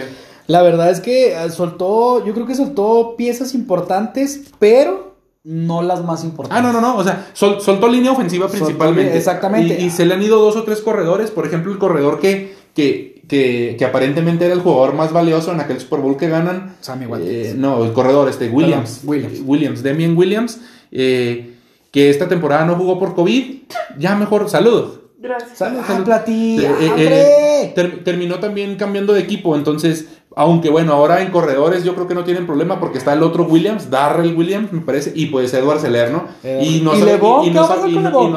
La 0.46 0.62
verdad 0.62 0.90
es 0.90 1.00
que 1.00 1.32
eh, 1.34 1.50
soltó, 1.50 2.24
yo 2.24 2.32
creo 2.32 2.46
que 2.46 2.54
soltó 2.54 3.14
piezas 3.18 3.54
importantes, 3.54 4.44
pero 4.58 5.07
no 5.44 5.82
las 5.82 6.04
más 6.04 6.24
importantes. 6.24 6.58
Ah, 6.58 6.62
no, 6.66 6.72
no, 6.72 6.80
no. 6.80 6.96
O 6.96 7.04
sea, 7.04 7.28
sol- 7.32 7.60
soltó 7.60 7.88
línea 7.88 8.12
ofensiva 8.12 8.48
principalmente. 8.48 9.16
exactamente. 9.16 9.78
Y, 9.80 9.86
y 9.86 9.90
se 9.90 10.04
le 10.04 10.14
han 10.14 10.22
ido 10.22 10.38
dos 10.40 10.56
o 10.56 10.64
tres 10.64 10.80
corredores. 10.80 11.30
Por 11.30 11.46
ejemplo, 11.46 11.72
el 11.72 11.78
corredor 11.78 12.20
que, 12.20 12.54
que, 12.74 13.22
que, 13.28 13.76
que 13.78 13.84
aparentemente 13.84 14.44
era 14.44 14.54
el 14.54 14.60
jugador 14.60 14.94
más 14.94 15.12
valioso 15.12 15.52
en 15.52 15.60
aquel 15.60 15.80
Super 15.80 16.00
Bowl 16.00 16.16
que 16.16 16.28
ganan. 16.28 16.76
Sammy 16.80 17.06
Watkins. 17.06 17.30
Eh, 17.30 17.54
no, 17.56 17.84
el 17.84 17.92
corredor, 17.92 18.28
este, 18.28 18.48
Williams. 18.48 18.98
Perdón, 19.00 19.08
Williams. 19.10 19.40
Williams, 19.46 19.82
Demian 19.82 20.16
Williams. 20.16 20.60
eh, 20.90 21.54
que 21.90 22.10
esta 22.10 22.28
temporada 22.28 22.66
no 22.66 22.74
jugó 22.76 22.98
por 22.98 23.14
COVID. 23.14 23.44
Ya 23.98 24.14
mejor, 24.16 24.50
salud. 24.50 24.98
Gracias. 25.20 25.56
Salud, 25.58 25.80
salud. 25.86 26.04
platí, 26.04 26.58
Eh, 26.58 26.70
eh, 26.80 26.88
¡hambre! 26.90 27.62
eh, 27.62 27.72
ter- 27.74 28.04
terminó 28.04 28.38
también 28.38 28.76
cambiando 28.76 29.14
de 29.14 29.20
equipo, 29.20 29.56
entonces, 29.56 30.06
aunque 30.36 30.70
bueno, 30.70 30.92
ahora 30.92 31.22
en 31.22 31.30
corredores 31.30 31.84
yo 31.84 31.94
creo 31.94 32.06
que 32.06 32.14
no 32.14 32.24
tienen 32.24 32.46
problema 32.46 32.78
porque 32.80 32.98
está 32.98 33.12
el 33.12 33.22
otro 33.22 33.44
Williams, 33.44 33.90
Darrell 33.90 34.36
Williams, 34.36 34.72
me 34.72 34.80
parece, 34.80 35.12
y 35.14 35.26
pues 35.26 35.52
Edward 35.54 35.80
Seller, 35.80 36.10
¿no? 36.12 36.24
Eh, 36.44 36.60
y, 36.62 36.80
no 36.80 36.94
¿y 36.94 36.98
sabe- 37.00 37.12
y- 37.44 37.48
y 37.48 37.50
¿Qué 37.52 37.58
no 37.58 37.66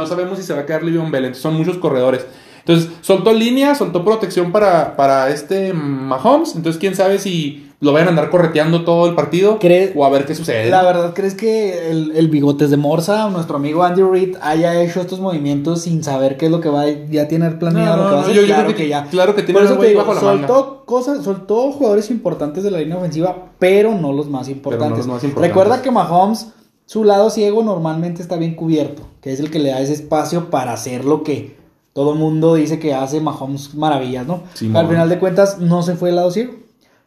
y 0.04 0.08
sabemos 0.08 0.38
si 0.38 0.44
se 0.44 0.54
va 0.54 0.62
a 0.62 0.66
quedar 0.66 0.84
Le'Veon 0.84 1.12
Bell, 1.12 1.26
entonces 1.26 1.44
son 1.44 1.56
muchos 1.56 1.78
corredores. 1.78 2.26
Entonces, 2.60 2.92
soltó 3.02 3.34
línea, 3.34 3.74
soltó 3.76 4.06
protección 4.06 4.52
para, 4.52 4.96
para 4.96 5.30
este 5.32 5.74
Mahomes, 5.74 6.56
entonces 6.56 6.80
quién 6.80 6.96
sabe 6.96 7.18
si 7.20 7.71
lo 7.82 7.92
vayan 7.92 8.08
a 8.08 8.10
andar 8.12 8.30
correteando 8.30 8.84
todo 8.86 9.08
el 9.08 9.16
partido 9.16 9.58
¿Cree- 9.60 9.92
o 9.96 10.06
a 10.06 10.10
ver 10.10 10.26
qué 10.26 10.36
sucede. 10.36 10.70
La 10.70 10.84
verdad, 10.84 11.14
¿crees 11.16 11.34
que 11.34 11.90
el, 11.90 12.12
el 12.16 12.28
bigotes 12.30 12.70
de 12.70 12.78
Morsa, 12.78 13.28
nuestro 13.30 13.58
amigo 13.58 13.84
Andy 13.84 14.04
Reid, 14.04 14.38
haya 14.42 14.80
hecho 14.82 15.02
estos 15.02 15.20
movimientos 15.20 15.82
sin 15.82 16.04
saber 16.04 16.38
qué 16.38 16.46
es 16.46 16.52
lo 16.52 16.62
que 16.62 16.70
va 16.70 16.84
a 16.84 16.90
ya 17.10 17.28
tener 17.28 17.58
planeado? 17.60 17.98
No, 17.98 18.04
lo 18.04 18.10
que 18.10 18.14
va 18.16 18.20
a 18.22 18.24
hacer? 18.24 18.36
yo- 18.36 18.42
yo 18.42 18.48
claro 18.48 18.64
creo 18.66 18.78
que- 18.78 18.88
ya. 18.88 19.04
claro 19.06 19.36
que 19.36 19.42
tiene 19.44 19.60
Por 19.60 19.66
eso 19.70 19.78
te 19.80 19.88
digo, 19.88 20.00
bajo 20.02 20.14
la 20.14 20.22
manga. 20.22 20.48
soltó 20.48 20.86
cosas, 20.86 21.24
soltó 21.24 21.72
jugadores 21.72 22.10
importantes 22.12 22.64
de 22.64 22.70
la 22.72 22.78
línea 22.80 22.98
ofensiva, 22.98 23.36
pero 23.58 23.96
no 23.96 24.14
los 24.14 24.30
más 24.30 24.48
importantes. 24.48 25.00
los 25.00 25.08
más 25.08 25.24
importantes. 25.24 25.50
Recuerda 25.50 25.82
que 25.82 25.90
Mahomes, 25.90 26.50
su 26.86 27.04
lado 27.04 27.30
ciego 27.32 27.64
normalmente 27.64 28.22
está 28.22 28.36
bien 28.36 28.54
cubierto, 28.54 29.02
que 29.22 29.32
es 29.34 29.40
el 29.40 29.50
que 29.50 29.58
le 29.60 29.70
da 29.72 29.80
ese 29.80 29.94
espacio 29.94 30.52
para 30.52 30.74
hacer 30.74 31.04
lo 31.04 31.24
que 31.24 31.58
todo 31.94 32.14
mundo 32.14 32.54
dice 32.56 32.78
que 32.80 32.94
hace 32.94 33.22
Mahomes 33.22 33.74
maravillas, 33.74 34.28
¿no? 34.28 34.44
Sí, 34.54 34.72
Al 34.76 34.88
final 34.88 35.10
de 35.10 35.18
cuentas, 35.18 35.58
no 35.60 35.82
se 35.82 35.96
fue 35.96 36.10
el 36.10 36.16
lado 36.18 36.30
ciego. 36.30 36.54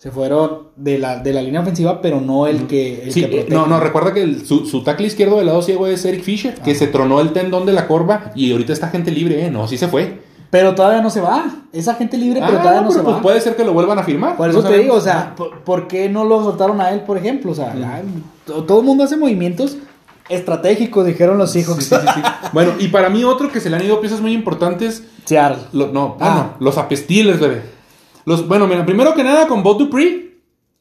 Se 0.05 0.11
fueron 0.11 0.65
de 0.77 0.99
la, 0.99 1.17
de 1.21 1.33
la 1.33 1.41
línea 1.41 1.63
ofensiva, 1.63 2.03
pero 2.03 2.21
no 2.21 2.47
el 2.47 2.67
que, 2.67 3.05
el 3.05 3.11
Sí, 3.13 3.25
que 3.25 3.41
eh, 3.41 3.47
no, 3.49 3.67
no, 3.67 3.81
recuerda 3.81 4.13
que 4.13 4.23
el- 4.23 4.45
su, 4.45 4.67
su 4.67 4.83
tackle 4.85 5.07
izquierdo 5.07 5.39
del 5.39 5.47
lado 5.47 5.63
ciego 5.63 5.87
es 5.87 6.05
Eric 6.05 6.23
Fisher, 6.23 6.53
que 6.57 6.75
se 6.75 6.89
tronó 6.89 7.23
el 7.23 7.33
tendón 7.33 7.65
de 7.65 7.73
la 7.73 7.87
corva 7.87 8.31
y 8.35 8.53
ahorita 8.53 8.75
está 8.75 8.89
gente 8.89 9.11
libre, 9.11 9.47
¿eh? 9.47 9.51
No, 9.51 9.67
sí 9.67 9.79
se 9.79 9.89
fue. 9.89 10.21
Pero 10.51 10.75
todavía 10.75 11.01
no 11.01 11.09
se 11.09 11.23
va. 11.23 11.47
Esa 11.73 11.95
gente 11.95 12.19
libre, 12.19 12.41
pero 12.45 12.59
Ah, 12.59 12.61
todavía 12.61 12.83
no, 12.83 12.89
pero 12.89 13.01
se 13.01 13.05
pues 13.05 13.17
va. 13.17 13.23
puede 13.23 13.41
ser 13.41 13.57
que 13.57 13.65
lo 13.65 13.73
vuelvan 13.73 13.99
a 13.99 14.03
firmar. 14.03 14.37
Por 14.37 14.53
No 14.53 14.59
eso 14.61 14.69
te 14.69 14.77
digo, 14.79 14.95
o 14.95 15.01
sea, 15.01 15.35
¿por, 15.35 15.61
por 15.61 15.89
qué 15.89 16.11
no 16.11 16.25
lo 16.25 16.45
soltaron 16.45 16.83
a 16.83 16.91
él, 16.91 17.01
por 17.01 17.17
ejemplo? 17.17 17.53
O 17.53 17.55
sea, 17.55 17.75
todo 18.45 18.81
el 18.81 18.85
mundo 18.85 19.05
hace 19.05 19.17
movimientos 19.17 19.79
estratégicos, 20.29 21.07
dijeron 21.07 21.39
los 21.39 21.57
hijos. 21.57 21.77
Sí, 21.83 21.95
sí, 21.95 21.97
sí, 22.15 22.21
sí. 22.21 22.23
Bueno, 22.53 22.73
y 22.79 22.89
para 22.89 23.09
mí 23.09 23.25
otro 23.25 23.51
que 23.51 23.61
se 23.61 23.71
le 23.71 23.77
han 23.77 23.85
ido 23.85 24.01
piezas 24.01 24.21
muy 24.21 24.33
importantes 24.33 25.03
Seattle. 25.25 25.63
Lo- 25.73 25.93
no, 25.93 26.17
Ah. 26.21 26.29
bueno, 26.35 26.51
los 26.61 26.77
apestiles, 26.79 27.41
bebé. 27.41 27.63
Los, 28.25 28.47
bueno, 28.49 28.67
mira, 28.67 28.85
primero 28.87 29.15
que 29.15 29.25
nada 29.25 29.47
con 29.47 29.63
Bob 29.63 29.79
Dupree. 29.79 30.35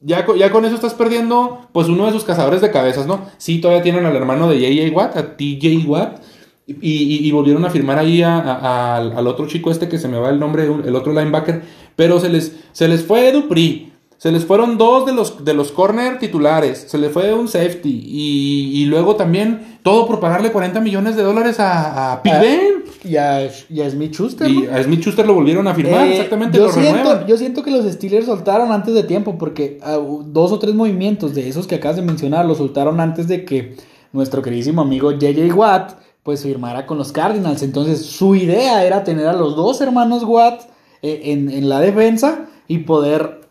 Ya, 0.05 0.25
ya 0.37 0.51
con 0.51 0.65
eso 0.65 0.75
estás 0.75 0.93
perdiendo, 0.93 1.67
pues, 1.71 1.87
uno 1.87 2.05
de 2.05 2.11
sus 2.11 2.25
cazadores 2.25 2.59
de 2.61 2.71
cabezas, 2.71 3.07
¿no? 3.07 3.21
Sí, 3.37 3.61
todavía 3.61 3.83
tienen 3.83 4.05
al 4.05 4.15
hermano 4.15 4.49
de 4.49 4.57
J.J. 4.59 4.93
Watt, 4.95 5.15
a 5.17 5.37
T.J. 5.37 5.87
Watt. 5.87 6.21
Y, 6.67 6.73
y- 6.75 7.27
y 7.27 7.31
volvieron 7.31 7.63
a 7.65 7.69
firmar 7.69 7.99
ahí 7.99 8.21
a- 8.21 8.37
a- 8.39 8.95
al, 8.97 9.11
al 9.17 9.27
otro 9.27 9.47
chico 9.47 9.71
este 9.71 9.87
que 9.89 9.97
se 9.97 10.07
me 10.09 10.17
va 10.17 10.29
el 10.29 10.39
nombre, 10.39 10.63
el 10.65 10.95
otro 10.95 11.13
linebacker. 11.13 11.61
Pero 11.95 12.19
se 12.19 12.29
les, 12.29 12.53
se 12.73 12.87
les 12.89 13.03
fue 13.05 13.31
Dupree. 13.31 13.91
Se 14.17 14.31
les 14.31 14.45
fueron 14.45 14.77
dos 14.77 15.05
de 15.05 15.11
los, 15.13 15.43
de 15.43 15.53
los 15.53 15.71
corner 15.73 16.19
titulares. 16.19 16.85
Se 16.87 16.97
les 16.97 17.11
fue 17.11 17.33
un 17.33 17.47
safety. 17.49 18.03
Y, 18.05 18.81
y 18.81 18.85
luego 18.85 19.15
también 19.17 19.79
todo 19.83 20.07
por 20.07 20.19
pagarle 20.21 20.51
40 20.53 20.79
millones 20.81 21.15
de 21.17 21.23
dólares 21.23 21.59
a, 21.59 22.13
a 22.13 22.21
Big 22.21 22.33
Ah, 22.33 22.39
Ben. 22.39 22.82
Y 23.03 23.17
a, 23.17 23.49
y 23.69 23.81
a 23.81 23.89
Smith 23.89 24.13
Schuster. 24.13 24.49
Y 24.49 24.65
a 24.67 24.81
Smith 24.83 25.01
Schuster 25.01 25.25
lo 25.25 25.33
volvieron 25.33 25.67
a 25.67 25.73
firmar, 25.73 26.07
Eh, 26.07 26.13
exactamente, 26.13 26.57
yo 26.57 26.65
lo 26.67 26.71
siento, 26.71 26.97
renuevan. 26.97 27.27
yo 27.27 27.37
siento 27.37 27.63
que 27.63 27.71
los 27.71 27.85
Steelers 27.91 28.25
soltaron 28.25 28.71
antes 28.71 28.93
de 28.93 29.03
tiempo 29.03 29.37
porque 29.37 29.79
ah, 29.83 29.97
dos 30.25 30.51
o 30.51 30.59
tres 30.59 30.73
movimientos 30.73 31.35
de 31.35 31.49
esos 31.49 31.67
que 31.67 31.75
acabas 31.75 31.97
de 31.97 32.01
mencionar 32.03 32.45
los 32.45 32.57
soltaron 32.59 32.99
antes 32.99 33.27
de 33.27 33.43
que 33.45 33.75
nuestro 34.13 34.41
queridísimo 34.41 34.81
amigo 34.81 35.11
JJ 35.11 35.51
Watt 35.53 35.93
pues 36.23 36.43
firmara 36.43 36.85
con 36.85 36.97
los 36.97 37.11
Cardinals. 37.11 37.61
Entonces 37.63 38.05
su 38.05 38.35
idea 38.35 38.85
era 38.85 39.03
tener 39.03 39.27
a 39.27 39.33
los 39.33 39.55
dos 39.57 39.81
hermanos 39.81 40.23
Watt 40.23 40.61
eh, 41.01 41.21
en, 41.25 41.49
en 41.51 41.67
la 41.67 41.81
defensa 41.81 42.45
y 42.69 42.79
poder 42.79 43.41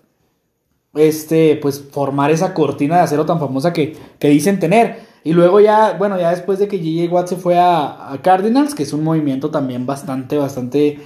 este 0.95 1.57
pues 1.63 1.83
formar 1.91 2.31
esa 2.31 2.53
cortina 2.55 2.97
de 2.97 3.03
acero 3.03 3.25
tan 3.27 3.39
famosa 3.41 3.73
que, 3.73 3.97
que 4.19 4.29
dicen 4.29 4.59
tener. 4.59 5.11
Y 5.25 5.33
luego 5.35 5.61
ya, 5.61 5.95
bueno, 5.99 6.19
ya 6.19 6.31
después 6.31 6.59
de 6.59 6.67
que 6.69 6.81
JJ 6.81 7.09
Watt 7.13 7.29
se 7.29 7.37
fue 7.37 7.57
a, 7.57 8.13
a 8.13 8.21
Cardinals, 8.23 8.75
que 8.75 8.83
es 8.83 8.93
un 8.93 9.05
movimiento 9.05 9.51
también 9.51 9.87
bastante, 9.87 10.37
bastante, 10.37 10.99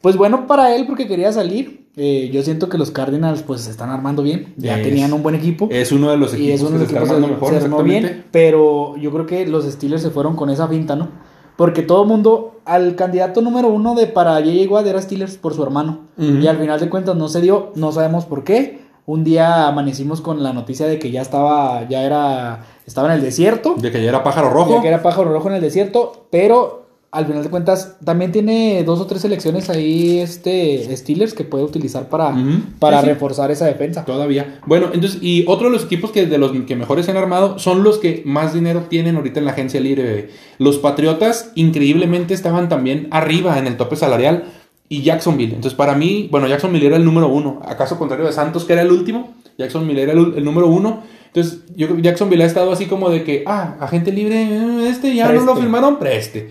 pues 0.00 0.16
bueno 0.16 0.46
para 0.46 0.74
él 0.74 0.86
porque 0.86 1.06
quería 1.06 1.30
salir. 1.32 1.86
Eh, 2.00 2.30
yo 2.32 2.42
siento 2.42 2.68
que 2.68 2.78
los 2.78 2.92
Cardinals 2.92 3.42
pues 3.42 3.62
se 3.62 3.70
están 3.72 3.90
armando 3.90 4.22
bien, 4.22 4.54
ya 4.56 4.78
Es- 4.78 4.84
tenían 4.84 5.12
un 5.12 5.22
buen 5.22 5.34
equipo. 5.34 5.68
Es 5.70 5.90
uno 5.92 6.10
de 6.10 6.16
los 6.16 6.32
equipos 6.32 6.48
y 6.48 6.52
es 6.52 6.60
uno 6.62 6.70
de 6.70 6.76
que 6.76 6.78
los 6.78 6.88
se 6.88 6.94
está 6.94 7.00
equipos 7.00 7.16
armando 7.16 7.26
se- 7.26 7.34
mejor, 7.34 7.58
se 7.60 7.64
armó 7.64 7.82
bien, 7.82 8.24
pero 8.30 8.96
yo 8.96 9.10
creo 9.12 9.26
que 9.26 9.46
los 9.46 9.64
Steelers 9.64 10.02
se 10.02 10.10
fueron 10.10 10.36
con 10.36 10.48
esa 10.48 10.68
finta, 10.68 10.94
¿no? 10.96 11.08
Porque 11.56 11.82
todo 11.82 12.02
el 12.02 12.08
mundo, 12.08 12.60
al 12.64 12.94
candidato 12.94 13.40
número 13.42 13.66
uno 13.68 13.96
de 13.96 14.06
para 14.06 14.38
JJ 14.40 14.68
Watt 14.70 14.86
era 14.86 15.02
Steelers 15.02 15.36
por 15.38 15.54
su 15.54 15.62
hermano. 15.64 16.02
Y 16.16 16.46
al 16.46 16.56
final 16.58 16.78
de 16.78 16.88
cuentas 16.88 17.16
no 17.16 17.28
se 17.28 17.40
dio, 17.40 17.72
no 17.74 17.90
sabemos 17.90 18.24
por 18.26 18.44
qué. 18.44 18.86
Un 19.08 19.24
día 19.24 19.68
amanecimos 19.68 20.20
con 20.20 20.42
la 20.42 20.52
noticia 20.52 20.86
de 20.86 20.98
que 20.98 21.10
ya 21.10 21.22
estaba, 21.22 21.88
ya 21.88 22.02
era, 22.02 22.66
estaba 22.86 23.08
en 23.08 23.14
el 23.14 23.22
desierto. 23.22 23.74
De 23.78 23.90
que 23.90 24.02
ya 24.02 24.10
era 24.10 24.22
pájaro 24.22 24.50
rojo. 24.50 24.74
Ya 24.74 24.82
que 24.82 24.88
era 24.88 25.02
pájaro 25.02 25.32
rojo 25.32 25.48
en 25.48 25.54
el 25.54 25.62
desierto, 25.62 26.26
pero 26.30 26.84
al 27.10 27.24
final 27.24 27.42
de 27.42 27.48
cuentas 27.48 27.96
también 28.04 28.32
tiene 28.32 28.84
dos 28.84 29.00
o 29.00 29.06
tres 29.06 29.22
selecciones 29.22 29.70
ahí 29.70 30.18
este 30.18 30.94
Steelers 30.94 31.32
que 31.32 31.44
puede 31.44 31.64
utilizar 31.64 32.10
para, 32.10 32.34
para 32.78 32.98
Sí, 33.00 33.04
sí. 33.06 33.08
reforzar 33.12 33.50
esa 33.50 33.64
defensa. 33.64 34.04
Todavía. 34.04 34.60
Bueno, 34.66 34.88
entonces, 34.92 35.22
y 35.22 35.42
otro 35.48 35.68
de 35.68 35.72
los 35.72 35.84
equipos 35.86 36.10
que 36.10 36.26
de 36.26 36.36
los 36.36 36.52
que 36.66 36.76
mejores 36.76 37.06
se 37.06 37.12
han 37.12 37.16
armado 37.16 37.58
son 37.58 37.82
los 37.82 37.96
que 37.96 38.22
más 38.26 38.52
dinero 38.52 38.82
tienen 38.90 39.16
ahorita 39.16 39.38
en 39.38 39.46
la 39.46 39.52
agencia 39.52 39.80
libre. 39.80 40.28
Los 40.58 40.76
Patriotas, 40.76 41.50
increíblemente, 41.54 42.34
estaban 42.34 42.68
también 42.68 43.08
arriba 43.10 43.58
en 43.58 43.66
el 43.68 43.78
tope 43.78 43.96
salarial. 43.96 44.44
Y 44.88 45.02
Jacksonville. 45.02 45.54
Entonces, 45.54 45.74
para 45.74 45.94
mí, 45.94 46.28
bueno, 46.30 46.46
Jacksonville 46.46 46.86
era 46.86 46.96
el 46.96 47.04
número 47.04 47.28
uno. 47.28 47.60
¿Acaso 47.64 47.98
contrario 47.98 48.26
de 48.26 48.32
Santos, 48.32 48.64
que 48.64 48.72
era 48.72 48.82
el 48.82 48.90
último? 48.90 49.34
Jacksonville 49.58 50.02
era 50.02 50.12
el, 50.12 50.34
el 50.36 50.44
número 50.44 50.66
uno. 50.68 51.02
Entonces, 51.28 51.60
yo 51.76 51.86
creo 51.86 51.96
que 51.96 52.02
Jacksonville 52.02 52.42
ha 52.42 52.46
estado 52.46 52.72
así 52.72 52.86
como 52.86 53.10
de 53.10 53.22
que, 53.24 53.44
ah, 53.46 53.76
agente 53.80 54.10
libre, 54.12 54.42
eh, 54.42 54.88
este 54.88 55.14
ya 55.14 55.24
no 55.32 55.40
lo 55.44 55.54
firmaron, 55.56 55.98
preste. 55.98 56.50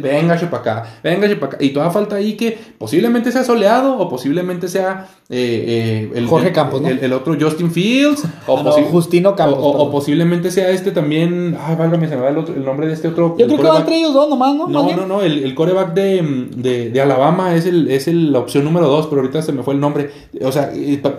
Venga, 0.00 0.36
para 0.50 0.56
acá, 0.62 0.86
venga, 1.02 1.28
para 1.38 1.46
acá. 1.46 1.56
Y 1.60 1.70
toda 1.70 1.90
falta 1.90 2.16
ahí 2.16 2.34
que 2.34 2.56
posiblemente 2.78 3.30
sea 3.32 3.44
soleado 3.44 3.98
o 3.98 4.08
posiblemente 4.08 4.68
sea 4.68 5.08
eh, 5.30 6.08
eh, 6.10 6.12
el, 6.14 6.26
Jorge 6.26 6.52
Campos, 6.52 6.80
¿no? 6.82 6.88
el, 6.88 6.98
el 7.00 7.12
otro 7.12 7.36
Justin 7.38 7.70
Fields. 7.70 8.24
O, 8.46 8.58
Ah, 8.58 8.62
no, 8.62 8.72
Justino 8.72 9.34
Campos, 9.36 9.58
o- 9.60 9.90
posiblemente 9.90 10.50
sea 10.50 10.70
este 10.70 10.90
también. 10.90 11.56
Ay, 11.60 11.76
válgame, 11.76 12.08
se 12.08 12.16
me 12.16 12.22
va 12.22 12.28
el, 12.30 12.38
otro- 12.38 12.54
el 12.54 12.64
nombre 12.64 12.86
de 12.86 12.92
este 12.94 13.08
otro. 13.08 13.36
Yo 13.38 13.46
creo 13.46 13.58
que 13.58 13.64
van 13.64 13.80
entre 13.80 13.98
ellos 13.98 14.14
dos 14.14 14.28
nomás, 14.28 14.54
¿no? 14.54 14.68
No, 14.68 14.96
no, 14.96 15.06
no, 15.06 15.22
el, 15.22 15.42
el 15.44 15.54
coreback 15.54 15.92
de, 15.94 16.48
de, 16.56 16.90
de 16.90 17.00
Alabama 17.00 17.54
es, 17.54 17.66
el, 17.66 17.90
es 17.90 18.06
el- 18.08 18.32
la 18.32 18.38
opción 18.38 18.64
número 18.64 18.86
dos, 18.88 19.06
pero 19.08 19.20
ahorita 19.22 19.42
se 19.42 19.52
me 19.52 19.62
fue 19.62 19.74
el 19.74 19.80
nombre. 19.80 20.10
O 20.42 20.52
sea, 20.52 20.70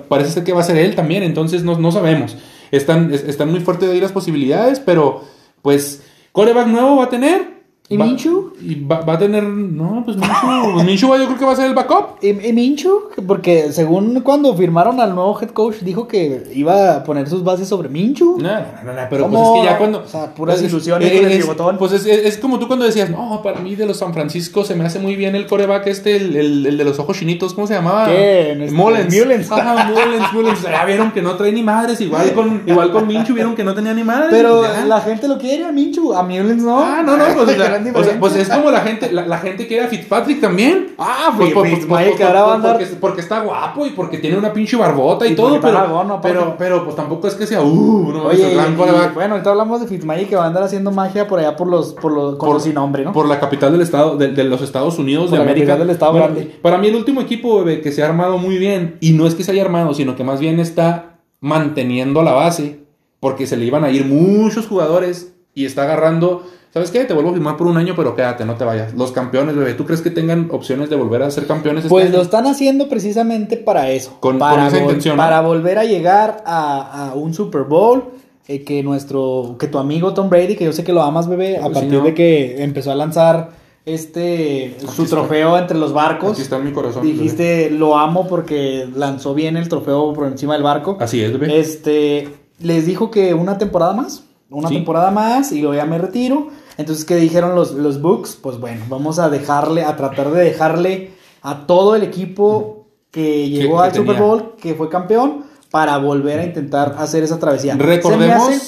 parece 0.07 0.31
ser 0.31 0.43
que 0.43 0.53
va 0.53 0.61
a 0.61 0.63
ser 0.63 0.77
él 0.77 0.95
también, 0.95 1.23
entonces 1.23 1.63
no, 1.63 1.77
no 1.77 1.91
sabemos. 1.91 2.37
Están, 2.71 3.13
es- 3.13 3.23
están 3.23 3.51
muy 3.51 3.59
fuertes 3.61 3.87
de 3.89 3.95
ahí 3.95 4.01
las 4.01 4.11
posibilidades, 4.11 4.79
pero 4.79 5.23
pues 5.61 6.03
coreback 6.31 6.67
nuevo 6.67 6.97
va 6.97 7.05
a 7.05 7.09
tener. 7.09 7.54
¿Y 7.87 7.97
Va- 7.97 8.05
Minshew? 8.05 8.53
Y 8.61 8.83
va, 8.83 9.01
va 9.01 9.13
a 9.13 9.19
tener, 9.19 9.43
no, 9.43 10.01
pues 10.03 10.17
Minshew, 10.17 10.73
pues 10.73 10.85
Minshew 10.87 11.17
yo 11.17 11.25
creo 11.27 11.37
que 11.37 11.45
va 11.45 11.51
a 11.51 11.55
ser 11.55 11.67
el 11.67 11.75
backup. 11.75 12.17
¿Y, 12.23 12.29
y 12.29 12.51
Minshew? 12.51 13.09
Porque 13.27 13.71
según 13.71 14.21
cuando 14.21 14.55
firmaron 14.55 14.99
al 14.99 15.13
nuevo 15.13 15.37
head 15.39 15.49
coach, 15.49 15.75
dijo 15.81 16.07
que 16.07 16.49
iba 16.55 16.95
a 16.95 17.03
poner 17.03 17.29
sus 17.29 17.43
bases 17.43 17.67
sobre 17.67 17.87
Minshew. 17.89 18.39
No, 18.39 18.49
no, 18.49 18.59
no, 18.85 18.93
no, 18.93 19.01
pero 19.07 19.29
pues 19.29 19.39
es 19.43 19.49
que 19.59 19.63
ya 19.65 19.77
cuando. 19.77 19.99
O 19.99 20.07
sea, 20.07 20.33
puras 20.33 20.59
pues, 20.59 20.71
ilusiones 20.71 21.11
es- 21.11 21.21
con 21.21 21.31
el 21.31 21.37
pivotón. 21.39 21.77
Pues 21.77 21.91
es, 21.91 22.05
es- 22.07 22.25
es 22.25 22.37
como 22.39 22.57
tú 22.57 22.65
cuando 22.67 22.85
decías, 22.85 23.11
no, 23.11 23.41
para 23.43 23.59
mí 23.59 23.75
de 23.75 23.85
los 23.85 23.97
San 23.97 24.15
Francisco 24.15 24.63
se 24.65 24.73
me 24.73 24.83
hace 24.85 24.97
muy 24.97 25.15
bien 25.15 25.35
el 25.35 25.45
coreback 25.45 25.85
este, 25.85 26.15
el, 26.15 26.35
el- 26.35 26.65
el 26.65 26.77
de 26.79 26.83
los 26.85 26.97
ojos 26.97 27.19
chinitos, 27.19 27.53
¿cómo 27.53 27.67
se 27.67 27.75
llamaba? 27.75 28.05
¿Quién? 28.07 28.63
Este, 28.63 28.75
Mullens. 28.75 29.13
Mullens. 29.15 29.51
Ajá, 29.51 29.85
Mullens, 29.91 30.33
Mullens. 30.33 30.61
Ya 30.63 30.85
vieron 30.85 31.11
que 31.11 31.21
no 31.21 31.35
trae 31.35 31.51
ni 31.51 31.61
madres, 31.61 32.01
igual 32.01 32.33
con, 32.33 32.63
igual 32.65 32.91
con 32.91 33.05
Minchu 33.05 33.35
vieron 33.35 33.53
que 33.55 33.63
no 33.63 33.75
tenía 33.75 33.93
ni 33.93 34.03
madres. 34.03 34.29
Pero 34.31 34.63
ya. 34.63 34.85
la 34.85 35.01
gente 35.01 35.27
lo 35.27 35.37
quiere 35.37 35.65
a 35.65 35.71
Minshew, 35.71 36.15
a 36.15 36.23
Mullens 36.23 36.63
no. 36.63 36.79
Ah, 36.83 37.03
no, 37.05 37.15
no, 37.15 37.25
pues, 37.35 37.47
o 37.49 37.74
o 37.93 38.03
sea, 38.03 38.19
pues 38.19 38.35
es 38.35 38.49
como 38.49 38.71
la 38.71 38.81
gente, 38.81 39.11
la, 39.11 39.25
la 39.25 39.37
gente 39.37 39.67
quiere 39.67 39.85
a 39.85 39.87
Fitzpatrick 39.87 40.39
también. 40.41 40.93
Ah, 40.97 41.33
Pues, 41.35 41.53
pues, 41.53 41.69
pues, 41.71 41.85
pues, 41.85 42.09
pues, 42.17 42.21
andar- 42.21 42.71
porque, 42.77 42.85
porque 42.99 43.21
está 43.21 43.41
guapo 43.41 43.85
y 43.85 43.89
porque 43.91 44.17
tiene 44.17 44.37
una 44.37 44.53
pinche 44.53 44.75
barbota 44.77 45.25
y, 45.27 45.31
Y 45.33 45.35
todo, 45.35 45.59
pero, 45.61 46.19
pero, 46.21 46.55
pero 46.57 46.83
pues 46.83 46.95
tampoco 46.95 47.27
es 47.27 47.35
que 47.35 47.45
sea, 47.47 47.61
uh, 47.61 48.11
no, 48.11 48.23
Oye, 48.25 48.53
y- 48.53 48.75
quarterback. 48.75 49.13
bueno, 49.13 49.33
ahorita 49.35 49.51
hablamos 49.51 49.81
de 49.81 49.87
Fitzmagic 49.87 50.29
que 50.29 50.35
va 50.35 50.43
a 50.45 50.47
andar 50.47 50.63
haciendo 50.63 50.91
magia 50.91 51.27
por 51.27 51.39
allá 51.39 51.55
por 51.55 51.67
los, 51.67 51.93
por 51.93 52.11
los, 52.11 52.35
Por- 52.35 52.61
sin 52.61 52.73
nombre, 52.75 53.03
¿no? 53.03 53.11
Por 53.13 53.27
la 53.27 53.39
capital 53.39 53.71
del 53.71 53.81
estado, 53.81 54.17
de, 54.17 54.29
de 54.29 54.43
los 54.43 54.61
Estados 54.61 54.97
Unidos 54.99 55.25
Por 55.29 55.31
de 55.31 55.37
la 55.37 55.43
América. 55.43 55.67
capital 55.67 55.87
del 55.87 55.93
estado 55.93 56.13
grande. 56.13 56.57
Para 56.61 56.77
mí 56.77 56.87
el 56.87 56.95
último 56.95 57.21
equipo, 57.21 57.59
bebé, 57.63 57.81
que 57.81 57.91
se 57.91 58.03
ha 58.03 58.07
armado 58.07 58.37
muy 58.37 58.57
bien, 58.57 58.97
y 59.01 59.11
no 59.13 59.27
es 59.27 59.35
que 59.35 59.43
se 59.43 59.51
haya 59.51 59.63
armado, 59.63 59.93
sino 59.93 60.15
que 60.15 60.23
más 60.23 60.39
bien 60.39 60.59
está 60.59 61.17
manteniendo 61.41 62.23
la 62.23 62.31
base, 62.33 62.79
porque 63.19 63.47
se 63.47 63.57
le 63.57 63.65
iban 63.65 63.83
a 63.83 63.91
ir 63.91 64.05
muchos 64.05 64.67
jugadores 64.67 65.34
y 65.55 65.65
está 65.65 65.83
agarrando. 65.83 66.43
¿Sabes 66.71 66.91
qué? 66.91 67.05
Te 67.05 67.13
vuelvo 67.13 67.29
a 67.29 67.33
firmar 67.33 67.55
por 67.55 67.67
un 67.67 67.77
año, 67.77 67.93
pero 67.95 68.15
quédate, 68.15 68.43
no 68.43 68.55
te 68.55 68.65
vayas. 68.65 68.93
Los 68.93 69.13
campeones, 69.13 69.55
bebé, 69.55 69.73
¿tú 69.75 69.85
crees 69.85 70.01
que 70.01 70.09
tengan 70.11 70.49
opciones 70.51 70.89
de 70.89 70.97
volver 70.97 71.23
a 71.23 71.31
ser 71.31 71.47
campeones? 71.47 71.85
este 71.85 71.89
Pues 71.89 72.07
año? 72.07 72.17
lo 72.17 72.21
están 72.21 72.45
haciendo 72.47 72.89
precisamente 72.89 73.55
para 73.55 73.89
eso. 73.89 74.17
Con- 74.19 74.37
para, 74.37 74.57
con 74.57 74.65
esa 74.67 74.77
vol- 74.77 74.81
intención, 74.81 75.15
¿no? 75.15 75.23
para 75.23 75.39
volver 75.41 75.77
a 75.79 75.85
llegar 75.85 76.43
a, 76.45 77.11
a 77.11 77.13
un 77.15 77.33
Super 77.33 77.61
Bowl. 77.63 78.03
eh, 78.47 78.63
que 78.63 78.83
nuestro, 78.83 79.55
que 79.57 79.67
tu 79.67 79.79
amigo 79.79 80.13
Tom 80.13 80.29
Brady, 80.29 80.55
que 80.55 80.65
yo 80.65 80.73
sé 80.73 80.83
que 80.83 80.91
lo 80.93 81.01
amas, 81.01 81.27
bebé, 81.29 81.57
a 81.57 81.65
sí, 81.67 81.73
partir 81.73 81.93
¿no? 81.93 82.03
de 82.03 82.13
que 82.13 82.61
empezó 82.61 82.91
a 82.91 82.95
lanzar 82.95 83.51
este 83.85 84.75
su 84.93 85.03
está. 85.03 85.15
trofeo 85.15 85.57
entre 85.57 85.77
los 85.77 85.93
barcos. 85.93 86.33
Aquí 86.33 86.41
está 86.41 86.57
en 86.57 86.65
mi 86.65 86.71
corazón. 86.73 87.03
Dijiste, 87.03 87.69
lo 87.71 87.97
amo 87.97 88.27
porque 88.27 88.87
lanzó 88.95 89.33
bien 89.33 89.55
el 89.57 89.69
trofeo 89.69 90.11
por 90.13 90.27
encima 90.27 90.53
del 90.55 90.63
barco. 90.63 90.97
Así 90.99 91.21
es, 91.23 91.31
bebé. 91.31 91.57
Este, 91.59 92.27
les 92.59 92.85
dijo 92.85 93.09
que 93.11 93.33
una 93.33 93.57
temporada 93.57 93.93
más, 93.93 94.24
una 94.55 94.69
Sí. 94.69 94.75
temporada 94.75 95.11
más 95.11 95.51
y 95.51 95.59
luego 95.61 95.75
ya 95.75 95.85
me 95.85 95.97
retiro. 95.97 96.47
Entonces, 96.77 97.05
¿qué 97.05 97.15
dijeron 97.15 97.55
los, 97.55 97.71
los 97.73 98.01
Bucks? 98.01 98.37
Pues 98.41 98.59
bueno, 98.59 98.83
vamos 98.89 99.19
a 99.19 99.29
dejarle, 99.29 99.83
a 99.83 99.95
tratar 99.95 100.31
de 100.31 100.43
dejarle 100.43 101.11
a 101.41 101.65
todo 101.67 101.95
el 101.95 102.03
equipo 102.03 102.87
que 103.11 103.49
llegó 103.49 103.79
al 103.79 103.93
Super. 103.93 104.17
Bowl, 104.17 104.55
que 104.61 104.73
fue 104.75 104.89
campeón, 104.89 105.43
para 105.71 105.97
volver 105.97 106.39
a 106.39 106.43
intentar 106.45 106.95
hacer 106.97 107.23
esa 107.23 107.39
travesía. 107.39 107.75
Recordemos- 107.75 108.25
Se 108.45 108.49
me 108.49 108.55
hace, 108.55 108.59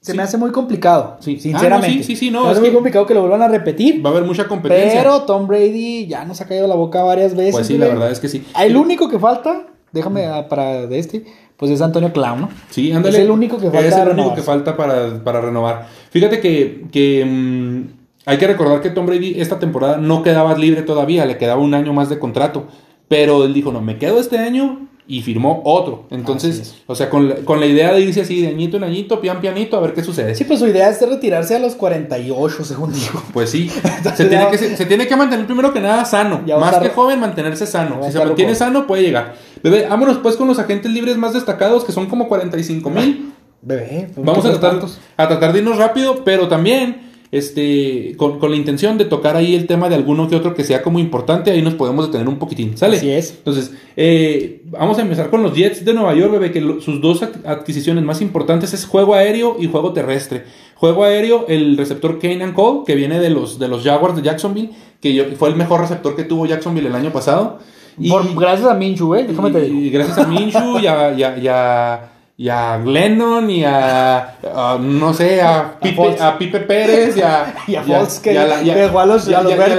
se 0.00 0.12
sí. 0.12 0.16
me 0.16 0.22
hace 0.24 0.36
muy 0.38 0.50
complicado, 0.50 1.16
Sí. 1.20 1.38
sinceramente. 1.38 1.86
Ah, 1.86 1.90
no, 1.90 1.96
sí, 1.98 2.02
sí, 2.04 2.16
sí, 2.16 2.30
no, 2.30 2.50
es 2.50 2.58
muy 2.58 2.68
que- 2.70 2.74
complicado 2.74 3.06
que 3.06 3.14
lo 3.14 3.20
vuelvan 3.20 3.42
a 3.42 3.48
repetir. 3.48 4.04
Va 4.04 4.10
a 4.10 4.12
haber 4.12 4.24
mucha 4.24 4.48
competencia. 4.48 5.00
Pero 5.02 5.22
Tom 5.22 5.46
Brady 5.46 6.06
ya 6.08 6.24
nos 6.24 6.40
ha 6.40 6.46
caído 6.46 6.66
la 6.66 6.74
boca 6.74 7.02
varias 7.04 7.34
veces. 7.36 7.52
pues 7.54 7.66
sí, 7.68 7.78
la 7.78 7.86
verdad 7.86 8.10
es 8.10 8.18
que 8.20 8.28
sí. 8.28 8.44
El 8.60 8.76
único 8.76 9.08
que 9.08 9.18
falta, 9.20 9.66
déjame 9.92 10.26
ah, 10.26 10.48
para 10.48 10.86
de 10.86 10.98
este, 10.98 11.24
pues 11.62 11.70
es 11.70 11.80
Antonio 11.80 12.12
Clown, 12.12 12.40
¿no? 12.40 12.48
Sí, 12.70 12.90
ándale. 12.90 13.18
Es 13.18 13.22
el 13.22 13.30
único 13.30 13.56
que 13.56 13.70
falta 13.70 13.86
Es 13.86 13.96
el 13.96 14.08
único 14.08 14.34
que 14.34 14.42
falta 14.42 14.76
para, 14.76 15.22
para 15.22 15.40
renovar. 15.40 15.86
Fíjate 16.10 16.40
que, 16.40 16.86
que, 16.90 17.24
mm, 17.24 17.82
hay 18.26 18.36
que 18.36 18.48
recordar 18.48 18.80
que 18.80 18.90
Tom 18.90 19.06
Brady 19.06 19.40
esta 19.40 19.60
temporada 19.60 19.96
no 19.96 20.24
quedaba 20.24 20.58
libre 20.58 20.82
todavía, 20.82 21.24
le 21.24 21.38
quedaba 21.38 21.62
un 21.62 21.74
año 21.74 21.92
más 21.92 22.08
de 22.08 22.18
contrato. 22.18 22.66
Pero 23.06 23.44
él 23.44 23.54
dijo, 23.54 23.70
no, 23.70 23.80
me 23.80 23.96
quedo 23.96 24.18
este 24.18 24.38
año 24.38 24.88
y 25.06 25.20
firmó 25.22 25.62
otro. 25.64 26.04
Así 26.06 26.14
Entonces, 26.14 26.58
es. 26.60 26.74
o 26.86 26.94
sea, 26.94 27.10
con 27.10 27.28
la, 27.28 27.34
con 27.36 27.58
la 27.60 27.66
idea 27.66 27.92
de 27.92 28.00
irse 28.00 28.20
así 28.22 28.40
de 28.42 28.48
añito 28.48 28.76
en 28.76 28.84
añito, 28.84 29.20
pian 29.20 29.40
pianito, 29.40 29.76
a 29.76 29.80
ver 29.80 29.94
qué 29.94 30.02
sucede. 30.04 30.34
Sí, 30.34 30.44
pues 30.44 30.60
su 30.60 30.66
idea 30.66 30.88
es 30.88 31.00
retirarse 31.06 31.56
a 31.56 31.58
los 31.58 31.74
48, 31.74 32.64
según 32.64 32.92
digo. 32.94 33.22
Pues 33.32 33.50
sí, 33.50 33.68
Entonces 33.84 34.16
se 34.16 34.24
tiene, 34.26 34.48
que, 34.50 34.58
se, 34.58 34.76
se 34.76 34.86
tiene 34.86 35.06
que 35.06 35.16
mantener 35.16 35.44
primero 35.46 35.72
que 35.72 35.80
nada 35.80 36.04
sano. 36.04 36.42
Ya 36.46 36.56
Más 36.56 36.74
estar- 36.74 36.82
que 36.82 36.94
joven, 36.94 37.18
mantenerse 37.20 37.66
sano. 37.66 38.00
Si 38.04 38.12
se 38.12 38.18
mantiene 38.24 38.54
sano, 38.54 38.86
puede 38.86 39.02
llegar. 39.02 39.34
Bebé, 39.62 39.86
vámonos 39.88 40.18
pues 40.18 40.36
con 40.36 40.48
los 40.48 40.58
agentes 40.58 40.90
libres 40.92 41.16
más 41.16 41.32
destacados, 41.34 41.84
que 41.84 41.92
son 41.92 42.06
como 42.06 42.28
45 42.28 42.88
mil. 42.90 43.32
Bebé, 43.60 44.10
pues, 44.14 44.26
Vamos 44.26 44.44
a 44.44 44.50
¿qué 44.52 44.58
tratar, 44.58 44.88
a 45.16 45.28
tratar 45.28 45.52
de 45.52 45.58
irnos 45.60 45.78
rápido, 45.78 46.24
pero 46.24 46.48
también 46.48 47.11
este, 47.32 48.14
con, 48.18 48.38
con 48.38 48.50
la 48.50 48.56
intención 48.56 48.98
de 48.98 49.06
tocar 49.06 49.36
ahí 49.36 49.54
el 49.54 49.66
tema 49.66 49.88
de 49.88 49.94
alguno 49.96 50.28
que 50.28 50.36
otro 50.36 50.54
que 50.54 50.62
sea 50.64 50.82
como 50.82 50.98
importante, 50.98 51.50
ahí 51.50 51.62
nos 51.62 51.74
podemos 51.74 52.06
detener 52.06 52.28
un 52.28 52.38
poquitín, 52.38 52.76
¿sale? 52.76 52.98
Así 52.98 53.10
es. 53.10 53.30
Entonces, 53.38 53.72
eh, 53.96 54.62
vamos 54.66 54.98
a 54.98 55.02
empezar 55.02 55.30
con 55.30 55.42
los 55.42 55.54
Jets 55.54 55.84
de 55.84 55.94
Nueva 55.94 56.14
York, 56.14 56.30
bebé, 56.30 56.52
que 56.52 56.60
lo- 56.60 56.80
sus 56.80 57.00
dos 57.00 57.22
adquisiciones 57.44 58.04
más 58.04 58.20
importantes 58.20 58.72
es 58.74 58.84
juego 58.86 59.14
aéreo 59.14 59.56
y 59.58 59.66
juego 59.66 59.92
terrestre. 59.92 60.44
Juego 60.74 61.04
aéreo, 61.04 61.46
el 61.48 61.76
receptor 61.76 62.18
Kanan 62.18 62.52
Cole, 62.52 62.80
que 62.86 62.94
viene 62.94 63.18
de 63.18 63.30
los, 63.30 63.58
de 63.58 63.68
los 63.68 63.82
Jaguars 63.82 64.14
de 64.16 64.22
Jacksonville, 64.22 64.70
que 65.00 65.14
yo- 65.14 65.24
fue 65.38 65.48
el 65.48 65.56
mejor 65.56 65.80
receptor 65.80 66.14
que 66.14 66.24
tuvo 66.24 66.44
Jacksonville 66.46 66.88
el 66.88 66.94
año 66.94 67.12
pasado. 67.12 67.58
Y- 67.98 68.10
Por- 68.10 68.34
gracias 68.38 68.68
a 68.68 68.74
Minchu, 68.74 69.14
eh, 69.14 69.24
déjame 69.28 69.50
te 69.50 69.60
digo. 69.62 69.78
y 69.80 69.90
gracias 69.90 70.18
a 70.18 70.26
Minshew 70.26 70.78
y 70.80 70.86
a, 70.86 71.12
y 71.12 71.22
a- 71.22 71.38
y 71.38 71.48
a- 71.48 72.11
y 72.42 72.48
a 72.48 72.76
Glennon 72.78 73.48
y 73.50 73.64
a, 73.64 74.18
a, 74.42 74.78
no 74.80 75.14
sé, 75.14 75.40
a 75.40 75.78
Pipe, 75.80 76.16
a 76.20 76.36
Pipe 76.38 76.58
Pérez 76.60 77.16
y 77.16 77.20
a... 77.20 77.54
Y 77.68 77.76
a 77.76 77.82
Foles, 77.84 78.18
que- 78.18 78.32
dejó 78.74 78.98
a 79.00 79.06
los- 79.06 79.28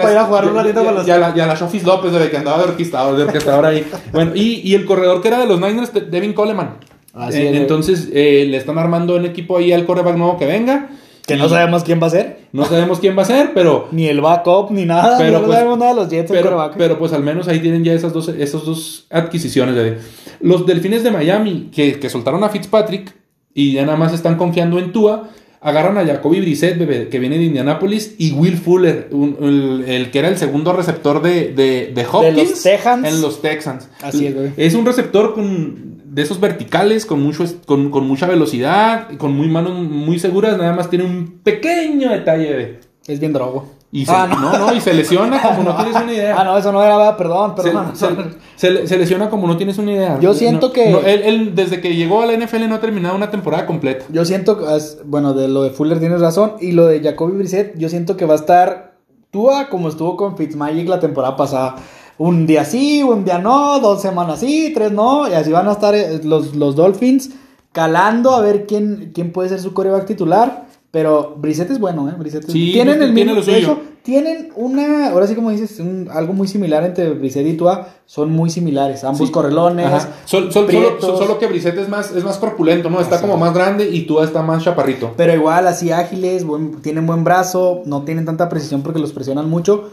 para 0.01 0.11
ir 0.13 0.17
a 0.19 0.23
jugar 0.23 0.45
un 0.45 0.55
ratito 0.55 0.83
con 0.85 0.95
los- 0.95 1.07
Y 1.07 1.11
a 1.11 1.17
la, 1.17 1.33
y 1.35 1.39
a 1.41 1.45
la 1.45 1.55
Shofis 1.55 1.83
López, 1.83 2.13
bebé, 2.13 2.29
que 2.31 2.37
andaba 2.37 2.59
de 2.59 2.63
orquestador, 2.69 3.17
de 3.17 3.23
orquestador 3.23 3.65
ahí. 3.65 3.85
Bueno, 4.13 4.31
y, 4.33 4.61
y 4.63 4.75
el 4.75 4.85
corredor 4.85 5.21
que 5.21 5.27
era 5.27 5.39
de 5.39 5.45
los 5.47 5.59
Niners, 5.59 5.93
de- 5.93 6.01
Devin 6.01 6.31
Coleman. 6.31 6.75
Así 7.13 7.39
Eh, 7.41 7.49
es, 7.49 7.55
entonces, 7.57 8.07
eh, 8.13 8.45
le 8.49 8.55
están 8.57 8.77
armando 8.79 9.15
un 9.17 9.25
equipo 9.25 9.57
ahí 9.57 9.73
al 9.73 9.85
coreback 9.85 10.15
nuevo 10.15 10.37
que 10.37 10.45
venga. 10.45 10.87
Que 11.25 11.37
no 11.37 11.47
sabemos 11.47 11.83
quién 11.83 12.01
va 12.01 12.07
a 12.07 12.09
ser. 12.09 12.39
No 12.51 12.65
sabemos 12.65 12.99
quién 12.99 13.17
va 13.17 13.21
a 13.21 13.25
ser, 13.25 13.51
pero... 13.53 13.87
Ni 13.91 14.07
el 14.07 14.19
backup, 14.21 14.71
ni 14.71 14.85
nada. 14.85 15.17
Pero, 15.17 15.39
no 15.39 15.45
pues, 15.45 15.57
sabemos 15.57 15.77
nada 15.79 15.93
de 15.93 15.99
los 16.01 16.09
Jets. 16.09 16.29
Pero, 16.31 16.71
pero 16.77 16.99
pues 16.99 17.13
al 17.13 17.23
menos 17.23 17.47
ahí 17.47 17.59
tienen 17.59 17.83
ya 17.83 17.93
esas 17.93 18.11
dos, 18.13 18.27
esas 18.27 18.65
dos 18.65 19.05
adquisiciones. 19.09 19.73
bebé. 19.75 19.97
Los 20.41 20.65
delfines 20.65 21.03
de 21.03 21.11
Miami, 21.11 21.69
que, 21.73 21.99
que 21.99 22.09
soltaron 22.09 22.43
a 22.43 22.49
Fitzpatrick 22.49 23.13
y 23.53 23.71
ya 23.73 23.85
nada 23.85 23.97
más 23.97 24.13
están 24.13 24.35
confiando 24.35 24.79
en 24.79 24.91
Tua, 24.91 25.29
agarran 25.61 25.97
a 25.97 26.05
Jacoby 26.05 26.41
Brissett, 26.41 26.77
bebé, 26.77 27.07
que 27.07 27.19
viene 27.19 27.37
de 27.37 27.45
Indianapolis, 27.45 28.15
y 28.17 28.33
Will 28.33 28.57
Fuller, 28.57 29.07
un- 29.11 29.37
el, 29.41 29.85
el 29.89 30.11
que 30.11 30.19
era 30.19 30.27
el 30.27 30.37
segundo 30.37 30.73
receptor 30.73 31.21
de, 31.21 31.53
de, 31.53 31.93
de 31.95 32.05
Hopkins 32.11 32.49
los 32.49 32.63
Texans. 32.63 33.07
en 33.07 33.21
los 33.21 33.41
Texans. 33.41 33.87
Así 34.01 34.25
es, 34.27 34.35
bebé. 34.35 34.51
Es 34.57 34.73
un 34.73 34.85
receptor 34.85 35.33
con, 35.33 35.92
de 36.13 36.21
esos 36.21 36.39
verticales, 36.39 37.05
con, 37.05 37.21
mucho, 37.21 37.43
con, 37.65 37.89
con 37.89 38.07
mucha 38.07 38.27
velocidad, 38.27 39.07
con 39.17 39.33
muy 39.35 39.47
manos 39.47 39.73
muy 39.73 40.19
seguras, 40.19 40.57
nada 40.57 40.73
más 40.73 40.89
tiene 40.89 41.05
un 41.05 41.39
pequeño 41.43 42.09
detalle, 42.11 42.49
bebé. 42.49 42.79
Es 43.07 43.19
bien 43.19 43.33
drogo. 43.33 43.65
Y 43.91 44.05
se, 44.05 44.11
Ah, 44.11 44.27
no. 44.27 44.57
no, 44.57 44.73
y 44.73 44.81
se 44.81 44.93
lesiona 44.93 45.39
como 45.41 45.63
no 45.63 45.75
tienes 45.75 45.95
una 46.01 46.13
idea. 46.13 46.35
Ah, 46.39 46.43
no, 46.43 46.57
eso 46.57 46.71
no 46.71 46.83
era, 46.83 47.15
perdón, 47.17 47.53
Se, 47.57 47.63
perdón. 47.63 47.91
se- 47.93 48.07
se- 48.55 48.87
se 48.87 48.97
lesiona 48.97 49.29
como 49.29 49.45
no 49.47 49.55
tienes 49.57 49.77
una 49.77 49.91
idea. 49.91 50.19
Yo 50.19 50.33
siento 50.33 50.67
No, 50.67 50.73
que- 50.73 50.89
no, 50.89 50.99
él, 50.99 51.21
él, 51.23 51.55
desde 51.55 51.79
que 51.81 51.95
llegó 51.95 52.21
a 52.21 52.25
la 52.25 52.33
NFL 52.33 52.67
no 52.69 52.75
ha 52.75 52.79
terminado 52.79 53.15
una 53.15 53.29
temporada 53.29 53.65
completa. 53.67 54.05
Yo 54.09 54.25
siento, 54.25 54.59
bueno, 55.05 55.33
de 55.33 55.47
lo 55.47 55.61
de 55.63 55.69
Fuller 55.71 55.99
tienes 55.99 56.21
razón. 56.21 56.53
Y 56.59 56.71
lo 56.71 56.87
de 56.87 57.01
Jacoby 57.01 57.37
Brissett, 57.37 57.77
yo 57.77 57.87
siento 57.89 58.17
que 58.17 58.25
va 58.25 58.33
a 58.33 58.37
estar 58.37 58.93
Tua 59.29 59.67
como 59.69 59.89
estuvo 59.89 60.15
con 60.17 60.37
Fitzmagic 60.37 60.87
la 60.87 60.99
temporada 60.99 61.35
pasada. 61.35 61.75
Un 62.17 62.45
día 62.45 62.63
sí, 62.65 63.01
un 63.03 63.25
día 63.25 63.39
no, 63.39 63.79
dos 63.79 64.01
semanas 64.01 64.39
sí, 64.39 64.71
tres 64.73 64.91
no. 64.91 65.27
Y 65.29 65.33
así 65.33 65.51
van 65.51 65.67
a 65.67 65.71
estar 65.73 65.95
eh, 65.95 66.21
los, 66.23 66.55
los 66.55 66.75
Dolphins 66.75 67.31
calando 67.71 68.31
a 68.31 68.41
ver 68.41 68.65
quién, 68.67 69.11
quién 69.13 69.31
puede 69.31 69.49
ser 69.49 69.59
su 69.59 69.73
coreback 69.73 70.05
titular. 70.05 70.67
Pero 70.91 71.33
Brissett 71.39 71.71
es 71.71 71.79
bueno, 71.79 72.07
¿eh? 72.07 72.13
Sí, 72.49 72.71
tienen 72.71 73.01
el 73.01 73.15
tiene 73.15 73.31
mismo. 73.33 73.41
suyo. 73.43 73.57
hecho, 73.57 73.79
tienen 74.03 74.51
una. 74.55 75.09
Ahora 75.09 75.25
sí, 75.25 75.33
como 75.33 75.49
dices, 75.49 75.79
un- 75.79 76.07
algo 76.13 76.33
muy 76.33 76.47
similar 76.47 76.83
entre 76.83 77.09
Brissett 77.15 77.47
y 77.47 77.53
Tua. 77.53 77.87
Son 78.05 78.29
muy 78.31 78.51
similares. 78.51 79.03
Ambos 79.03 79.29
Sí. 79.29 79.31
correlones. 79.33 79.87
Ajá. 79.87 80.09
Sol- 80.25 80.51
sol- 80.53 80.67
solo, 81.01 81.17
solo 81.17 81.39
que 81.39 81.47
Brissett 81.47 81.75
es 81.79 81.89
más, 81.89 82.11
es 82.11 82.23
más 82.23 82.37
corpulento, 82.37 82.91
¿no? 82.91 82.99
Está 83.01 83.15
Así 83.15 83.23
como 83.23 83.37
más 83.37 83.55
grande 83.55 83.89
y 83.89 84.03
tú 84.05 84.21
está 84.21 84.43
más 84.43 84.63
chaparrito. 84.63 85.13
Pero 85.17 85.33
igual, 85.33 85.65
así 85.65 85.89
ágiles, 85.91 86.45
buen- 86.45 86.79
tienen 86.83 87.07
buen 87.07 87.23
brazo, 87.23 87.81
no 87.87 88.03
tienen 88.03 88.25
tanta 88.25 88.47
precisión 88.47 88.83
porque 88.83 88.99
los 88.99 89.13
presionan 89.13 89.49
mucho. 89.49 89.89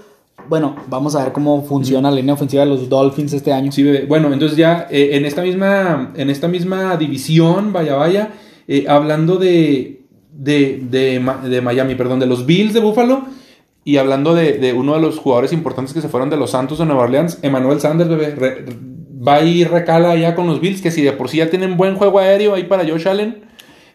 Bueno, 0.48 0.76
vamos 0.88 1.14
a 1.14 1.24
ver 1.24 1.32
cómo 1.32 1.62
funciona 1.62 2.10
la 2.10 2.16
línea 2.16 2.34
ofensiva 2.34 2.64
de 2.64 2.70
los 2.70 2.88
Dolphins 2.88 3.32
este 3.32 3.52
año. 3.52 3.70
Sí, 3.72 3.82
bebé. 3.82 4.06
Bueno, 4.06 4.32
entonces 4.32 4.56
ya 4.58 4.88
eh, 4.90 5.10
en, 5.12 5.24
esta 5.24 5.42
misma, 5.42 6.12
en 6.16 6.30
esta 6.30 6.48
misma 6.48 6.96
división, 6.96 7.72
vaya, 7.72 7.94
vaya, 7.96 8.32
eh, 8.66 8.86
hablando 8.88 9.36
de, 9.36 10.02
de, 10.32 10.80
de, 10.90 11.60
Miami, 11.60 11.94
perdón, 11.94 12.18
de 12.20 12.26
los 12.26 12.46
Bills 12.46 12.74
de 12.74 12.80
Buffalo 12.80 13.24
y 13.84 13.96
hablando 13.96 14.34
de, 14.34 14.54
de 14.58 14.72
uno 14.72 14.94
de 14.94 15.00
los 15.00 15.18
jugadores 15.18 15.52
importantes 15.52 15.94
que 15.94 16.00
se 16.00 16.08
fueron 16.08 16.30
de 16.30 16.36
los 16.36 16.50
Santos 16.50 16.78
de 16.78 16.86
Nueva 16.86 17.02
Orleans, 17.04 17.38
Emmanuel 17.42 17.80
Sanders, 17.80 18.10
bebé, 18.10 18.34
re- 18.34 18.64
va 19.26 19.42
y 19.42 19.64
recala 19.64 20.16
ya 20.16 20.34
con 20.34 20.46
los 20.46 20.60
Bills, 20.60 20.82
que 20.82 20.90
si 20.90 21.02
de 21.02 21.12
por 21.12 21.28
sí 21.28 21.38
ya 21.38 21.50
tienen 21.50 21.76
buen 21.76 21.94
juego 21.94 22.18
aéreo 22.18 22.54
ahí 22.54 22.64
para 22.64 22.86
Josh 22.88 23.06
Allen, 23.08 23.42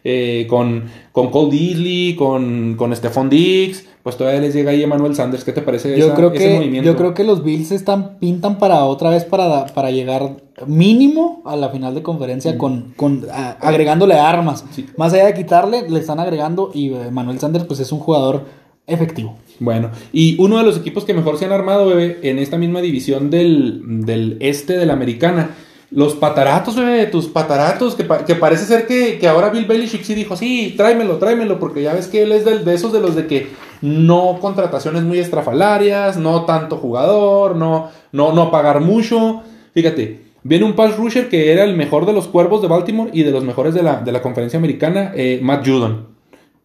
eh, 0.04 0.46
con, 0.48 0.84
con 1.12 1.30
Cole 1.30 1.50
Beasley, 1.50 2.14
con, 2.14 2.74
con 2.76 2.94
Stephon 2.94 3.28
Diggs, 3.28 3.86
pues 4.06 4.16
todavía 4.16 4.40
les 4.40 4.54
llega 4.54 4.70
ahí 4.70 4.84
Emmanuel 4.84 5.16
Sanders. 5.16 5.42
¿Qué 5.42 5.50
te 5.50 5.62
parece 5.62 5.98
Yo 5.98 6.06
esa- 6.06 6.14
creo, 6.14 6.30
ese 6.32 6.46
que, 6.48 6.54
movimiento? 6.54 6.88
yo 6.88 6.96
creo 6.96 7.12
que 7.12 7.24
los 7.24 7.42
Bills 7.42 7.72
están, 7.72 8.18
pintan 8.20 8.56
para 8.56 8.84
otra 8.84 9.10
vez 9.10 9.24
para, 9.24 9.66
para 9.66 9.90
llegar 9.90 10.36
mínimo 10.64 11.42
a 11.44 11.56
la 11.56 11.70
final 11.70 11.92
de 11.92 12.02
conferencia 12.04 12.56
con, 12.56 12.92
con 12.96 13.26
a- 13.32 13.56
agregándole 13.60 14.14
armas. 14.14 14.64
Sí. 14.70 14.86
Más 14.96 15.12
allá 15.12 15.26
de 15.26 15.34
quitarle, 15.34 15.90
le 15.90 15.98
están 15.98 16.20
agregando 16.20 16.70
y 16.72 16.90
eh, 16.92 17.10
Manuel 17.10 17.40
Sanders 17.40 17.64
pues 17.64 17.80
es 17.80 17.90
un 17.90 17.98
jugador 17.98 18.44
efectivo. 18.86 19.34
Bueno, 19.58 19.90
y 20.12 20.40
uno 20.40 20.58
de 20.58 20.62
los 20.62 20.76
equipos 20.78 21.04
que 21.04 21.12
mejor 21.12 21.36
se 21.38 21.46
han 21.46 21.52
armado, 21.52 21.86
bebé, 21.88 22.20
en 22.22 22.38
esta 22.38 22.58
misma 22.58 22.80
división 22.82 23.28
del, 23.30 23.80
del 24.06 24.36
este 24.40 24.78
de 24.78 24.86
la 24.86 24.92
americana. 24.92 25.50
Los 25.90 26.14
pataratos, 26.14 26.74
bebé, 26.74 27.06
tus 27.06 27.26
pataratos, 27.28 27.94
que, 27.94 28.02
pa- 28.02 28.24
que 28.24 28.34
parece 28.34 28.64
ser 28.64 28.86
que, 28.88 29.24
ahora 29.28 29.50
Bill 29.50 29.66
Belichick 29.66 30.02
sí 30.02 30.14
dijo, 30.14 30.36
sí, 30.36 30.74
tráemelo, 30.76 31.18
tráemelo, 31.18 31.60
porque 31.60 31.82
ya 31.82 31.94
ves 31.94 32.08
que 32.08 32.22
él 32.24 32.32
es 32.32 32.44
de 32.44 32.74
esos 32.74 32.92
de 32.92 33.00
los 33.00 33.14
de 33.14 33.26
que 33.28 33.50
no 33.82 34.38
contrataciones 34.40 35.04
muy 35.04 35.18
estrafalarias, 35.20 36.16
no 36.16 36.44
tanto 36.44 36.76
jugador, 36.76 37.54
no, 37.54 37.90
no, 38.10 38.32
no 38.32 38.50
pagar 38.50 38.80
mucho. 38.80 39.42
Fíjate, 39.74 40.22
viene 40.42 40.64
un 40.64 40.72
pass 40.74 40.96
rusher 40.96 41.28
que 41.28 41.52
era 41.52 41.62
el 41.62 41.76
mejor 41.76 42.04
de 42.04 42.12
los 42.12 42.26
cuervos 42.26 42.62
de 42.62 42.68
Baltimore 42.68 43.10
y 43.12 43.22
de 43.22 43.30
los 43.30 43.44
mejores 43.44 43.72
de 43.72 43.84
la, 43.84 44.00
de 44.00 44.10
la 44.10 44.22
conferencia 44.22 44.58
americana, 44.58 45.12
eh, 45.14 45.38
Matt 45.40 45.64
Judon. 45.66 46.08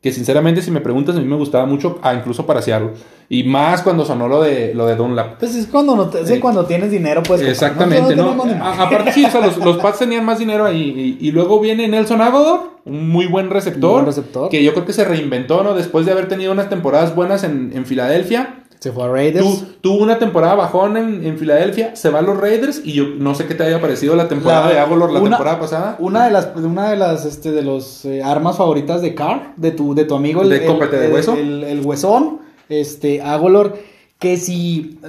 Que 0.01 0.11
sinceramente, 0.11 0.63
si 0.63 0.71
me 0.71 0.81
preguntas, 0.81 1.15
a 1.15 1.19
mí 1.19 1.27
me 1.27 1.35
gustaba 1.35 1.67
mucho, 1.67 1.99
ah, 2.01 2.15
incluso 2.15 2.47
para 2.47 2.63
Seattle. 2.63 2.93
Y 3.33 3.45
más 3.45 3.81
cuando 3.81 4.03
sonó 4.03 4.27
lo 4.27 4.41
de, 4.41 4.73
lo 4.75 4.85
de 4.87 4.97
Dunlap. 4.97 5.39
Pues 5.39 5.55
es 5.55 5.67
cuando, 5.67 5.95
no 5.95 6.09
te- 6.09 6.39
cuando 6.41 6.65
tienes 6.65 6.91
dinero, 6.91 7.23
pues. 7.23 7.39
Exactamente, 7.41 8.13
¿no? 8.13 8.35
A- 8.61 8.83
aparte, 8.83 9.13
sí, 9.13 9.23
o 9.23 9.29
sea, 9.31 9.39
los, 9.39 9.55
los 9.57 9.77
Pats 9.77 9.99
tenían 9.99 10.25
más 10.25 10.37
dinero 10.39 10.65
ahí. 10.65 11.17
Y, 11.21 11.27
y 11.29 11.31
luego 11.31 11.59
viene 11.61 11.87
Nelson 11.87 12.19
Aguilar, 12.19 12.59
un 12.83 13.09
muy 13.09 13.27
buen 13.27 13.49
receptor. 13.49 13.81
Muy 13.89 13.93
buen 13.93 14.05
receptor. 14.07 14.49
Que 14.49 14.61
yo 14.63 14.73
creo 14.73 14.85
que 14.85 14.91
se 14.91 15.05
reinventó, 15.05 15.63
¿no? 15.63 15.75
Después 15.75 16.05
de 16.05 16.11
haber 16.11 16.27
tenido 16.27 16.51
unas 16.51 16.67
temporadas 16.69 17.15
buenas 17.15 17.45
en, 17.45 17.71
en 17.73 17.85
Filadelfia. 17.85 18.57
Se 18.79 18.91
fue 18.91 19.03
a 19.05 19.07
Raiders. 19.07 19.45
Tu- 19.45 19.65
tuvo 19.79 20.03
una 20.03 20.17
temporada 20.19 20.55
bajón 20.55 20.97
en, 20.97 21.23
en 21.25 21.37
Filadelfia, 21.37 21.95
se 21.95 22.09
va 22.09 22.19
a 22.19 22.23
los 22.23 22.35
Raiders. 22.37 22.81
Y 22.83 22.91
yo 22.93 23.05
no 23.17 23.33
sé 23.35 23.45
qué 23.45 23.53
te 23.55 23.63
haya 23.63 23.79
parecido 23.79 24.15
la 24.17 24.27
temporada 24.27 24.65
La- 24.67 24.73
de 24.73 24.79
Aguilar 24.79 25.09
la 25.09 25.19
una- 25.21 25.29
temporada 25.37 25.59
pasada. 25.59 25.95
Una 25.99 26.25
de 26.25 26.31
las, 26.31 26.49
una 26.55 26.89
de 26.89 26.97
las, 26.97 27.23
este, 27.23 27.51
de 27.51 27.61
los 27.61 28.03
eh, 28.03 28.21
armas 28.23 28.57
favoritas 28.57 29.01
de 29.01 29.15
Carr, 29.15 29.53
de 29.55 29.71
tu, 29.71 29.95
de 29.95 30.03
tu 30.03 30.15
amigo, 30.15 30.43
¿De 30.45 30.65
cópete 30.65 30.97
de 30.97 31.05
el- 31.05 31.13
hueso? 31.13 31.33
El, 31.35 31.63
el 31.63 31.79
huesón, 31.85 32.40
este, 32.71 33.21
Agolor, 33.21 33.77
que 34.19 34.37
si 34.37 34.99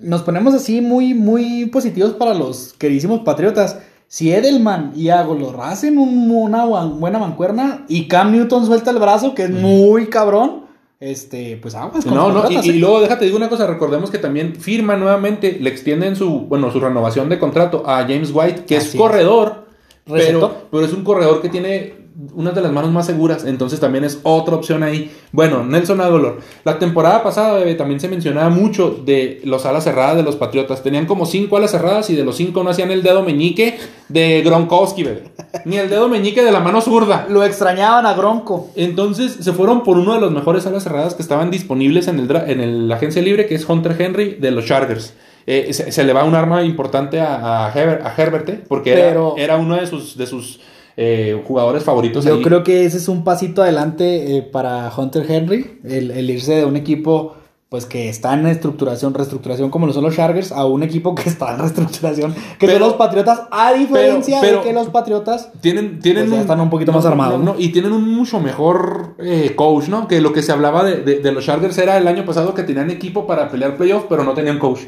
nos 0.00 0.22
ponemos 0.22 0.54
así 0.54 0.80
muy, 0.80 1.14
muy 1.14 1.66
positivos 1.66 2.12
para 2.14 2.34
los 2.34 2.74
queridísimos 2.78 3.20
patriotas, 3.20 3.78
si 4.06 4.32
Edelman 4.32 4.92
y 4.96 5.10
Agolor 5.10 5.56
hacen 5.62 5.98
un- 5.98 6.30
una 6.30 6.64
buena 6.64 7.18
mancuerna 7.18 7.84
y 7.88 8.08
Cam 8.08 8.32
Newton 8.32 8.66
suelta 8.66 8.90
el 8.90 8.98
brazo, 8.98 9.34
que 9.34 9.44
es 9.44 9.50
muy 9.50 10.06
cabrón, 10.06 10.62
este, 10.98 11.56
pues 11.62 11.74
aguas 11.74 12.04
con 12.04 12.14
No, 12.14 12.30
no, 12.32 12.50
y, 12.50 12.56
¿eh? 12.56 12.72
luego 12.74 13.00
déjate 13.00 13.24
digo 13.24 13.36
una 13.36 13.48
cosa, 13.48 13.66
recordemos 13.66 14.10
que 14.10 14.18
también 14.18 14.54
firma 14.56 14.96
nuevamente, 14.96 15.58
le 15.60 15.70
extienden 15.70 16.16
su, 16.16 16.40
bueno, 16.40 16.70
su 16.72 16.80
renovación 16.80 17.28
de 17.28 17.38
contrato 17.38 17.84
a 17.86 17.98
James 18.02 18.30
White, 18.34 18.64
que 18.66 18.76
Así 18.78 18.88
es. 18.88 18.96
corredor, 18.96 19.66
pero, 20.06 20.66
pero 20.70 20.84
es 20.84 20.92
un 20.92 21.04
corredor 21.04 21.40
que 21.40 21.48
tiene 21.48 21.94
una 22.34 22.50
de 22.50 22.60
las 22.60 22.72
manos 22.72 22.90
más 22.90 23.06
seguras, 23.06 23.44
entonces 23.44 23.80
también 23.80 24.04
es 24.04 24.20
otra 24.24 24.54
opción 24.56 24.82
ahí. 24.82 25.10
Bueno, 25.32 25.64
Nelson 25.64 26.00
Aguilar, 26.00 26.34
la 26.64 26.78
temporada 26.78 27.22
pasada 27.22 27.54
bebé, 27.54 27.74
también 27.74 28.00
se 28.00 28.08
mencionaba 28.08 28.50
mucho 28.50 28.90
de 29.04 29.40
los 29.44 29.64
alas 29.66 29.84
cerradas 29.84 30.16
de 30.16 30.22
los 30.22 30.36
Patriotas, 30.36 30.82
tenían 30.82 31.06
como 31.06 31.24
cinco 31.26 31.56
alas 31.56 31.70
cerradas 31.70 32.10
y 32.10 32.16
de 32.16 32.24
los 32.24 32.36
cinco 32.36 32.62
no 32.62 32.70
hacían 32.70 32.90
el 32.90 33.02
dedo 33.02 33.22
meñique 33.22 33.78
de 34.08 34.42
Gronkowski, 34.42 35.02
bebé, 35.04 35.24
ni 35.64 35.76
el 35.78 35.88
dedo 35.88 36.08
meñique 36.08 36.42
de 36.44 36.52
la 36.52 36.60
mano 36.60 36.80
zurda. 36.80 37.26
Lo 37.30 37.44
extrañaban 37.44 38.04
a 38.06 38.14
Gronco. 38.14 38.70
Entonces 38.76 39.36
se 39.40 39.52
fueron 39.52 39.82
por 39.84 39.96
uno 39.96 40.14
de 40.14 40.20
los 40.20 40.32
mejores 40.32 40.66
alas 40.66 40.82
cerradas 40.84 41.14
que 41.14 41.22
estaban 41.22 41.50
disponibles 41.50 42.08
en, 42.08 42.18
el, 42.20 42.30
en 42.48 42.60
el- 42.60 42.88
la 42.88 42.96
agencia 42.96 43.22
libre, 43.22 43.46
que 43.46 43.54
es 43.54 43.68
Hunter 43.68 43.96
Henry 43.98 44.34
de 44.34 44.50
los 44.50 44.66
Chargers. 44.66 45.14
eh, 45.46 45.72
se, 45.72 45.90
se 45.90 46.04
le 46.04 46.12
va 46.12 46.24
un 46.24 46.34
arma 46.34 46.62
importante 46.64 47.18
a, 47.18 47.66
a, 47.66 47.72
Heber- 47.72 48.02
a 48.04 48.14
Herbert, 48.16 48.48
¿eh? 48.50 48.60
porque 48.68 48.92
era- 48.92 49.08
era, 49.38 49.56
uno 49.56 49.76
de 49.76 49.86
sus, 49.86 50.16
de 50.16 50.26
sus 50.26 50.60
eh, 51.02 51.42
jugadores 51.48 51.82
favoritos. 51.82 52.24
Yo 52.26 52.34
ahí. 52.34 52.42
creo 52.42 52.62
que 52.62 52.84
ese 52.84 52.98
es 52.98 53.08
un 53.08 53.24
pasito 53.24 53.62
adelante 53.62 54.36
eh, 54.36 54.42
para 54.42 54.92
Hunter 54.94 55.24
Henry, 55.26 55.80
el, 55.82 56.10
el 56.10 56.28
irse 56.28 56.54
de 56.56 56.64
un 56.66 56.76
equipo 56.76 57.34
pues 57.70 57.86
que 57.86 58.08
está 58.08 58.34
en 58.34 58.46
estructuración, 58.48 59.14
reestructuración 59.14 59.70
como 59.70 59.86
lo 59.86 59.92
son 59.92 60.02
los 60.02 60.16
Chargers, 60.16 60.50
a 60.50 60.66
un 60.66 60.82
equipo 60.82 61.14
que 61.14 61.28
está 61.28 61.52
en 61.54 61.60
reestructuración, 61.60 62.34
que 62.58 62.66
Pero- 62.66 62.72
son 62.80 62.88
los 62.88 62.94
Patriotas, 62.94 63.42
a 63.52 63.72
diferencia 63.72 64.40
pero- 64.40 64.58
de 64.58 64.64
que 64.64 64.72
los 64.72 64.88
Patriotas 64.88 65.50
Tienen, 65.60 66.00
tienen 66.00 66.24
Pues 66.24 66.34
ya 66.34 66.40
están 66.42 66.60
un 66.60 66.68
poquito 66.68 66.90
más 66.92 67.06
armados, 67.06 67.40
¿no? 67.40 67.54
y 67.56 67.68
tienen 67.68 67.92
un 67.92 68.12
mucho 68.12 68.40
mejor 68.40 69.14
eh, 69.20 69.52
coach, 69.56 69.86
¿no? 69.88 70.08
Que 70.08 70.20
lo 70.20 70.32
que 70.32 70.42
se 70.42 70.50
hablaba 70.52 70.82
de, 70.84 70.96
de- 70.96 71.20
de 71.20 71.32
los 71.32 71.44
Chargers 71.46 71.78
era 71.78 71.96
el 71.96 72.08
año 72.08 72.24
pasado 72.26 72.54
que 72.54 72.64
tenían 72.64 72.90
equipo 72.90 73.26
para 73.26 73.48
pelear 73.48 73.76
playoff, 73.76 74.04
pero 74.08 74.24
no 74.24 74.34
tenían 74.34 74.58
coach. 74.58 74.80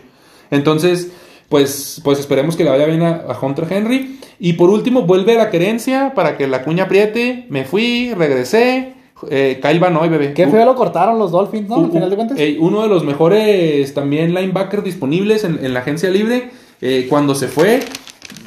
Entonces, 0.51 1.13
pues, 1.53 2.01
pues 2.03 2.19
esperemos 2.19 2.57
que 2.57 2.65
le 2.65 2.71
vaya 2.71 2.87
bien 2.87 3.03
a, 3.03 3.11
a 3.29 3.39
Hunter 3.39 3.67
Henry. 3.71 4.19
Y 4.41 4.55
por 4.55 4.71
último, 4.71 5.03
vuelve 5.03 5.35
la 5.35 5.51
querencia 5.51 6.15
para 6.15 6.37
que 6.39 6.47
la 6.49 6.63
cuña 6.65 6.85
apriete. 6.85 7.45
Me 7.51 7.65
fui, 7.65 8.13
regresé. 8.17 8.95
Eh, 9.31 9.61
Kyle 9.63 9.79
Van 9.79 9.93
Noy, 9.93 10.09
bebé. 10.09 10.33
Qué 10.33 10.47
Uh, 10.47 10.51
feo 10.51 10.65
lo 10.65 10.75
cortaron 10.75 11.19
los 11.19 11.31
Dolphins, 11.31 11.69
¿no? 11.69 11.77
Al 11.77 11.85
u- 11.85 11.93
final 11.93 12.09
de 12.11 12.17
cuentas. 12.17 12.39
eh, 12.41 12.57
uno 12.59 12.83
de 12.83 12.89
los 12.89 13.05
mejores 13.05 13.93
también 13.93 14.35
linebackers 14.35 14.83
disponibles 14.83 15.45
en, 15.45 15.65
en 15.65 15.75
la 15.75 15.81
agencia 15.81 16.09
libre. 16.11 16.51
Eh, 16.81 17.07
cuando 17.09 17.35
se 17.37 17.47
fue, 17.49 17.81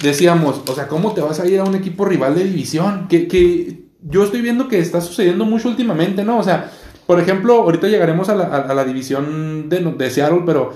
decíamos, 0.02 0.62
o 0.68 0.74
sea, 0.76 0.88
¿cómo 0.88 1.14
te 1.14 1.22
vas 1.22 1.40
a 1.40 1.46
ir 1.48 1.60
a 1.60 1.64
un 1.64 1.76
equipo 1.76 2.06
rival 2.06 2.36
de 2.36 2.44
división? 2.44 3.06
Que, 3.08 3.28
que 3.28 3.84
yo 4.02 4.24
estoy 4.24 4.42
viendo 4.42 4.68
que 4.68 4.80
está 4.80 5.00
sucediendo 5.00 5.46
mucho 5.46 5.70
últimamente, 5.70 6.24
¿no? 6.26 6.40
O 6.40 6.44
sea, 6.44 6.72
por 7.06 7.20
ejemplo, 7.20 7.54
ahorita 7.62 7.88
llegaremos 7.88 8.30
a 8.30 8.36
la, 8.36 8.44
a- 8.46 8.62
a 8.72 8.74
la 8.74 8.84
división 8.84 9.70
de, 9.70 9.80
de 9.80 10.10
Seattle, 10.10 10.42
pero 10.46 10.74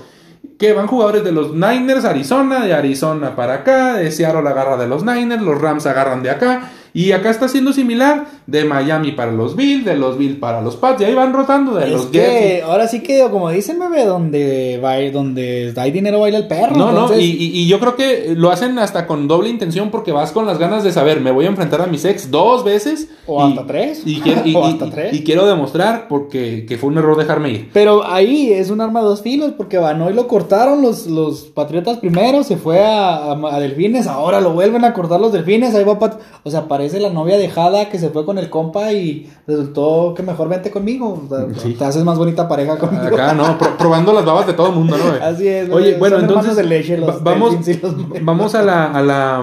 que 0.60 0.74
van 0.74 0.86
jugadores 0.86 1.24
de 1.24 1.32
los 1.32 1.54
Niners, 1.54 2.04
Arizona, 2.04 2.66
de 2.66 2.74
Arizona 2.74 3.34
para 3.34 3.54
acá, 3.54 3.94
de 3.94 4.12
Seattle 4.12 4.46
agarra 4.46 4.76
de 4.76 4.86
los 4.86 5.02
Niners, 5.02 5.40
los 5.40 5.58
Rams 5.58 5.86
agarran 5.86 6.22
de 6.22 6.28
acá, 6.28 6.70
y 6.94 7.12
acá 7.12 7.30
está 7.30 7.48
siendo 7.48 7.72
similar, 7.72 8.26
de 8.46 8.64
Miami 8.64 9.12
para 9.12 9.32
los 9.32 9.56
Bills, 9.56 9.84
de 9.84 9.96
los 9.96 10.18
Bills 10.18 10.36
para 10.38 10.60
los 10.60 10.76
Pats, 10.76 11.00
y 11.00 11.04
ahí 11.04 11.14
van 11.14 11.32
rotando 11.32 11.74
de 11.74 11.84
Es 11.86 11.90
los 11.92 12.06
que 12.06 12.18
Jets. 12.18 12.64
ahora 12.64 12.88
sí 12.88 13.00
que, 13.02 13.20
como 13.30 13.48
dicen, 13.50 13.78
bebé, 13.78 14.04
donde, 14.04 14.80
va, 14.82 14.98
donde 15.12 15.72
hay 15.76 15.90
dinero 15.90 16.20
baila 16.20 16.38
el 16.38 16.48
perro. 16.48 16.76
No, 16.76 16.92
no, 16.92 17.16
y, 17.18 17.24
y- 17.24 17.60
y 17.60 17.66
yo 17.68 17.78
creo 17.80 17.96
que 17.96 18.34
lo 18.36 18.50
hacen 18.50 18.78
hasta 18.78 19.06
con 19.06 19.28
doble 19.28 19.48
intención 19.50 19.90
porque 19.90 20.12
vas 20.12 20.32
con 20.32 20.46
las 20.46 20.58
ganas 20.58 20.82
de 20.84 20.92
saber, 20.92 21.20
me 21.20 21.30
voy 21.30 21.44
a 21.46 21.48
enfrentar 21.48 21.80
a 21.80 21.86
mis 21.86 22.04
ex 22.04 22.30
dos 22.30 22.64
veces. 22.64 23.08
O 23.26 23.46
y- 23.46 23.50
hasta 23.50 23.66
tres. 23.66 24.02
Y, 24.06 24.20
O 24.54 24.64
hasta 24.66 24.90
tres. 24.90 25.14
y 25.14 25.22
quiero 25.22 25.46
demostrar 25.46 26.08
porque 26.08 26.66
que 26.66 26.76
fue 26.78 26.90
un 26.90 26.98
error 26.98 27.16
dejarme 27.16 27.50
ir. 27.50 27.70
Pero 27.72 28.04
ahí 28.06 28.52
es 28.52 28.70
un 28.70 28.80
arma 28.80 29.00
de 29.00 29.06
dos 29.06 29.22
filos, 29.22 29.52
porque 29.56 29.78
Banoy 29.78 30.12
lo 30.14 30.26
cortaron 30.26 30.82
los, 30.82 31.06
los 31.06 31.42
Patriotas 31.42 31.98
primero, 31.98 32.42
se 32.42 32.56
fue 32.56 32.80
a, 32.84 33.16
a- 33.32 33.54
a 33.54 33.60
Delfines, 33.60 34.06
ahora 34.06 34.40
lo 34.40 34.52
vuelven 34.52 34.84
a 34.84 34.92
cortar 34.92 35.20
los 35.20 35.32
Delfines, 35.32 35.74
ahí 35.74 35.84
va 35.84 35.98
Pat- 35.98 36.18
O 36.42 36.50
sea, 36.50 36.64
parece 36.80 36.98
la 36.98 37.10
novia 37.10 37.36
dejada 37.36 37.90
que 37.90 37.98
se 37.98 38.08
fue 38.08 38.24
con 38.24 38.38
el 38.38 38.48
compa 38.48 38.90
y 38.92 39.30
resultó 39.46 40.14
que 40.16 40.22
mejor 40.22 40.48
vente 40.48 40.70
conmigo. 40.70 41.22
Sí. 41.58 41.74
Te 41.74 41.84
haces 41.84 42.04
más 42.04 42.16
bonita 42.16 42.48
pareja 42.48 42.78
conmigo. 42.78 43.04
Acá, 43.04 43.34
¿no? 43.34 43.58
Pro- 43.58 43.76
probando 43.76 44.14
las 44.14 44.24
babas 44.24 44.46
de 44.46 44.54
todo 44.54 44.68
el 44.70 44.74
mundo, 44.76 44.96
¿no? 44.96 45.04
güey? 45.10 45.20
Así 45.22 45.46
es, 45.46 45.68
Oye, 45.70 45.96
bueno, 45.98 46.18
entonces 46.18 46.56
de 46.56 46.64
leche 46.64 46.96
los 46.96 47.16
va- 47.16 47.20
vamos, 47.22 47.54
los- 47.66 48.24
vamos 48.24 48.54
a 48.54 48.62
la, 48.62 48.86
a 48.92 49.02
la 49.02 49.36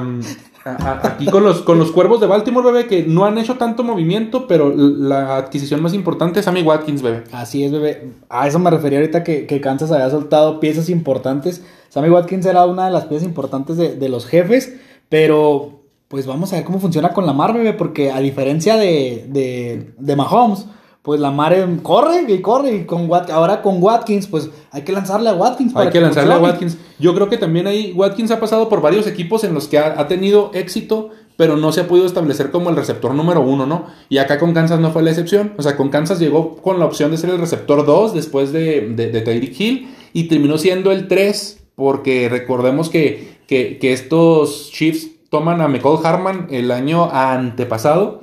a- 0.65 0.69
a- 0.69 1.07
aquí 1.09 1.27
con 1.27 1.43
los 1.43 1.61
con 1.61 1.77
los 1.77 1.91
cuervos 1.91 2.19
de 2.19 2.25
Baltimore, 2.25 2.65
bebé, 2.71 2.87
que 2.87 3.03
no 3.03 3.25
han 3.25 3.37
hecho 3.37 3.55
tanto 3.55 3.83
movimiento, 3.83 4.47
pero 4.47 4.73
la 4.75 5.37
adquisición 5.37 5.81
más 5.83 5.93
importante 5.93 6.39
es 6.39 6.45
Sammy 6.45 6.63
Watkins, 6.63 7.03
bebé. 7.03 7.23
Así 7.31 7.63
es, 7.63 7.71
bebé. 7.71 8.13
A 8.29 8.47
eso 8.47 8.57
me 8.57 8.71
refería 8.71 8.97
ahorita 8.99 9.23
que, 9.23 9.45
que 9.45 9.61
Kansas 9.61 9.91
había 9.91 10.09
soltado 10.09 10.59
piezas 10.59 10.89
importantes. 10.89 11.63
Sammy 11.89 12.09
Watkins 12.09 12.47
era 12.47 12.65
una 12.65 12.85
de 12.87 12.91
las 12.91 13.05
piezas 13.05 13.27
importantes 13.27 13.77
de, 13.77 13.95
de 13.95 14.09
los 14.09 14.25
jefes, 14.25 14.73
pero 15.07 15.83
pues 16.07 16.25
vamos 16.25 16.53
a 16.53 16.57
ver 16.57 16.65
cómo 16.65 16.79
funciona 16.79 17.13
con 17.13 17.25
Lamar, 17.25 17.53
bebé, 17.53 17.73
porque 17.73 18.11
a 18.11 18.19
diferencia 18.19 18.77
de, 18.77 19.25
de, 19.29 19.91
de 19.97 20.15
Mahomes, 20.15 20.65
pues 21.01 21.19
Lamar 21.19 21.53
eh, 21.53 21.65
corre 21.83 22.25
y 22.27 22.41
corre 22.41 22.75
y 22.75 22.85
con 22.85 23.07
Wat- 23.09 23.29
ahora 23.29 23.61
con 23.61 23.81
Watkins, 23.81 24.27
pues 24.27 24.49
hay 24.71 24.81
que 24.83 24.91
lanzarle 24.91 25.29
a 25.29 25.33
Watkins. 25.33 25.69
Hay 25.71 25.73
para 25.75 25.89
que 25.91 26.01
lanzarle 26.01 26.33
a. 26.33 26.37
Watkins. 26.39 26.77
Yo 26.99 27.13
creo 27.15 27.29
que 27.29 27.37
también 27.37 27.67
ahí 27.67 27.93
Watkins 27.95 28.31
ha 28.31 28.39
pasado 28.39 28.67
por 28.69 28.81
varios 28.81 29.07
equipos 29.07 29.43
en 29.43 29.53
los 29.53 29.67
que 29.67 29.77
ha, 29.79 29.99
ha 29.99 30.07
tenido 30.07 30.51
éxito, 30.53 31.09
pero 31.37 31.55
no 31.55 31.71
se 31.71 31.81
ha 31.81 31.87
podido 31.87 32.05
establecer 32.07 32.51
como 32.51 32.69
el 32.69 32.75
receptor 32.75 33.13
número 33.13 33.41
uno, 33.41 33.65
¿no? 33.65 33.85
Y 34.09 34.17
acá 34.17 34.37
con 34.39 34.53
Kansas 34.53 34.79
no 34.79 34.91
fue 34.91 35.03
la 35.03 35.11
excepción. 35.11 35.53
O 35.57 35.61
sea, 35.61 35.77
con 35.77 35.89
Kansas 35.89 36.19
llegó 36.19 36.55
con 36.57 36.79
la 36.79 36.85
opción 36.85 37.11
de 37.11 37.17
ser 37.17 37.29
el 37.29 37.37
receptor 37.39 37.85
2 37.85 38.13
después 38.13 38.51
de, 38.51 38.89
de, 38.95 39.09
de 39.11 39.21
Tyreek 39.21 39.57
Hill 39.59 39.89
y 40.13 40.23
terminó 40.27 40.57
siendo 40.57 40.91
el 40.91 41.07
3 41.07 41.59
porque 41.75 42.27
recordemos 42.27 42.89
que, 42.89 43.37
que, 43.47 43.77
que 43.77 43.93
estos 43.93 44.71
Chiefs 44.71 45.11
toman 45.29 45.61
a 45.61 45.67
McCall 45.67 45.99
Harman 46.05 46.47
el 46.49 46.71
año 46.71 47.09
antepasado 47.11 48.21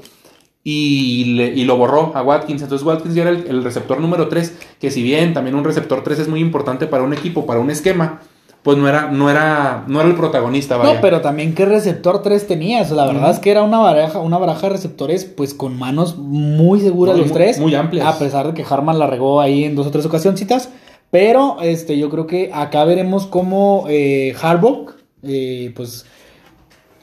y, 0.62 1.34
le- 1.36 1.48
y 1.54 1.64
lo 1.64 1.76
borró 1.76 2.12
a 2.14 2.22
Watkins. 2.22 2.62
Entonces 2.62 2.86
Watkins 2.86 3.14
ya 3.14 3.22
era 3.22 3.30
el, 3.30 3.46
el 3.48 3.64
receptor 3.64 4.00
número 4.00 4.28
3, 4.28 4.56
que 4.80 4.90
si 4.90 5.02
bien 5.02 5.34
también 5.34 5.54
un 5.56 5.64
receptor 5.64 6.02
3 6.02 6.20
es 6.20 6.28
muy 6.28 6.40
importante 6.40 6.86
para 6.86 7.02
un 7.02 7.12
equipo, 7.12 7.44
para 7.46 7.60
un 7.60 7.70
esquema, 7.70 8.20
pues 8.62 8.78
no 8.78 8.88
era, 8.88 9.10
no 9.10 9.28
era, 9.28 9.84
no 9.88 10.00
era 10.00 10.08
el 10.08 10.14
protagonista, 10.16 10.78
vaya. 10.78 10.94
No, 10.94 11.00
pero 11.02 11.20
también 11.20 11.54
qué 11.54 11.66
receptor 11.66 12.22
3 12.22 12.46
tenías. 12.46 12.90
La 12.92 13.04
verdad 13.04 13.30
es 13.30 13.38
que 13.38 13.50
era 13.50 13.62
una 13.62 13.78
baraja, 13.78 14.20
una 14.20 14.38
baraja 14.38 14.62
de 14.68 14.72
receptores, 14.72 15.26
pues 15.26 15.52
con 15.52 15.78
manos 15.78 16.16
muy 16.16 16.80
seguras 16.80 17.18
los 17.18 17.30
tres. 17.30 17.60
muy 17.60 17.74
amplias. 17.74 18.06
A 18.06 18.18
pesar 18.18 18.46
de 18.46 18.54
que 18.54 18.64
Harman 18.68 18.98
la 18.98 19.06
regó 19.06 19.42
ahí 19.42 19.64
en 19.64 19.74
dos 19.74 19.86
o 19.86 19.90
tres 19.90 20.06
ocasioncitas. 20.06 20.70
Pero 21.10 21.58
este, 21.60 21.98
yo 21.98 22.08
creo 22.10 22.26
que 22.26 22.50
acá 22.54 22.84
veremos 22.84 23.26
cómo 23.26 23.84
eh, 23.88 24.34
Harbaugh, 24.42 24.92
eh, 25.22 25.70
pues 25.76 26.06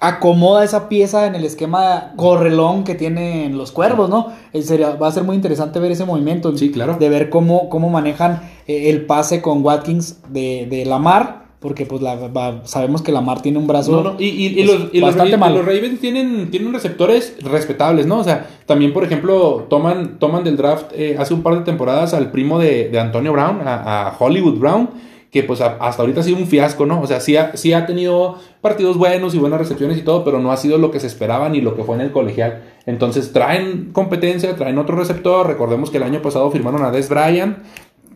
acomoda 0.02 0.64
esa 0.64 0.90
pieza 0.90 1.28
en 1.28 1.36
el 1.36 1.46
esquema 1.46 2.12
correlón 2.18 2.84
que 2.84 2.96
tienen 2.96 3.58
los 3.58 3.72
cuervos, 3.72 4.10
¿no? 4.10 4.28
Eh, 4.52 4.62
sería- 4.64 4.96
va 4.96 5.08
a 5.08 5.12
ser 5.12 5.24
muy 5.24 5.36
interesante 5.36 5.80
ver 5.80 5.92
ese 5.92 6.06
movimiento. 6.06 6.58
Sí, 6.58 6.72
claro. 6.72 6.98
De 7.00 7.08
ver 7.08 7.30
cómo, 7.30 7.70
cómo 7.70 7.90
manejan 7.90 8.42
eh, 8.68 8.90
el 8.90 9.06
pase 9.06 9.42
con 9.42 9.64
Watkins 9.64 10.18
de, 10.30 10.68
de 10.70 10.86
Lamar. 10.86 11.40
Porque 11.62 11.86
pues 11.86 12.02
la, 12.02 12.16
va- 12.16 12.62
sabemos 12.64 13.04
que 13.04 13.12
Lamar 13.12 13.44
tiene 13.44 13.60
un 13.60 13.68
brazo 13.68 13.92
No, 13.92 14.02
no, 14.04 14.16
y, 14.18 14.26
y- 14.30 14.48
y 14.60 14.66
pues, 14.66 14.80
los, 14.80 14.90
y 14.94 15.00
los 15.00 15.10
bastante 15.10 15.34
Ravens, 15.34 15.40
malo. 15.40 15.58
los 15.58 15.66
Ravens 15.68 16.00
tienen, 16.00 16.50
tienen 16.50 16.74
receptores 16.74 17.36
respetables, 17.44 18.08
¿no? 18.08 18.18
O 18.18 18.24
sea, 18.24 18.48
también, 18.66 18.94
por 18.94 19.04
ejemplo, 19.04 19.68
toman, 19.70 20.18
toman 20.18 20.44
del 20.44 20.58
draft 20.58 20.88
eh, 20.96 21.18
hace 21.20 21.36
un 21.36 21.44
par 21.44 21.54
de 21.54 21.62
temporadas 21.62 22.16
al 22.16 22.32
primo 22.32 22.58
de, 22.58 22.90
de 22.90 23.00
Antonio 23.00 23.32
Brown, 23.32 23.60
a, 23.68 24.08
a 24.08 24.16
Hollywood 24.18 24.58
Brown, 24.58 24.90
que 25.32 25.44
pues 25.44 25.62
a- 25.62 25.78
hasta 25.80 26.02
ahorita 26.02 26.20
ha 26.20 26.24
sido 26.24 26.38
un 26.38 26.48
fiasco, 26.48 26.86
¿no? 26.86 27.02
O 27.02 27.08
sea, 27.08 27.20
sí 27.22 27.38
ha, 27.38 27.56
sí 27.56 27.72
ha 27.74 27.86
tenido 27.86 28.38
partidos 28.60 28.98
buenos 28.98 29.34
y 29.34 29.38
buenas 29.40 29.60
recepciones 29.60 29.98
y 29.98 30.02
todo, 30.02 30.24
pero 30.26 30.40
no 30.40 30.52
ha 30.52 30.58
sido 30.58 30.78
lo 30.78 30.92
que 30.92 31.00
se 31.00 31.08
esperaba 31.08 31.48
ni 31.50 31.62
lo 31.62 31.76
que 31.76 31.84
fue 31.84 31.96
en 31.96 32.02
el 32.02 32.12
colegial. 32.12 32.64
Entonces 32.86 33.32
traen 33.32 33.92
competencia, 33.94 34.56
traen 34.58 34.78
otro 34.78 34.98
receptor. 34.98 35.48
Recordemos 35.48 35.90
que 35.90 35.98
el 35.98 36.04
año 36.04 36.22
pasado 36.22 36.52
firmaron 36.52 36.84
a 36.84 36.92
Des 36.92 37.08
Bryant, 37.10 37.58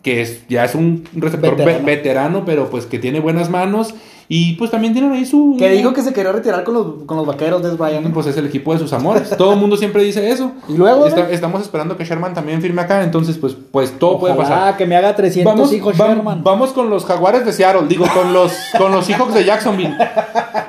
que 0.04 0.22
es, 0.22 0.46
ya 0.50 0.66
es 0.66 0.76
un 0.76 1.04
receptor 1.14 1.52
ve- 1.56 1.64
Veterano. 1.66 1.86
veterano, 1.86 2.44
pero 2.46 2.70
pues 2.70 2.86
que 2.86 3.00
tiene 3.00 3.20
buenas 3.22 3.50
manos. 3.50 3.96
Y 4.28 4.54
pues 4.54 4.72
también 4.72 4.94
tienen 4.94 5.12
ahí 5.12 5.26
su... 5.26 5.56
Que 5.58 5.70
dijo 5.70 5.94
que 5.94 6.02
se 6.02 6.12
quería 6.14 6.32
retirar 6.32 6.64
con 6.64 6.74
los, 6.74 6.86
con 7.06 7.18
los 7.18 7.26
vaqueros 7.26 7.62
de 7.62 7.72
Brian. 7.72 8.12
Pues 8.12 8.26
es 8.28 8.38
el 8.38 8.48
equipo 8.48 8.74
de 8.74 8.80
sus 8.80 8.92
amores. 8.94 9.30
Todo 9.38 9.54
el 9.54 9.60
mundo 9.60 9.78
siempre 9.78 10.04
dice 10.04 10.30
eso. 10.30 10.52
Y 10.68 10.78
luego, 10.78 11.06
estamos 11.08 11.62
esperando 11.62 11.96
que 11.96 12.06
Sherman 12.06 12.34
también 12.34 12.62
firme 12.62 12.82
acá. 12.82 13.04
Entonces, 13.04 13.38
pues, 13.38 13.56
pues 13.72 13.98
todo 14.00 14.20
puede 14.20 14.34
pasar. 14.34 14.78
que 14.78 14.86
me 14.86 14.96
haga 14.96 15.16
300 15.16 15.54
Vamos, 15.54 15.74
hijos 15.74 15.96
Sherman. 15.96 16.44
vamos 16.44 16.72
con 16.72 16.90
los 16.90 17.06
jaguares 17.06 17.46
de 17.46 17.54
Seattle. 17.54 17.88
Digo, 17.88 18.06
con 18.14 18.34
los, 18.34 18.52
con 18.78 18.92
los 18.92 19.06
Seahawks 19.06 19.34
de 19.34 19.46
Jacksonville. 19.46 19.96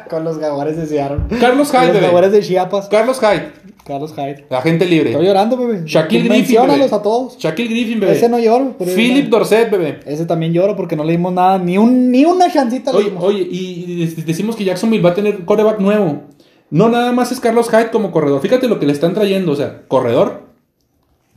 Con 0.09 0.23
los 0.23 0.39
jaguares 0.39 0.77
de 0.77 0.87
Seattle. 0.87 1.19
Carlos 1.41 1.73
Con 1.73 1.81
Hyde, 1.83 1.95
los 1.95 2.03
jaguares 2.03 2.31
de 2.31 2.41
Chiapas. 2.41 2.87
Carlos 2.89 3.19
Hyde, 3.19 3.51
Carlos 3.87 4.13
Hyde. 4.15 4.47
agente 4.51 4.85
libre. 4.85 5.11
Estoy 5.11 5.27
llorando, 5.27 5.57
bebé. 5.57 5.83
Shaquille 5.85 6.25
Griffin. 6.25 6.39
Menciónalos 6.39 6.91
bebé. 6.91 6.97
a 6.97 7.03
todos. 7.03 7.39
Shaquille 7.39 7.69
Griffin, 7.69 8.01
bebé. 8.01 8.13
Ese 8.15 8.29
no 8.29 8.41
lloro. 8.41 8.77
por 8.77 8.89
Philip. 8.89 9.29
Dorset, 9.29 9.71
bebé. 9.71 10.01
Ese 10.05 10.27
también 10.27 10.53
lloro 10.53 10.75
porque 10.75 10.97
no 10.97 11.05
le 11.05 11.13
dimos 11.13 11.33
nada. 11.33 11.59
Ni, 11.59 11.79
un, 11.79 12.11
ni 12.11 12.25
una 12.25 12.53
chancita 12.53 12.91
Oye, 12.91 13.13
oye, 13.17 13.47
y 13.49 14.07
decimos 14.27 14.57
que 14.57 14.65
Jacksonville 14.65 15.05
va 15.05 15.11
a 15.11 15.15
tener 15.15 15.45
coreback 15.45 15.79
nuevo. 15.79 16.23
No 16.69 16.89
nada 16.89 17.13
más 17.13 17.31
es 17.31 17.39
Carlos 17.39 17.71
Hyde 17.71 17.93
como 17.93 18.11
corredor. 18.11 18.41
Fíjate 18.41 18.67
lo 18.67 18.81
que 18.81 18.87
le 18.87 18.93
están 18.93 19.15
trayendo. 19.15 19.53
O 19.53 19.57
sea, 19.57 19.83
corredor. 19.87 20.47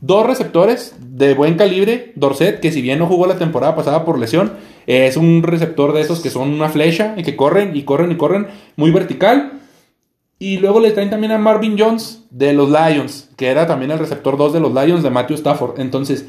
Dos 0.00 0.26
receptores 0.26 0.96
de 0.98 1.34
buen 1.34 1.54
calibre. 1.54 2.12
Dorset, 2.16 2.58
que 2.58 2.72
si 2.72 2.82
bien 2.82 2.98
no 2.98 3.06
jugó 3.06 3.28
la 3.28 3.38
temporada 3.38 3.76
pasada 3.76 4.04
por 4.04 4.18
lesión, 4.18 4.54
es 4.88 5.16
un 5.16 5.44
receptor 5.44 5.92
de 5.92 6.00
esos 6.00 6.18
que 6.18 6.30
son 6.30 6.50
una 6.50 6.68
flecha 6.68 7.14
y 7.16 7.22
que 7.22 7.36
corren 7.36 7.76
y 7.76 7.84
corren 7.84 8.10
y 8.10 8.16
corren 8.16 8.48
muy 8.74 8.90
vertical. 8.90 9.59
Y 10.40 10.56
luego 10.56 10.80
le 10.80 10.90
traen 10.92 11.10
también 11.10 11.32
a 11.32 11.38
Marvin 11.38 11.76
Jones 11.78 12.24
de 12.30 12.54
los 12.54 12.70
Lions, 12.70 13.28
que 13.36 13.48
era 13.48 13.66
también 13.66 13.90
el 13.90 13.98
receptor 13.98 14.38
2 14.38 14.54
de 14.54 14.60
los 14.60 14.72
Lions 14.72 15.02
de 15.02 15.10
Matthew 15.10 15.36
Stafford. 15.36 15.78
Entonces, 15.78 16.24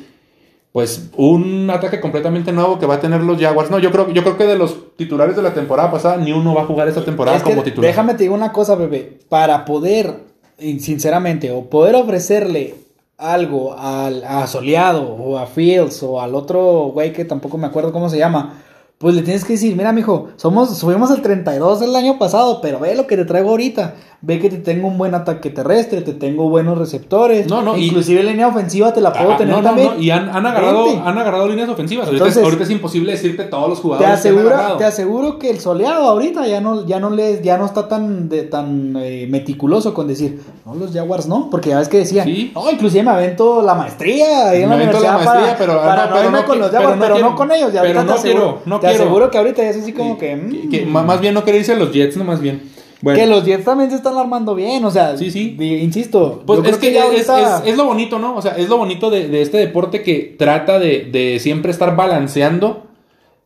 pues 0.74 1.10
un 1.16 1.70
ataque 1.70 2.02
completamente 2.02 2.52
nuevo 2.52 2.78
que 2.78 2.86
va 2.86 2.96
a 2.96 3.00
tener 3.00 3.22
los 3.22 3.40
Jaguars. 3.40 3.72
No, 3.72 3.80
yo 3.80 3.90
creo, 3.90 4.10
yo 4.12 4.22
creo 4.22 4.36
que 4.36 4.44
de 4.46 4.58
los 4.58 4.98
titulares 4.98 5.38
de 5.38 5.42
la 5.42 5.54
temporada 5.54 5.90
pasada, 5.90 6.18
ni 6.18 6.34
uno 6.34 6.54
va 6.54 6.64
a 6.64 6.66
jugar 6.66 6.90
esta 6.90 7.06
temporada 7.06 7.38
Es 7.38 7.44
que 7.44 7.52
como 7.52 7.64
titular. 7.64 7.90
Déjame 7.90 8.14
te 8.16 8.24
digo 8.24 8.36
una 8.36 8.52
cosa, 8.52 8.76
bebé. 8.76 9.20
Para 9.30 9.64
poder, 9.64 10.14
sinceramente, 10.60 11.50
o 11.52 11.70
poder 11.70 11.96
ofrecerle 11.96 12.76
algo 13.18 13.78
al, 13.78 14.26
a 14.26 14.46
Soleado 14.46 15.04
o 15.04 15.38
a 15.38 15.46
Fields 15.46 16.04
o 16.04 16.20
al 16.20 16.36
otro 16.36 16.92
güey 16.94 17.14
que 17.14 17.24
tampoco 17.24 17.58
me 17.58 17.68
acuerdo 17.68 17.94
cómo 17.94 18.10
se 18.10 18.18
llama, 18.18 18.62
pues 19.02 19.16
le 19.16 19.24
tienes 19.24 19.44
que 19.44 19.54
decir, 19.54 19.76
mira, 19.76 19.92
mijo, 19.92 20.28
somos, 20.36 20.78
subimos 20.78 21.12
al 21.12 21.22
32 21.22 21.82
el 21.82 21.96
año 21.96 22.18
pasado, 22.20 22.62
pero 22.62 22.80
ve 22.80 22.96
lo 22.96 23.08
que 23.08 23.18
te 23.18 23.26
traigo 23.26 23.50
ahorita. 23.50 23.96
Ve 24.24 24.38
que 24.38 24.52
te 24.52 24.58
tengo 24.58 24.88
un 24.88 25.00
buen 25.00 25.16
ataque 25.16 25.50
terrestre, 25.50 26.02
te 26.02 26.14
tengo 26.14 26.48
buenos 26.48 26.78
receptores. 26.78 27.48
No, 27.48 27.64
no, 27.64 27.76
y- 27.76 27.88
Inclusive 27.88 28.22
línea 28.22 28.48
ofensiva 28.50 28.94
te 28.94 29.02
la 29.02 29.12
puedo 29.12 29.32
Ah, 29.32 29.38
tener 29.38 29.56
no, 29.56 29.64
no, 29.64 29.68
también. 29.70 29.88
no, 29.96 30.00
y 30.00 30.12
han, 30.12 30.30
han 30.30 30.46
agarrado, 30.46 30.86
Vente. 30.86 31.02
han 31.04 31.18
agarrado 31.18 31.48
líneas 31.48 31.68
ofensivas. 31.70 32.06
Ahorita, 32.06 32.28
es, 32.28 32.38
ahorita 32.38 32.62
es 32.64 32.70
imposible 32.70 33.14
decirte 33.14 33.46
todos 33.46 33.68
los 33.70 33.80
Te 33.80 33.82
jugadores 33.82 34.08
que 34.08 34.14
han 34.14 34.20
aseguro, 34.20 34.54
agarrado. 34.56 34.78
te 34.78 34.86
aseguro 34.86 35.40
que 35.40 35.50
el 35.50 35.60
soleado 35.60 36.04
ahorita 36.04 36.46
ya 36.46 36.62
no, 36.62 36.86
ya 36.86 37.00
no 37.00 37.10
le, 37.10 37.42
ya 37.42 37.58
no 37.58 37.66
está 37.66 37.88
tan, 37.88 38.30
de, 38.30 38.44
tan 38.44 38.96
eh, 38.98 39.26
meticuloso 39.28 39.96
con 39.96 40.08
decir, 40.08 40.40
no, 40.68 40.76
los 40.76 40.92
Jaguars 40.94 41.26
no, 41.26 41.50
porque 41.50 41.70
ya 41.70 41.80
ves 41.80 41.90
que 41.90 41.98
decían, 41.98 42.28
Sí. 42.28 42.52
no, 42.54 42.70
inclusive 42.70 43.02
me 43.02 43.10
avento 43.10 43.64
la 43.64 43.74
maestría 43.74 44.54
en 44.54 44.70
Me 44.70 44.76
la 44.78 44.84
avento 44.84 45.00
la 45.00 45.12
maestría, 45.14 45.42
para, 45.42 45.58
pero- 45.58 45.82
para 45.82 46.06
no, 46.06 46.24
irme 46.24 46.44
con 46.46 46.60
los 46.60 46.70
Jaguars, 46.70 46.98
pero, 47.00 47.18
no 47.18 47.36
con 47.36 47.52
ellos, 47.52 47.74
ya 47.74 47.82
pero 47.82 48.00
ahorita 48.02 48.04
no 48.04 48.14
te 48.14 48.20
aseguro, 48.30 48.60
no 48.68 48.80
te 48.80 48.88
quiero. 48.92 49.04
aseguro 49.06 49.32
que 49.32 49.38
ahorita 49.38 49.64
ya 49.64 49.70
es 49.70 49.78
así 49.78 49.94
como 49.94 50.18
que, 50.18 50.28
Que- 50.28 50.36
mm, 50.36 50.70
que 50.70 50.86
más 50.86 51.20
bien 51.22 51.34
no 51.34 51.44
querer 51.44 51.62
irse 51.62 51.74
a 51.74 51.78
los 51.78 51.92
Jets, 51.92 52.16
no 52.18 52.24
más 52.24 52.40
bien. 52.42 52.62
Bueno, 53.04 53.20
que 53.20 53.26
los 53.26 53.44
Jets 53.46 53.66
también 53.66 53.90
se 53.90 53.96
están 53.96 54.16
armando 54.18 54.54
bien, 54.54 54.86
o 54.86 54.92
sea, 54.92 55.18
Sí, 55.18 55.32
sí. 55.32 55.56
insisto, 55.60 56.44
Pues 56.46 56.60
es 56.68 56.78
que, 56.78 56.94
ya 56.94 57.06
es, 57.08 57.28
ahorita- 57.28 57.64
es- 57.64 57.72
es 57.72 57.78
lo 57.78 57.86
bonito, 57.86 58.20
¿no? 58.20 58.36
O 58.36 58.42
sea, 58.44 58.52
es 58.58 58.70
lo 58.70 58.78
bonito 58.78 59.10
de, 59.10 59.28
de 59.28 59.42
este 59.42 59.58
deporte 59.58 60.04
que 60.04 60.36
trata 60.38 60.78
de, 60.78 61.10
de 61.12 61.40
siempre 61.40 61.72
estar 61.72 61.96
balanceando 61.96 62.84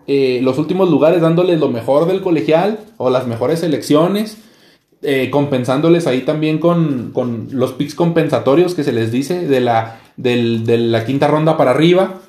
eh, 0.08 0.40
los 0.44 0.58
últimos 0.60 0.90
lugares, 0.90 1.22
dándoles 1.22 1.60
lo 1.60 1.70
mejor 1.70 2.06
del 2.06 2.22
colegial 2.22 2.80
o 2.98 3.10
las 3.10 3.26
mejores 3.28 3.62
selecciones, 3.62 4.38
eh, 5.02 5.30
compensándoles 5.32 6.06
ahí 6.06 6.22
también 6.22 6.58
con, 6.60 7.12
con 7.14 7.48
los 7.52 7.72
picks 7.74 7.96
compensatorios 7.96 8.76
que 8.76 8.84
se 8.84 8.92
les 8.92 9.12
dice 9.12 9.48
de 9.48 9.62
la, 9.62 10.00
del- 10.18 10.66
de 10.66 10.78
la 10.78 11.06
quinta 11.06 11.28
ronda 11.28 11.58
para 11.58 11.72
arriba. 11.72 12.20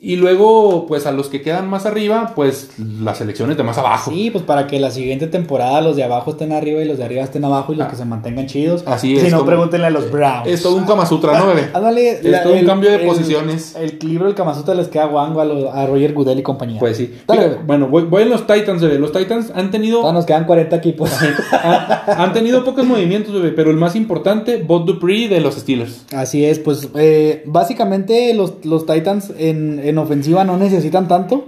Y 0.00 0.14
luego, 0.14 0.86
pues 0.86 1.06
a 1.06 1.10
los 1.12 1.26
que 1.28 1.42
quedan 1.42 1.68
más 1.68 1.84
arriba, 1.84 2.32
pues 2.36 2.70
las 3.02 3.18
selecciones 3.18 3.56
de 3.56 3.64
más 3.64 3.78
abajo. 3.78 4.12
Sí, 4.12 4.30
pues 4.30 4.44
para 4.44 4.68
que 4.68 4.78
la 4.78 4.92
siguiente 4.92 5.26
temporada 5.26 5.80
los 5.80 5.96
de 5.96 6.04
abajo 6.04 6.30
estén 6.30 6.52
arriba 6.52 6.80
y 6.80 6.84
los 6.84 6.98
de 6.98 7.04
arriba 7.04 7.24
estén 7.24 7.44
abajo 7.44 7.72
y 7.72 7.76
los 7.76 7.88
Ah. 7.88 7.90
que 7.90 7.96
se 7.96 8.04
mantengan 8.04 8.46
chidos. 8.46 8.84
Así 8.86 9.18
Si 9.18 9.26
es, 9.26 9.32
no, 9.32 9.38
como- 9.38 9.50
pregúntenle 9.50 9.88
a 9.88 9.90
los 9.90 10.08
Browns. 10.12 10.46
Es 10.46 10.62
todo 10.62 10.76
un 10.76 10.84
Kama 10.84 11.04
Sutra, 11.04 11.36
¿no, 11.40 11.48
bebé? 11.48 11.70
Ándale, 11.74 12.10
Es 12.22 12.42
todo 12.44 12.52
un 12.54 12.64
cambio 12.64 12.92
de 12.92 12.98
posiciones. 13.00 13.74
El 13.74 13.98
libro 14.08 14.26
del 14.26 14.36
Kamasutra 14.36 14.72
les 14.76 14.86
queda 14.86 15.06
guango 15.06 15.40
a, 15.40 15.44
lo- 15.44 15.72
a 15.72 15.84
Roger 15.86 16.12
Goodell 16.14 16.38
y 16.38 16.42
compañía. 16.44 16.78
Pues 16.78 16.96
sí. 16.96 17.12
Dale, 17.26 17.40
Fíjate, 17.40 17.54
bebé. 17.56 17.66
bueno, 17.66 17.88
voy, 17.88 18.04
voy 18.04 18.22
en 18.22 18.30
los 18.30 18.46
Titans, 18.46 18.80
bebé. 18.80 19.00
Los 19.00 19.10
Titans 19.10 19.50
han 19.52 19.72
tenido, 19.72 19.98
Todavía 19.98 20.18
nos 20.18 20.26
quedan 20.26 20.44
40 20.44 20.76
equipos. 20.76 21.10
han, 21.52 22.20
han 22.20 22.32
tenido 22.32 22.64
pocos 22.64 22.84
movimientos, 22.86 23.34
bebé, 23.34 23.50
pero 23.50 23.72
el 23.72 23.76
más 23.76 23.96
importante, 23.96 24.62
Bob 24.62 24.84
Dupree 24.86 25.26
de 25.28 25.40
los 25.40 25.56
Steelers. 25.56 26.04
Así 26.14 26.44
es, 26.44 26.60
pues 26.60 26.88
eh, 26.94 27.42
básicamente 27.46 28.32
los, 28.34 28.64
los 28.64 28.86
Titans 28.86 29.32
en, 29.38 29.80
en 29.88 29.98
ofensiva 29.98 30.44
no 30.44 30.56
necesitan 30.56 31.08
tanto. 31.08 31.46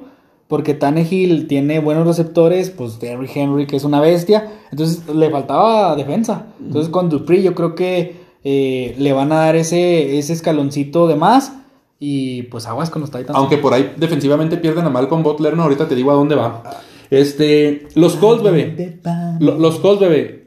Porque 0.49 0.75
Tannehill 0.75 1.47
tiene 1.47 1.79
buenos 1.79 2.07
receptores, 2.09 2.71
pues 2.71 2.99
Derrick 2.99 3.37
Henry 3.37 3.67
que 3.69 3.77
es 3.77 3.85
una 3.85 4.01
bestia. 4.01 4.49
Entonces 4.73 5.03
le 5.15 5.31
faltaba 5.31 5.95
defensa. 5.95 6.47
Entonces 6.61 6.91
con 6.91 7.09
Dupree 7.09 7.43
yo 7.43 7.55
creo 7.55 7.77
que 7.77 8.17
eh, 8.43 8.97
le 8.99 9.13
van 9.13 9.31
a 9.31 9.37
dar 9.37 9.55
ese, 9.55 10.19
ese 10.19 10.33
escaloncito 10.33 11.07
de 11.07 11.15
más. 11.15 11.53
Y 12.01 12.43
pues 12.45 12.67
aguas 12.67 12.91
con 12.91 13.01
los 13.03 13.11
Titans. 13.13 13.37
Aunque 13.39 13.59
por 13.59 13.75
ahí 13.75 13.93
defensivamente 13.97 14.57
pierden 14.57 14.87
a 14.87 14.91
Malcolm 14.91 15.23
Butler, 15.23 15.57
no, 15.57 15.63
ahorita 15.65 15.87
te 15.87 15.95
digo 15.95 16.11
a 16.11 16.15
dónde 16.15 16.35
va. 16.35 16.63
Este, 17.11 17.87
los 17.95 18.15
Colts, 18.17 18.43
bebé. 18.43 18.65
Lo- 19.41 19.59
Los 19.59 19.79
Colts, 19.81 20.01
bebé. 20.01 20.40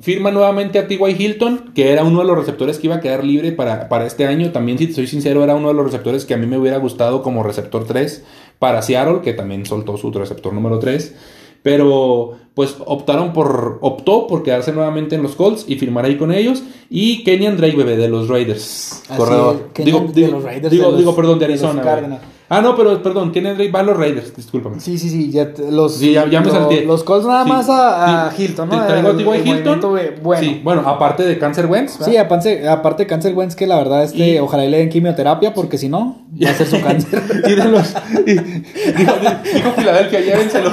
Firma 0.00 0.30
nuevamente 0.30 0.78
a 0.78 0.86
T.Y. 0.86 1.16
Hilton, 1.24 1.72
que 1.74 1.90
era 1.90 2.04
uno 2.04 2.20
de 2.20 2.26
los 2.26 2.38
receptores 2.38 2.78
que 2.78 2.86
iba 2.86 2.96
a 2.96 3.00
quedar 3.00 3.24
libre 3.24 3.50
para, 3.50 3.88
para 3.88 4.06
este 4.06 4.26
año. 4.26 4.52
También, 4.52 4.78
si 4.78 4.86
te 4.86 4.92
soy 4.92 5.08
sincero, 5.08 5.42
era 5.42 5.56
uno 5.56 5.68
de 5.68 5.74
los 5.74 5.84
receptores 5.86 6.24
que 6.24 6.34
a 6.34 6.36
mí 6.36 6.46
me 6.46 6.56
hubiera 6.56 6.76
gustado 6.78 7.22
como 7.22 7.42
receptor 7.42 7.84
3 7.84 8.24
para 8.60 8.80
Seattle, 8.82 9.22
que 9.22 9.32
también 9.32 9.66
soltó 9.66 9.96
su 9.96 10.12
receptor 10.12 10.52
número 10.52 10.78
3. 10.78 11.16
Pero, 11.64 12.36
pues 12.54 12.76
optaron 12.86 13.32
por. 13.32 13.78
Optó 13.82 14.28
por 14.28 14.44
quedarse 14.44 14.72
nuevamente 14.72 15.16
en 15.16 15.22
los 15.24 15.34
Colts 15.34 15.64
y 15.66 15.74
firmar 15.76 16.04
ahí 16.04 16.16
con 16.16 16.32
ellos. 16.32 16.62
Y 16.88 17.24
Kenyan 17.24 17.56
Drake, 17.56 17.76
bebé, 17.76 17.96
de 17.96 18.08
los 18.08 18.28
Raiders. 18.28 19.02
Así 19.08 19.16
corredor. 19.18 19.68
es, 19.74 19.84
digo, 19.84 20.06
de 20.14 20.28
los 20.28 20.44
Raiders, 20.44 20.70
digo, 20.70 20.84
de 20.84 20.90
los- 20.92 20.98
digo, 21.00 21.16
perdón, 21.16 21.40
de 21.40 21.44
Arizona. 21.46 22.20
Ah, 22.50 22.62
no, 22.62 22.74
pero 22.76 23.02
perdón, 23.02 23.30
Kenyan 23.32 23.56
Drake 23.58 23.70
a 23.76 23.82
los 23.82 23.96
Raiders, 23.96 24.34
discúlpame. 24.34 24.80
Sí, 24.80 24.96
sí, 24.98 25.10
sí, 25.10 25.30
ya 25.30 25.52
te- 25.52 25.70
los, 25.70 25.96
Sí, 25.96 26.12
ya, 26.12 26.26
ya 26.28 26.40
me 26.40 26.50
salté. 26.50 26.84
los 26.86 27.04
Colts 27.04 27.26
nada 27.26 27.44
Sí, 27.44 27.50
más 27.50 27.68
a, 27.68 28.28
a 28.28 28.32
sí, 28.32 28.44
Hilton, 28.44 28.68
¿no? 28.70 28.80
Te 28.80 28.86
traigo 28.86 29.08
a 29.10 29.16
T.Y. 29.16 29.50
Hilton. 29.50 29.80
bueno. 30.22 30.42
Sí, 30.42 30.60
bueno, 30.64 30.82
aparte 30.86 31.24
de 31.24 31.38
Cancer 31.38 31.66
Wentz. 31.66 31.98
Sí, 32.02 32.16
aparte, 32.16 32.66
aparte 32.66 33.06
cáncer 33.06 33.34
Wentz 33.34 33.54
que 33.54 33.66
la 33.66 33.76
verdad 33.76 34.02
este, 34.04 34.18
Y- 34.36 34.38
ojalá 34.38 34.64
y 34.64 34.70
le 34.70 34.78
den 34.78 34.88
quimioterapia 34.88 35.52
porque 35.52 35.76
si 35.76 35.88
no 35.90 36.22
va 36.42 36.50
a 36.50 36.54
ser 36.54 36.66
su 36.66 36.80
cáncer. 36.80 37.22
y 37.46 37.54
de 37.54 37.64
los. 37.66 37.94
y- 38.26 38.32
dijo, 38.32 39.12
dijo 39.54 39.70
Filadelfia, 39.76 40.20
llévenselo. 40.20 40.70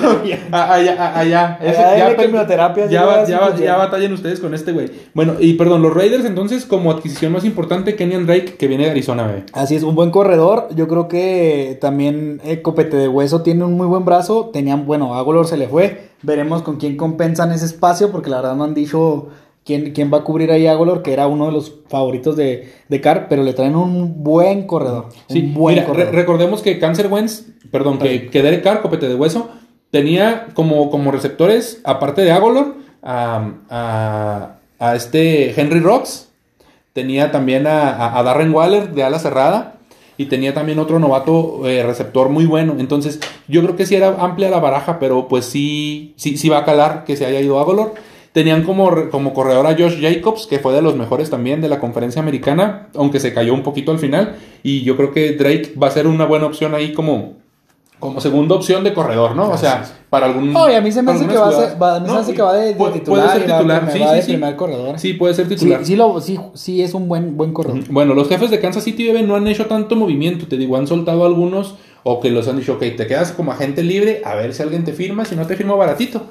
Allá, 0.51 1.17
allá. 1.19 1.59
Ya, 1.61 2.15
quimioterapia, 2.15 2.85
ya, 2.87 3.05
va- 3.05 3.25
ya, 3.27 3.39
va- 3.39 3.55
ya 3.57 3.75
batallen 3.75 4.13
ustedes 4.13 4.39
con 4.39 4.53
este 4.53 4.71
güey. 4.71 4.89
Bueno, 5.13 5.33
y 5.39 5.53
perdón, 5.55 5.81
los 5.81 5.93
Raiders, 5.93 6.25
entonces, 6.25 6.65
como 6.65 6.91
adquisición 6.91 7.33
más 7.33 7.43
importante, 7.43 7.95
Kenyan 7.95 8.25
Drake, 8.25 8.55
que 8.57 8.67
viene 8.67 8.85
de 8.85 8.91
Arizona, 8.91 9.27
bebé. 9.27 9.43
Así 9.53 9.75
es, 9.75 9.83
un 9.83 9.95
buen 9.95 10.11
corredor. 10.11 10.69
Yo 10.75 10.87
creo 10.87 11.07
que 11.07 11.64
también 11.73 12.39
eh, 12.43 12.61
Copete 12.61 12.95
de 12.97 13.07
Hueso 13.07 13.41
tiene 13.41 13.63
un 13.65 13.73
muy 13.73 13.87
buen 13.87 14.05
brazo. 14.05 14.51
Tenían, 14.53 14.85
bueno, 14.85 15.15
Agolor 15.15 15.47
se 15.47 15.57
le 15.57 15.67
fue. 15.67 16.09
Veremos 16.21 16.61
con 16.61 16.75
quién 16.77 16.95
compensan 16.97 17.51
ese 17.51 17.65
espacio 17.65 18.11
porque 18.11 18.29
la 18.29 18.37
verdad 18.37 18.55
no 18.55 18.63
han 18.65 18.75
dicho 18.75 19.29
quién, 19.65 19.93
quién 19.93 20.13
va 20.13 20.19
a 20.19 20.23
cubrir 20.23 20.51
ahí 20.51 20.67
a 20.67 20.73
Agolor, 20.73 21.01
que 21.01 21.13
era 21.13 21.25
uno 21.25 21.47
de 21.47 21.51
los 21.53 21.73
favoritos 21.89 22.35
de, 22.35 22.71
de 22.87 23.01
Carr, 23.01 23.25
pero 23.27 23.41
le 23.41 23.53
traen 23.53 23.75
un 23.75 24.23
buen 24.23 24.67
corredor. 24.67 25.07
Sí, 25.27 25.39
un 25.41 25.53
buen 25.55 25.75
mira, 25.75 25.85
re- 25.87 25.91
corredor. 25.91 26.13
recordemos 26.15 26.61
que 26.61 26.77
Cancer 26.79 27.07
Wentz, 27.11 27.45
perdón, 27.71 27.97
que, 27.97 28.29
que 28.29 28.41
Derek 28.43 28.63
Carr, 28.63 28.81
copete 28.81 29.07
de 29.07 29.15
hueso, 29.15 29.49
tenía 29.91 30.47
como, 30.53 30.89
como 30.91 31.11
receptores, 31.11 31.81
aparte 31.83 32.21
de 32.21 32.31
Agolor, 32.31 32.75
a, 33.01 33.49
a, 33.69 34.55
a 34.79 34.95
este 34.95 35.59
Henry 35.59 35.79
Rocks, 35.79 36.29
tenía 36.93 37.31
también 37.31 37.67
a, 37.67 37.89
a- 37.91 38.19
a 38.19 38.23
Darren 38.23 38.53
Waller 38.53 38.91
de 38.93 39.03
ala 39.03 39.19
cerrada. 39.19 39.74
Y 40.17 40.25
tenía 40.25 40.53
también 40.53 40.79
otro 40.79 40.99
novato 40.99 41.67
eh, 41.67 41.83
receptor 41.83 42.29
muy 42.29 42.45
bueno. 42.45 42.75
Entonces, 42.79 43.19
yo 43.47 43.61
creo 43.63 43.75
que 43.75 43.85
sí 43.85 43.95
era 43.95 44.15
amplia 44.19 44.49
la 44.49 44.59
baraja, 44.59 44.99
pero 44.99 45.27
pues 45.27 45.45
sí, 45.45 46.13
sí, 46.15 46.37
sí 46.37 46.49
va 46.49 46.59
a 46.59 46.65
calar 46.65 47.03
que 47.03 47.15
se 47.15 47.25
haya 47.25 47.41
ido 47.41 47.59
Agolor. 47.59 47.93
Tenían 48.31 48.63
como, 48.63 49.09
como 49.11 49.33
corredor 49.33 49.65
a 49.65 49.77
Josh 49.77 50.01
Jacobs, 50.01 50.45
que 50.47 50.59
fue 50.59 50.73
de 50.73 50.81
los 50.81 50.95
mejores 50.95 51.29
también 51.29 51.61
de 51.61 51.69
la 51.69 51.79
conferencia 51.79 52.21
americana, 52.21 52.89
aunque 52.93 53.21
se 53.21 53.33
cayó 53.33 53.53
un 53.53 53.63
poquito 53.63 53.91
al 53.91 53.99
final. 53.99 54.35
Y 54.61 54.83
yo 54.83 54.97
creo 54.97 55.13
que 55.13 55.33
Drake 55.33 55.73
va 55.81 55.87
a 55.87 55.91
ser 55.91 56.05
una 56.07 56.25
buena 56.25 56.45
opción 56.45 56.75
ahí 56.75 56.91
como, 56.91 57.37
como 57.99 58.19
segunda 58.21 58.55
opción 58.55 58.83
de 58.83 58.93
corredor, 58.93 59.35
¿no? 59.35 59.49
O 59.49 59.57
sea, 59.57 59.83
para 60.09 60.27
algún. 60.27 60.51
No, 60.53 60.69
y 60.69 60.73
a 60.75 60.81
mí 60.81 60.91
se 60.91 61.01
me 61.01 61.11
hace 61.13 61.25
que 61.25 61.37
va 61.37 61.47
a 61.47 61.51
ser, 61.51 61.81
va, 61.81 62.05
se 62.05 62.11
hace 62.11 62.33
que 62.33 62.41
va 62.41 62.53
de, 62.53 62.73
de 62.73 62.77
pu- 62.77 62.91
titular. 62.93 63.25
Puede 63.27 63.39
ser 63.39 63.51
va- 63.51 63.57
titular, 63.57 63.91
sí, 63.91 63.99
va 63.99 64.09
sí, 64.09 64.15
de 64.15 64.21
sí. 64.21 64.31
primer 64.33 64.55
corredor. 64.55 64.99
Sí, 64.99 65.13
puede 65.13 65.33
ser 65.33 65.47
Sí, 65.47 65.55
titular. 65.55 65.85
sí, 65.85 65.95
lo, 65.95 66.19
sí, 66.21 66.39
sí 66.53 66.81
es 66.81 66.93
un 66.93 67.07
buen, 67.07 67.35
buen 67.37 67.53
corredor. 67.53 67.79
Bueno, 67.89 68.13
los 68.13 68.27
jefes 68.29 68.51
de 68.51 68.59
Kansas 68.59 68.83
City 68.83 69.11
no 69.25 69.35
han 69.35 69.47
hecho 69.47 69.65
tanto 69.65 69.95
movimiento, 69.95 70.47
te 70.47 70.57
digo, 70.57 70.77
han 70.77 70.87
soltado 70.87 71.25
algunos 71.25 71.75
o 72.03 72.19
que 72.19 72.29
los 72.29 72.47
han 72.47 72.57
dicho, 72.57 72.73
ok, 72.73 72.81
te 72.97 73.07
quedas 73.07 73.31
como 73.31 73.51
agente 73.51 73.81
libre, 73.81 74.21
a 74.25 74.35
ver 74.35 74.53
si 74.53 74.61
alguien 74.61 74.83
te 74.83 74.93
firma, 74.93 75.25
si 75.25 75.35
no 75.35 75.47
te 75.47 75.55
firmo 75.55 75.75
baratito. 75.77 76.21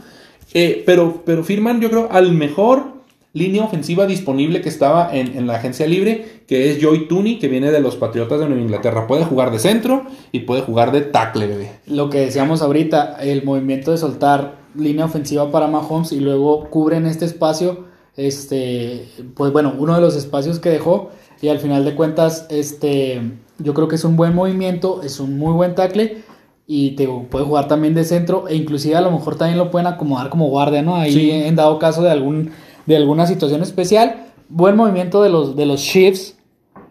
Eh, 0.53 0.83
pero, 0.87 1.23
pero 1.25 1.43
firman, 1.43 1.81
yo 1.81 1.91
creo, 1.91 2.09
al 2.13 2.33
mejor 2.33 2.93
línea 3.35 3.65
ofensiva 3.65 4.07
disponible 4.07 4.61
que 4.63 4.69
estaba 4.71 5.15
en, 5.15 5.37
en 5.37 5.47
la 5.47 5.57
agencia 5.57 5.87
libre, 5.87 6.43
que 6.47 6.71
es 6.71 6.81
Joy 6.81 7.09
Tooney, 7.09 7.39
que 7.39 7.49
viene 7.49 7.71
de 7.71 7.81
los 7.81 7.97
Patriotas 7.97 8.41
de 8.41 8.47
Nueva 8.47 8.63
Inglaterra. 8.63 9.07
Puede 9.07 9.25
jugar 9.25 9.51
de 9.51 9.59
centro 9.59 10.05
y 10.33 10.41
puede 10.41 10.63
jugar 10.63 10.93
de 10.93 11.03
tackle, 11.03 11.47
bebé. 11.49 11.71
Lo 11.87 12.09
que 12.11 12.21
decíamos 12.21 12.63
ahorita, 12.63 13.17
el 13.21 13.43
movimiento 13.45 13.91
de 13.91 13.99
soltar 13.99 14.57
línea 14.77 15.05
ofensiva 15.05 15.51
para 15.51 15.67
Mahomes 15.67 16.13
y 16.13 16.21
luego 16.21 16.71
cubren 16.71 17.07
este 17.07 17.25
espacio, 17.25 17.85
este, 18.17 19.07
pues 19.35 19.53
bueno, 19.53 19.75
uno 19.79 19.95
de 19.95 20.01
los 20.01 20.17
espacios 20.17 20.59
que 20.61 20.71
dejó 20.71 21.11
y 21.43 21.49
al 21.49 21.59
final 21.59 21.85
de 21.85 21.95
cuentas, 21.95 22.47
este, 22.51 23.21
yo 23.59 23.75
creo 23.75 23.89
que 23.89 23.97
es 23.97 24.05
un 24.05 24.17
buen 24.17 24.35
movimiento, 24.35 25.03
es 25.03 25.21
un 25.21 25.37
muy 25.39 25.53
buen 25.53 25.75
tackle 25.75 26.19
y 26.67 26.93
te 26.93 27.07
puede 27.31 27.45
jugar 27.45 27.69
también 27.69 27.95
de 27.95 28.05
centro 28.05 28.49
e 28.49 28.55
inclusive 28.57 28.97
a 28.97 29.01
lo 29.01 29.11
mejor 29.11 29.37
también 29.37 29.59
lo 29.59 29.71
pueden 29.71 29.87
acomodar 29.87 30.31
como 30.31 30.49
guardia, 30.49 30.83
¿no? 30.83 30.97
Ahí 30.97 31.13
Sí. 31.13 31.31
en 31.31 31.57
dado 31.57 31.79
caso 31.79 32.03
de 32.03 32.11
algún 32.11 32.51
de 32.87 32.97
alguna 32.97 33.27
situación 33.27 33.63
especial, 33.63 34.27
buen 34.49 34.77
movimiento 34.77 35.23
de 35.23 35.31
los 35.31 35.57
de 35.57 35.67
los 35.67 35.81
Chiefs 35.81 36.37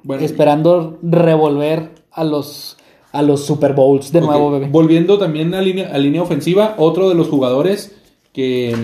Bueno, 0.04 0.24
esperando 0.24 0.98
revolver 1.02 1.92
a 2.12 2.24
los 2.24 2.78
a 3.12 3.22
los 3.22 3.46
Super 3.46 3.74
Bowls 3.74 4.12
de 4.12 4.22
nuevo, 4.22 4.52
bebé. 4.52 4.68
Volviendo 4.70 5.18
también 5.20 5.54
a 5.54 5.62
línea, 5.62 5.94
a 5.94 5.98
línea 6.00 6.22
ofensiva, 6.22 6.76
otro 6.78 7.10
de 7.10 7.16
los 7.16 7.30
jugadores 7.30 7.96
que. 8.34 8.76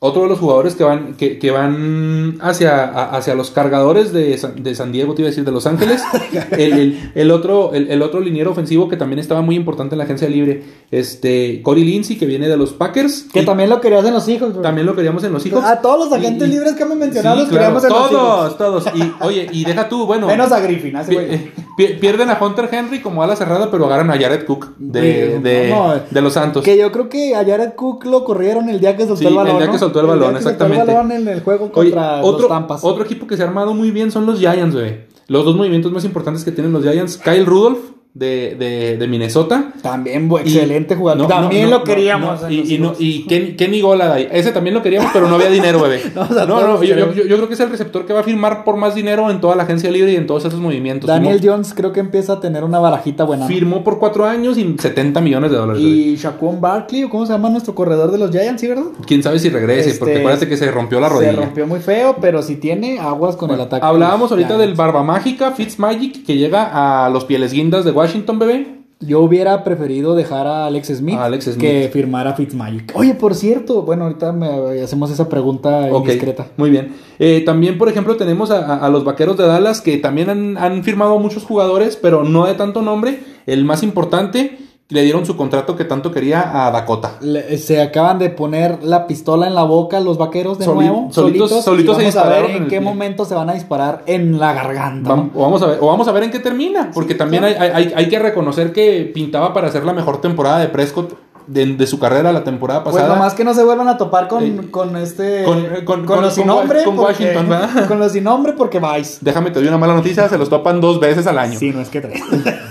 Otro 0.00 0.22
de 0.22 0.28
los 0.28 0.38
jugadores 0.38 0.76
que 0.76 0.84
van, 0.84 1.14
que, 1.14 1.40
que 1.40 1.50
van 1.50 2.38
hacia, 2.40 2.84
a- 2.84 3.16
hacia 3.16 3.34
los 3.34 3.50
cargadores 3.50 4.12
de 4.12 4.38
San, 4.38 4.62
de 4.62 4.72
San 4.76 4.92
Diego, 4.92 5.12
te 5.14 5.22
iba 5.22 5.26
a 5.26 5.30
decir, 5.30 5.44
de 5.44 5.50
Los 5.50 5.66
Ángeles. 5.66 6.00
el, 6.52 6.72
el- 6.72 7.10
el 7.16 7.30
otro, 7.32 7.72
el, 7.74 7.90
el 7.90 8.00
otro 8.02 8.20
liniero 8.20 8.52
ofensivo 8.52 8.88
que 8.88 8.96
también 8.96 9.18
estaba 9.18 9.42
muy 9.42 9.56
importante 9.56 9.94
en 9.96 9.98
la 9.98 10.04
agencia 10.04 10.28
libre. 10.28 10.62
Este, 10.92 11.62
Corey 11.62 11.82
Lindsey, 11.82 12.16
que 12.16 12.26
viene 12.26 12.46
de 12.48 12.56
los 12.56 12.72
Packers. 12.74 13.26
Que 13.32 13.42
y 13.42 13.44
también 13.44 13.70
lo 13.70 13.80
querías 13.80 14.04
en 14.04 14.14
los 14.14 14.28
hijos, 14.28 14.52
bro. 14.52 14.62
también 14.62 14.86
lo 14.86 14.94
queríamos 14.94 15.24
en 15.24 15.32
los 15.32 15.44
hijos. 15.46 15.64
A 15.64 15.80
todos 15.80 16.08
los 16.08 16.12
agentes 16.16 16.46
Y- 16.48 16.52
libres 16.52 16.74
que 16.74 16.84
me 16.84 16.94
mencionaron 16.94 17.38
Sí, 17.38 17.44
los 17.46 17.48
claro, 17.58 17.80
queríamos 17.80 17.84
en 17.84 17.90
los 17.90 18.10
todos, 18.10 18.46
hijos. 18.46 18.58
todos. 18.58 18.86
Y 18.94 19.12
oye, 19.24 19.48
y 19.50 19.64
deja 19.64 19.88
tú, 19.88 20.06
bueno. 20.06 20.28
Menos 20.28 20.52
a 20.52 20.60
Griffin, 20.60 20.96
Vi- 21.08 21.14
güey. 21.14 21.50
Pi- 21.78 21.94
Pierden 22.00 22.28
a 22.28 22.38
Hunter 22.42 22.68
Henry 22.72 23.00
como 23.00 23.22
ala 23.22 23.36
cerrada, 23.36 23.70
pero 23.70 23.86
agarran 23.86 24.10
a 24.10 24.18
Jared 24.20 24.44
Cook 24.44 24.74
de, 24.78 25.38
de, 25.38 25.70
no, 25.70 25.94
de 26.10 26.20
los 26.20 26.32
Santos. 26.32 26.64
Que 26.64 26.76
yo 26.76 26.90
creo 26.92 27.08
que 27.08 27.34
a 27.36 27.44
Jared 27.44 27.74
Cook 27.76 28.04
lo 28.04 28.24
corrieron 28.24 28.68
el 28.68 28.80
día 28.80 28.96
que 28.96 29.02
soltó 29.06 29.16
Sí, 29.16 29.26
el 29.26 29.34
balón. 29.36 29.52
el 29.52 29.58
día 29.58 29.66
¿no? 29.68 29.72
que 29.72 29.78
soltó 29.78 30.00
el 30.00 30.06
balón, 30.08 30.30
día 30.30 30.38
que 30.38 30.42
soltó 30.42 30.64
exactamente. 30.64 30.90
el 30.90 30.96
balón 30.98 31.12
en 31.12 31.28
el 31.28 31.40
juego 31.42 31.70
Oye, 31.72 31.90
contra 31.92 32.20
otro, 32.22 32.40
los 32.40 32.48
Tampas. 32.48 32.80
otro 32.84 33.04
equipo 33.04 33.26
que 33.28 33.36
se 33.36 33.42
ha 33.44 33.46
armado 33.46 33.72
muy 33.74 33.92
bien 33.92 34.10
son 34.10 34.26
los 34.26 34.38
Giants, 34.40 34.74
bebé. 34.74 35.06
Los 35.28 35.44
dos 35.44 35.54
movimientos 35.56 35.92
más 35.92 36.04
importantes 36.04 36.44
que 36.44 36.50
tienen 36.50 36.72
los 36.72 36.82
Giants, 36.82 37.16
Kyle 37.16 37.46
Rudolph 37.46 37.78
de, 38.18 38.56
de, 38.58 38.96
de 38.96 39.06
Minnesota. 39.06 39.72
También 39.82 40.28
Y- 40.30 40.34
excelente 40.48 40.96
jugador. 40.96 41.22
no, 41.22 41.28
también 41.28 41.70
no, 41.70 41.78
lo 41.78 41.84
queríamos. 41.84 42.42
no, 42.42 42.50
y, 42.50 42.60
y, 42.60 42.92
y 42.98 43.26
Ken- 43.28 43.56
Kenny 43.56 43.80
Goladay. 43.80 44.28
Ese 44.32 44.50
también 44.50 44.74
lo 44.74 44.82
queríamos, 44.82 45.10
pero 45.12 45.28
no 45.28 45.36
había 45.36 45.50
dinero, 45.50 45.80
bebé. 45.80 46.02
No, 46.14 46.22
No, 46.28 46.30
o 46.30 46.34
sea, 46.34 46.46
no, 46.46 46.58
todos 46.60 46.80
yo, 46.86 46.96
yo- 46.96 47.12
yo- 47.12 47.36
creo 47.36 47.48
que 47.48 47.54
es 47.54 47.60
el 47.60 47.70
receptor 47.70 48.04
que 48.06 48.12
va 48.12 48.20
a 48.20 48.22
firmar 48.24 48.64
por 48.64 48.76
más 48.76 48.94
dinero 48.94 49.30
en 49.30 49.40
toda 49.40 49.54
la 49.54 49.62
agencia 49.62 49.90
libre 49.90 50.12
y 50.12 50.16
en 50.16 50.26
todos 50.26 50.44
esos 50.44 50.58
movimientos. 50.60 51.06
Daniel 51.06 51.38
Firmó- 51.40 51.52
Jones 51.52 51.74
creo 51.74 51.92
que 51.92 52.00
empieza 52.00 52.34
a 52.34 52.40
tener 52.40 52.64
una 52.64 52.78
barajita 52.80 53.22
buena. 53.24 53.46
firmó 53.46 53.84
por 53.84 53.98
cuatro 54.00 54.24
años 54.26 54.58
y 54.58 54.74
70 54.78 55.20
millones 55.20 55.50
de 55.52 55.56
dólares. 55.56 55.82
Y 55.82 56.16
Shaquon 56.16 56.60
Barkley, 56.60 57.04
o 57.04 57.10
cómo 57.10 57.24
se 57.26 57.32
llama 57.32 57.50
nuestro 57.50 57.74
corredor 57.74 58.10
de 58.10 58.18
los 58.18 58.30
Giants, 58.32 58.60
¿sí, 58.60 58.66
verdad? 58.66 58.84
Quién 59.06 59.22
sabe 59.22 59.38
si 59.38 59.48
regrese, 59.48 59.90
Este, 59.90 59.98
porque 60.00 60.18
acuérdate 60.18 60.48
que 60.48 60.56
se 60.56 60.70
rompió 60.70 60.98
la 61.00 61.08
rodilla. 61.08 61.30
Se 61.32 61.36
rompió 61.36 61.66
muy 61.66 61.80
feo, 61.80 62.16
pero 62.20 62.42
si 62.42 62.56
tiene 62.56 62.98
aguas 62.98 63.36
con 63.36 63.50
el 63.52 63.60
ataque. 63.60 63.84
Hablábamos 63.86 64.30
ahorita 64.32 64.56
del. 64.58 64.74
Barba 64.78 65.02
Mágica, 65.02 65.50
Fitzmagic, 65.52 66.24
que 66.24 66.36
llega 66.36 67.04
a 67.04 67.08
los 67.10 67.24
Pieles 67.24 67.52
Guindas 67.52 67.84
de 67.84 67.90
Washington, 67.90 68.07
bebé. 68.38 68.78
Yo 69.00 69.20
hubiera 69.20 69.62
preferido 69.62 70.16
dejar 70.16 70.48
a 70.48 70.66
Alex 70.66 70.88
Smith, 70.88 71.14
A 71.16 71.26
Alex 71.26 71.44
Smith. 71.44 71.58
que 71.58 71.88
firmara 71.92 72.34
Fitzmagic. 72.34 72.92
Oye, 72.96 73.14
por 73.14 73.36
cierto, 73.36 73.82
bueno, 73.82 74.04
ahorita 74.04 74.32
me 74.32 74.80
hacemos 74.82 75.12
esa 75.12 75.28
pregunta 75.28 75.86
Ok, 75.92 76.06
indiscreta. 76.06 76.48
muy 76.56 76.68
bien. 76.70 76.96
Eh, 77.20 77.42
también, 77.46 77.78
por 77.78 77.88
ejemplo, 77.88 78.16
tenemos 78.16 78.50
a, 78.50 78.88
los 78.88 79.04
Vaqueros 79.04 79.36
de 79.36 79.46
Dallas, 79.46 79.80
que 79.80 79.98
también 79.98 80.30
han, 80.30 80.56
han 80.58 80.82
firmado 80.82 81.16
muchos 81.20 81.44
jugadores, 81.44 81.96
pero 81.96 82.24
no 82.24 82.46
de 82.46 82.54
tanto 82.54 82.82
nombre. 82.82 83.20
El 83.46 83.64
más 83.64 83.84
importante, 83.84 84.58
le 84.90 85.02
dieron 85.02 85.26
su 85.26 85.36
contrato 85.36 85.76
que 85.76 85.84
tanto 85.84 86.10
quería 86.10 86.66
a 86.66 86.70
Dakota. 86.70 87.16
Le- 87.20 87.58
se 87.58 87.82
acaban 87.82 88.18
de 88.18 88.30
poner 88.30 88.82
la 88.82 89.06
pistola 89.06 89.46
en 89.46 89.54
la 89.54 89.64
boca 89.64 90.00
los 90.00 90.16
vaqueros 90.16 90.58
de 90.58 90.64
Soli- 90.64 90.86
nuevo, 90.86 91.08
solitos- 91.12 91.50
solitos, 91.62 91.64
solitos 91.64 92.02
y 92.02 92.10
se 92.12 92.18
vamos 92.18 92.32
a 92.32 92.40
ver 92.40 92.50
en 92.52 92.62
qué 92.64 92.68
pie. 92.70 92.80
momento 92.80 93.24
se 93.26 93.34
van 93.34 93.50
a 93.50 93.52
disparar 93.52 94.02
en 94.06 94.38
la 94.38 94.54
garganta. 94.54 95.12
O, 95.34 95.42
vamos 95.42 95.60
a 95.62 95.66
ver, 95.66 95.78
o 95.82 95.86
vamos 95.88 96.08
a 96.08 96.12
ver 96.12 96.22
en 96.22 96.30
qué 96.30 96.38
termina, 96.38 96.90
porque 96.94 97.14
también 97.14 97.42
claro. 97.42 97.60
hay, 97.60 97.70
hay- 97.86 97.92
hay 97.94 98.08
que 98.08 98.18
reconocer 98.18 98.72
que 98.72 99.10
pintaba 99.12 99.52
para 99.52 99.68
hacer 99.68 99.84
la 99.84 99.92
mejor 99.92 100.22
temporada 100.22 100.58
de 100.58 100.68
Prescott 100.68 101.12
de, 101.46 101.64
de 101.64 101.86
su 101.86 101.98
carrera 101.98 102.30
la 102.32 102.44
temporada 102.44 102.82
Pues 102.84 102.94
pasada. 102.96 103.14
nomás 103.14 103.32
que 103.34 103.42
no 103.44 103.52
se 103.54 103.64
vuelvan 103.64 103.88
a 103.88 103.96
topar 103.98 104.28
con, 104.28 104.42
Eh, 104.44 104.70
con 104.70 104.96
este. 104.96 105.44
con- 105.44 105.66
con- 105.84 106.04
con- 106.06 106.20
los 106.22 106.34
sin 106.34 106.46
nombre. 106.46 106.82
con 106.84 106.96
porque- 106.96 107.12
Washington, 107.12 107.48
¿verdad? 107.48 107.86
Con 107.88 107.98
los 107.98 108.12
sin 108.12 108.24
nombre 108.24 108.52
porque 108.54 108.78
vais. 108.80 109.18
Déjame 109.22 109.50
te 109.50 109.58
doy 109.58 109.68
una 109.68 109.78
mala 109.78 109.94
noticia, 109.94 110.28
se 110.30 110.36
los 110.38 110.48
topan 110.50 110.80
dos 110.80 110.98
veces 111.00 111.26
al 111.26 111.38
año. 111.38 111.58
Sí, 111.58 111.72
no 111.72 111.80
es 111.82 111.88
que 111.90 112.00
tres. 112.02 112.20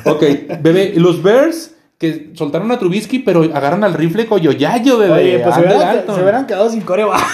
Ok, 0.06 0.24
bebé, 0.62 0.94
los 0.96 1.22
Bears 1.24 1.72
que 1.98 2.32
soltaron 2.36 2.72
a 2.72 2.78
Trubisky, 2.78 3.20
pero 3.20 3.42
agarran 3.42 3.84
al 3.84 3.94
rifle 3.96 4.28
Coyoyayo, 4.28 5.00
bebé. 5.00 5.14
Oye, 5.14 5.40
pues 5.40 5.56
se 5.56 5.62
hubieran, 5.62 5.80
Dalton. 5.80 6.16
se 6.16 6.22
hubieran 6.22 6.46
quedado 6.46 6.70
sin 6.70 6.82
core, 6.82 7.06
va. 7.06 7.18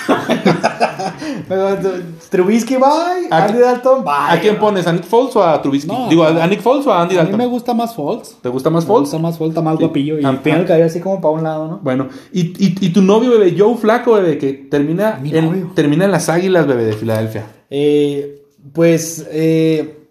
Trubisky, 2.30 2.76
bye. 2.76 3.28
¿A 3.30 3.46
Andy 3.46 3.60
Dalton, 3.60 4.04
bye. 4.04 4.14
¿A 4.30 4.40
quién 4.42 4.58
pones? 4.58 4.88
¿A 4.88 4.94
Nick 4.94 5.04
Foles 5.04 5.36
o 5.36 5.44
a 5.44 5.62
Trubisky? 5.62 5.88
No, 5.92 6.08
Digo. 6.10 6.24
¿a 6.24 6.48
Nick 6.48 6.62
Foles 6.62 6.86
o 6.88 6.94
a 6.94 7.02
Andy 7.02 7.16
A 7.16 7.20
mí 7.20 7.24
Dalton? 7.24 7.38
me 7.40 7.46
gusta 7.46 7.74
más 7.74 7.94
Folds. 7.96 8.38
¿Te 8.42 8.50
gusta 8.50 8.70
más 8.70 8.84
Me 8.84 8.88
Foles? 8.88 9.02
gusta 9.10 9.18
más 9.20 9.38
Folds, 9.38 9.52
está 9.52 9.62
más 9.62 9.78
Sí. 9.78 9.84
guapillo. 9.84 10.18
Y 10.20 10.38
tiene 10.38 10.60
el 10.62 10.66
cabello 10.66 10.86
así 10.86 11.00
como 11.00 11.20
para 11.22 11.34
un 11.34 11.44
lado, 11.44 11.68
¿no? 11.68 11.80
Bueno, 11.84 12.08
y, 12.32 12.42
y, 12.66 12.76
y 12.80 12.90
tu 12.94 13.02
novio, 13.02 13.32
bebé, 13.32 13.56
Joe 13.58 13.76
Flaco, 13.76 14.14
bebé, 14.14 14.38
que 14.38 14.54
termina 14.54 15.20
Mi 15.22 15.36
en, 15.36 15.74
termina 15.76 16.06
en 16.06 16.12
las 16.12 16.30
Águilas, 16.30 16.68
bebé, 16.68 16.86
de 16.86 16.94
Filadelfia. 16.94 17.46
Eh, 17.70 18.42
pues 18.74 19.28
eh, 19.32 20.03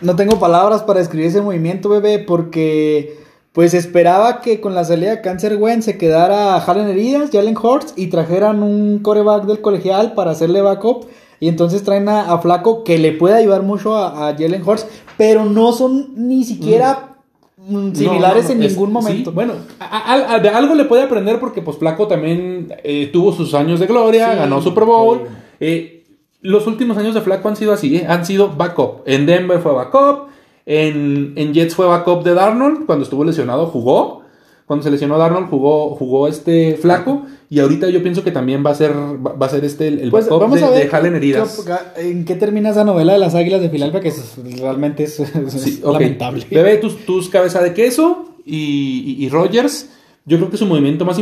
no 0.00 0.16
tengo 0.16 0.38
palabras 0.38 0.82
para 0.82 0.98
describir 1.00 1.26
ese 1.28 1.40
movimiento, 1.42 1.88
bebé, 1.88 2.18
porque 2.18 3.18
pues 3.52 3.74
esperaba 3.74 4.40
que 4.40 4.60
con 4.60 4.74
la 4.74 4.84
salida 4.84 5.10
de 5.10 5.20
Cancer 5.20 5.56
Gwen 5.56 5.82
se 5.82 5.98
quedara 5.98 6.60
Jalen 6.60 6.88
Heridas, 6.88 7.30
Jalen 7.32 7.56
Hurts 7.56 7.94
y 7.96 8.06
trajeran 8.06 8.62
un 8.62 9.00
coreback 9.00 9.44
del 9.44 9.60
colegial 9.60 10.12
para 10.14 10.30
hacerle 10.30 10.62
backup. 10.62 11.06
Y 11.40 11.48
entonces 11.48 11.82
traen 11.82 12.08
a, 12.08 12.32
a 12.32 12.38
Flaco 12.38 12.84
que 12.84 12.98
le 12.98 13.12
puede 13.12 13.34
ayudar 13.34 13.62
mucho 13.62 13.96
a, 13.96 14.28
a 14.28 14.32
Jalen 14.36 14.62
Hurts, 14.66 14.86
pero 15.16 15.44
no 15.46 15.72
son 15.72 16.10
ni 16.14 16.44
siquiera 16.44 17.16
mm, 17.56 17.92
similares 17.94 18.44
No, 18.44 18.50
no, 18.50 18.54
en 18.56 18.62
es- 18.62 18.72
ningún 18.72 18.92
momento. 18.92 19.30
sí, 19.30 19.34
bueno, 19.34 19.54
a- 19.80 20.14
algo 20.54 20.74
le 20.74 20.84
puede 20.84 21.02
aprender 21.02 21.40
porque 21.40 21.60
pues 21.62 21.78
Flaco 21.78 22.06
también 22.06 22.72
eh, 22.84 23.08
tuvo 23.12 23.32
sus 23.32 23.54
años 23.54 23.80
de 23.80 23.86
gloria, 23.86 24.30
Sí, 24.32 24.38
ganó 24.38 24.60
Super 24.62 24.84
Bowl. 24.84 25.22
sí. 25.24 25.34
Eh, 25.60 25.99
los 26.42 26.66
últimos 26.66 26.96
años 26.96 27.14
de 27.14 27.20
Flaco 27.20 27.48
han 27.48 27.56
sido 27.56 27.72
así, 27.72 27.96
eh, 27.96 28.06
han 28.08 28.24
sido 28.24 28.48
backup. 28.56 29.02
En 29.06 29.26
Denver 29.26 29.58
fue 29.60 29.72
backup, 29.72 30.28
en, 30.66 31.32
en 31.36 31.52
Jets 31.54 31.74
fue 31.74 31.86
backup 31.86 32.22
de 32.22 32.34
Darnold, 32.34 32.86
cuando 32.86 33.04
estuvo 33.04 33.24
lesionado 33.24 33.66
jugó. 33.66 34.20
Cuando 34.66 34.84
se 34.84 34.90
lesionó 34.92 35.18
Darnold 35.18 35.48
jugó, 35.50 35.96
jugó 35.96 36.28
este 36.28 36.76
Flaco 36.76 37.22
y 37.48 37.58
ahorita 37.58 37.88
yo 37.90 38.04
pienso 38.04 38.22
que 38.22 38.30
también 38.30 38.64
va 38.64 38.70
a 38.70 38.74
ser, 38.76 38.92
va 38.94 39.32
va 39.32 39.46
a 39.46 39.48
ser 39.48 39.64
este 39.64 39.88
el, 39.88 39.98
el 39.98 40.10
Pues 40.12 40.26
backup 40.26 40.42
vamos 40.42 40.60
de, 40.60 40.64
a 40.66 40.70
ver 40.70 40.84
de 40.84 40.88
Jalen 40.88 41.16
Heridas. 41.16 41.64
qué- 41.96 42.08
en 42.08 42.24
qué 42.24 42.36
termina 42.36 42.70
esa 42.70 42.84
novela 42.84 43.14
de 43.14 43.18
las 43.18 43.34
Águilas 43.34 43.60
de 43.62 43.68
Filadelfia, 43.68 44.00
que 44.00 44.08
es- 44.10 44.36
realmente 44.60 45.02
es, 45.02 45.18
es 45.18 45.52
Sí, 45.54 45.80
ok. 45.82 45.94
lamentable. 45.94 46.46
Bebé, 46.48 46.76
tus, 46.76 47.04
tus 47.04 47.28
cabeza 47.28 47.60
de 47.64 47.74
queso 47.74 48.26
y, 48.46 49.16
y, 49.18 49.24
y 49.24 49.28
Rogers. 49.28 49.90
Yo 50.24 50.36
creo 50.36 50.50
que 50.50 50.56
su 50.56 50.66
movimiento 50.66 51.04
más, 51.04 51.18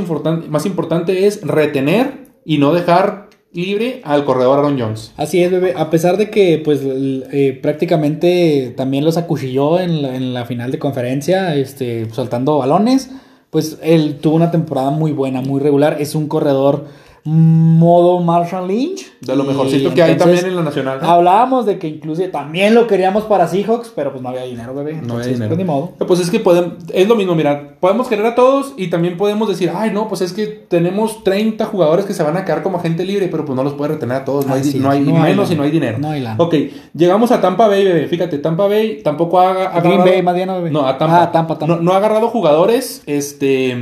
más 0.51 0.66
importante 0.66 1.27
es 1.27 1.41
retener 1.41 2.27
y 2.45 2.59
no 2.59 2.75
dejar 2.75 3.28
libre 3.53 4.01
al 4.05 4.24
corredor 4.24 4.59
Aaron 4.59 4.78
Jones. 4.78 5.12
Así 5.16 5.42
es, 5.42 5.51
bebé. 5.51 5.74
A 5.76 5.90
pesar 5.90 6.16
de 6.16 6.30
que, 6.30 6.61
pues, 6.64 6.80
eh, 6.84 7.59
prácticamente 7.61 8.74
también 8.76 9.05
los 9.05 9.16
acuchilló 9.16 9.80
en 9.80 10.03
la, 10.03 10.14
en 10.14 10.34
la 10.34 10.44
final 10.44 10.70
de 10.70 10.78
conferencia, 10.78 11.55
este, 11.55 12.11
soltando 12.11 12.59
balones, 12.59 13.11
pues 13.51 13.78
él 13.82 14.18
tuvo 14.20 14.36
una 14.36 14.51
temporada 14.51 14.90
muy 14.90 15.12
buena, 15.12 15.40
muy 15.40 15.61
regular. 15.61 15.96
Es 16.01 16.14
un 16.14 16.28
corredor 16.28 16.86
modo 17.29 18.20
Marshall 18.20 18.66
Lynch. 18.68 19.07
De 19.20 19.37
lo 19.37 19.45
Y 19.45 19.49
mejorcito 19.49 19.93
que 19.93 20.03
hay 20.03 20.16
también 20.16 20.47
en 20.47 20.57
la 20.57 20.62
nacional. 20.62 20.99
¿no? 21.03 21.09
Hablábamos 21.11 21.66
de 21.66 21.79
que 21.79 21.89
inclusive 21.89 22.29
también 22.29 22.74
lo 22.74 22.87
queríamos 22.87 23.24
para 23.24 23.47
Seahawks, 23.49 23.93
pero 23.95 24.12
pues 24.12 24.22
no 24.22 24.31
había 24.31 24.43
dinero, 24.45 24.74
bebé. 24.74 24.95
No 24.95 25.01
Entonces, 25.01 25.26
hay 25.26 25.33
dinero. 25.35 25.49
Pues 25.51 25.59
ni 25.59 25.64
modo. 25.64 25.93
Pues 26.07 26.20
es 26.20 26.31
que 26.31 26.41
podemos, 26.41 26.74
es 26.93 27.09
lo 27.09 27.16
mismo, 27.16 27.35
mira, 27.35 27.76
podemos 27.81 28.09
querer 28.09 28.24
a 28.26 28.35
todos 28.35 28.72
y 28.76 28.89
también 28.89 29.16
podemos 29.16 29.49
decir, 29.49 29.70
ay 29.74 29.91
no, 29.93 30.09
pues 30.09 30.20
es 30.20 30.33
que 30.33 30.47
tenemos 30.47 31.22
30 31.24 31.64
jugadores 31.66 32.07
que 32.07 32.14
se 32.14 32.22
van 32.22 32.37
a 32.37 32.45
quedar 32.45 32.62
como 32.62 32.79
agente 32.79 33.05
libre, 33.05 33.29
pero 33.29 33.45
pues 33.45 33.57
no 33.57 33.64
los 33.64 33.74
puede 33.74 33.95
retener 33.95 34.18
a 34.18 34.24
todos, 34.24 34.47
no 34.47 34.55
hay, 34.55 34.61
Así 34.61 34.79
no 34.79 34.91
hay 34.91 35.01
y 35.03 35.05
no 35.12 35.22
hay 35.22 35.31
menos 35.33 35.49
si 35.49 35.55
no 35.57 35.64
hay 35.64 35.70
dinero. 35.70 35.99
No 35.99 36.11
hay 36.11 36.20
lana. 36.20 36.43
Ok, 36.43 36.55
llegamos 36.95 37.31
a 37.33 37.41
Tampa 37.41 37.66
Bay, 37.68 37.85
bebé, 37.85 38.07
fíjate, 38.07 38.39
Tampa 38.39 38.66
Bay 38.68 39.03
tampoco 39.03 39.41
ha, 39.41 39.51
ha 39.51 39.81
Green 39.81 40.01
agarrado- 40.01 40.24
Bay, 40.24 40.35
bien, 40.37 40.49
bebé. 40.49 40.70
No, 40.70 40.87
a 40.87 40.97
Tampa. 40.97 41.22
Ah, 41.24 41.33
Tampa, 41.33 41.59
Tampa. 41.59 41.76
No, 41.76 41.83
no 41.83 41.93
ha 41.93 41.97
agarrado 41.99 42.29
jugadores, 42.29 43.03
este... 43.07 43.76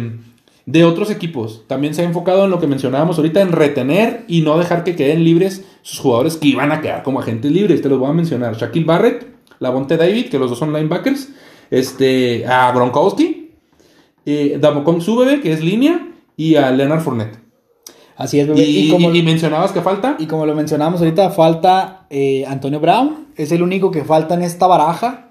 De 0.66 0.84
otros 0.84 1.10
equipos. 1.10 1.62
También 1.68 1.94
se 1.94 2.02
ha 2.02 2.04
enfocado 2.04 2.44
en 2.44 2.50
lo 2.50 2.58
que 2.58 2.66
mencionábamos 2.66 3.16
ahorita, 3.18 3.40
en 3.40 3.52
retener 3.52 4.24
y 4.26 4.42
no 4.42 4.58
dejar 4.58 4.82
que 4.84 4.96
queden 4.96 5.22
libres 5.24 5.64
sus 5.82 6.00
jugadores 6.00 6.36
que 6.36 6.48
iban 6.48 6.72
a 6.72 6.80
quedar 6.80 7.02
como 7.04 7.20
agentes 7.20 7.52
libres. 7.52 7.80
Te 7.82 7.88
los 7.88 7.98
voy 8.00 8.10
a 8.10 8.12
mencionar. 8.12 8.56
Shaquille 8.56 8.84
Barrett, 8.84 9.26
Lavonte 9.60 9.96
David, 9.96 10.26
que 10.28 10.38
los 10.40 10.50
dos 10.50 10.58
son 10.58 10.72
linebackers. 10.72 11.28
Este, 11.70 12.44
a 12.46 12.72
Gronkowski, 12.72 13.52
eh, 14.24 14.58
Damocon 14.60 15.00
Subebe, 15.00 15.40
que 15.40 15.52
es 15.52 15.62
línea, 15.62 16.08
y 16.36 16.56
a 16.56 16.70
Leonard 16.72 17.00
Fournette. 17.00 17.38
Así 18.16 18.40
es, 18.40 18.48
bebé. 18.48 18.62
Y, 18.62 18.88
Y, 18.88 18.90
como, 18.90 19.12
y- 19.14 19.22
mencionabas 19.22 19.72
que 19.72 19.82
falta. 19.82 20.16
y 20.18 20.26
como 20.26 20.46
lo 20.46 20.54
mencionamos 20.54 21.00
ahorita, 21.00 21.30
falta 21.30 22.06
eh, 22.10 22.44
Antonio 22.46 22.80
Brown. 22.80 23.26
Es 23.36 23.52
el 23.52 23.62
único 23.62 23.90
que 23.90 24.02
falta 24.04 24.34
en 24.34 24.42
esta 24.42 24.66
baraja 24.66 25.25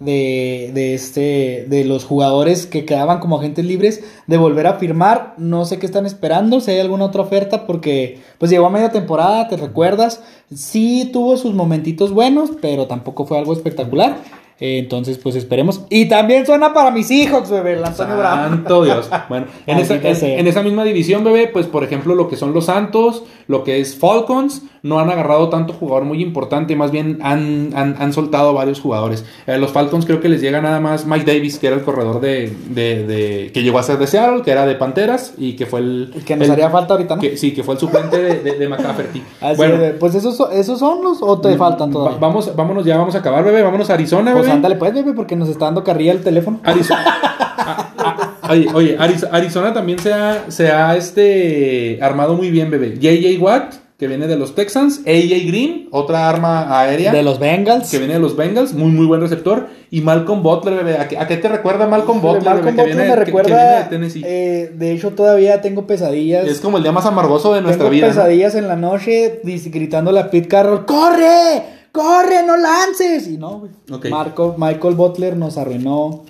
de, 0.00 0.70
de, 0.74 0.94
este, 0.94 1.66
de 1.68 1.84
los 1.84 2.04
jugadores 2.04 2.66
que 2.66 2.84
quedaban 2.84 3.20
como 3.20 3.38
agentes 3.38 3.64
libres 3.64 4.02
de 4.26 4.36
volver 4.38 4.66
a 4.66 4.78
firmar. 4.78 5.34
No 5.36 5.64
sé 5.66 5.78
qué 5.78 5.86
están 5.86 6.06
esperando, 6.06 6.60
si 6.60 6.72
hay 6.72 6.80
alguna 6.80 7.04
otra 7.04 7.22
oferta, 7.22 7.66
porque 7.66 8.18
pues 8.38 8.50
llegó 8.50 8.66
a 8.66 8.70
media 8.70 8.90
temporada, 8.90 9.46
¿te 9.48 9.56
recuerdas? 9.56 10.22
Sí 10.52 11.10
tuvo 11.12 11.36
sus 11.36 11.54
momentitos 11.54 12.12
buenos, 12.12 12.50
pero 12.60 12.86
tampoco 12.86 13.26
fue 13.26 13.38
algo 13.38 13.52
espectacular. 13.52 14.16
Entonces, 14.60 15.18
pues 15.18 15.36
esperemos. 15.36 15.82
Y 15.88 16.06
también 16.08 16.44
suena 16.46 16.72
para 16.74 16.90
mis 16.90 17.10
hijos, 17.10 17.50
bebé, 17.50 17.72
el 17.74 17.84
Antonio 17.84 18.16
Brown. 18.16 18.38
Santo 18.50 18.84
Dios. 18.84 19.08
Bueno, 19.28 19.46
en 19.66 19.78
esa, 19.78 19.94
en- 19.96 20.46
esa 20.46 20.62
misma 20.62 20.84
división, 20.84 21.24
bebé, 21.24 21.46
pues 21.48 21.66
por 21.66 21.82
ejemplo, 21.84 22.14
lo 22.14 22.28
que 22.28 22.36
son 22.36 22.52
los 22.52 22.66
Santos, 22.66 23.22
lo 23.48 23.64
que 23.64 23.80
es 23.80 23.96
Falcons, 23.96 24.62
no 24.82 24.98
han 24.98 25.10
agarrado 25.10 25.48
tanto 25.50 25.72
jugador 25.74 26.04
muy 26.04 26.22
importante, 26.22 26.74
más 26.74 26.90
bien 26.90 27.18
han, 27.22 27.70
han, 27.74 27.96
han 27.98 28.12
soltado 28.12 28.52
varios 28.54 28.80
jugadores. 28.80 29.24
Eh, 29.46 29.58
los 29.58 29.70
Falcons 29.72 30.06
creo 30.06 30.20
que 30.20 30.28
les 30.28 30.40
llega 30.40 30.60
nada 30.60 30.80
más 30.80 31.06
Mike 31.06 31.30
Davis, 31.32 31.58
que 31.58 31.66
era 31.68 31.76
el 31.76 31.82
corredor 31.82 32.20
de, 32.20 32.52
de, 32.70 33.06
de- 33.06 33.50
que 33.52 33.62
llegó 33.62 33.78
a 33.78 33.82
ser 33.82 33.98
de 33.98 34.06
Seattle, 34.06 34.42
que 34.42 34.50
era 34.50 34.66
de 34.66 34.74
Panteras 34.74 35.34
y 35.38 35.54
que 35.54 35.66
fue 35.66 35.80
el. 35.80 36.12
El 36.14 36.24
que 36.24 36.34
nos 36.36 36.46
el- 36.46 36.52
haría 36.52 36.70
falta 36.70 36.94
ahorita, 36.94 37.16
¿no? 37.16 37.20
que- 37.22 37.36
sí, 37.36 37.52
que 37.52 37.62
fue 37.62 37.74
el 37.74 37.80
suplente 37.80 38.18
de, 38.20 38.40
de, 38.40 38.58
de 38.58 38.68
McCafferty. 38.68 39.22
Así 39.40 39.56
bueno, 39.56 39.82
es, 39.84 39.94
pues 39.94 40.14
esos, 40.14 40.36
son- 40.36 40.52
esos 40.52 40.78
son 40.78 41.02
los 41.04 41.18
o 41.22 41.38
te 41.40 41.56
faltan 41.56 41.90
va- 41.90 41.92
todavía. 41.92 42.18
vamos, 42.18 42.54
vámonos 42.56 42.84
ya, 42.84 42.96
vamos 42.96 43.14
a 43.14 43.18
acabar, 43.18 43.44
bebé. 43.44 43.62
Vámonos 43.62 43.90
a 43.90 43.94
Arizona, 43.94 44.32
Pues 44.50 44.56
ándale 44.56 44.76
pues, 44.76 44.94
bebé, 44.94 45.12
porque 45.14 45.36
nos 45.36 45.48
está 45.48 45.66
dando 45.66 45.82
carrilla 45.84 46.12
el 46.12 46.20
teléfono. 46.22 46.60
Arizona. 46.64 47.04
Oye, 48.48 48.66
oye, 48.74 48.98
Ariz- 48.98 49.28
Arizona 49.30 49.72
también 49.72 49.98
se 50.00 50.12
ha, 50.12 50.46
se 50.50 50.72
ha 50.72 50.96
este, 50.96 51.98
armado 52.02 52.34
muy 52.34 52.50
bien, 52.50 52.68
bebé. 52.70 52.96
JJ 52.98 53.40
Watt, 53.40 53.74
que 53.96 54.08
viene 54.08 54.26
de 54.26 54.36
los 54.36 54.56
Texans. 54.56 55.00
AJ 55.06 55.46
Green, 55.46 55.88
otra 55.92 56.28
arma 56.28 56.80
aérea. 56.80 57.12
De 57.12 57.22
los 57.22 57.38
Bengals. 57.38 57.88
que 57.90 57.98
viene 57.98 58.14
de 58.14 58.18
los 58.18 58.34
Bengals, 58.36 58.72
muy 58.74 58.90
muy 58.90 59.06
buen 59.06 59.20
receptor. 59.20 59.68
Y 59.92 60.00
Malcolm 60.00 60.42
Butler, 60.42 60.74
bebé. 60.82 60.98
¿A 60.98 61.06
qué, 61.06 61.16
a 61.18 61.28
qué 61.28 61.36
te 61.36 61.48
recuerda 61.48 61.86
Malcolm 61.86 62.20
Butler? 62.20 62.42
Malcolm 62.42 62.74
bebé? 62.74 62.76
Que 62.76 62.82
Butler 62.90 62.96
viene- 62.96 63.10
me 63.10 63.24
que- 63.24 63.24
que 63.26 63.30
viene 63.32 63.42
recuerda. 63.48 63.78
de 63.82 63.84
Tennessee. 63.90 64.22
eh, 64.26 64.72
de 64.74 64.92
hecho, 64.92 65.10
todavía 65.10 65.60
tengo 65.60 65.86
pesadillas. 65.86 66.48
es 66.48 66.60
como 66.60 66.78
el 66.78 66.82
día 66.82 66.92
más 66.92 67.06
amargoso 67.06 67.54
de 67.54 67.60
nuestra 67.60 67.84
tengo 67.84 67.90
vida. 67.94 68.06
¿no? 68.08 68.12
pesadillas 68.14 68.54
en 68.56 68.66
la 68.66 68.74
noche 68.76 69.40
gritándole 69.44 70.18
a 70.18 70.30
Pete 70.30 70.48
Carroll: 70.48 70.86
¡Corre! 70.86 71.62
¡Corre! 71.92 72.44
¡No 72.46 72.56
lances! 72.56 73.26
Y 73.28 73.36
no, 73.36 73.60
güey. 73.88 74.10
Marco, 74.10 74.54
Michael 74.56 74.94
Butler 74.94 75.36
nos 75.36 75.58
arruinó. 75.58 76.22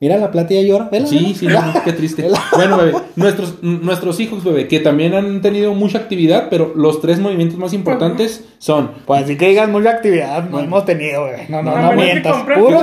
Mira, 0.00 0.16
la 0.16 0.32
plata 0.32 0.52
ya 0.52 0.62
llora. 0.62 0.88
Vela, 0.90 1.06
Sí, 1.06 1.16
vela. 1.40 1.62
sí, 1.62 1.76
no, 1.76 1.84
qué 1.84 1.92
triste. 1.92 2.28
Bueno, 2.56 2.76
bebé, 2.76 2.92
nuestros, 3.14 3.62
nuestros 3.62 4.18
hijos, 4.18 4.42
bebé, 4.42 4.66
que 4.66 4.80
también 4.80 5.14
han 5.14 5.40
tenido 5.42 5.74
mucha 5.74 5.98
actividad, 5.98 6.48
pero 6.50 6.72
los 6.74 7.00
tres 7.00 7.20
movimientos 7.20 7.56
más 7.56 7.72
importantes 7.72 8.44
son 8.58 8.90
Pues 9.06 9.22
así 9.22 9.38
que 9.38 9.46
digas 9.50 9.68
mucha 9.68 9.90
actividad, 9.90 10.48
no 10.50 10.58
hemos 10.58 10.84
tenido, 10.84 11.28
güey. 11.28 11.46
No, 11.48 11.62
no, 11.62 11.78
no 11.80 11.90
que 11.90 11.96
mientas. 11.96 12.42
Puro. 12.42 12.80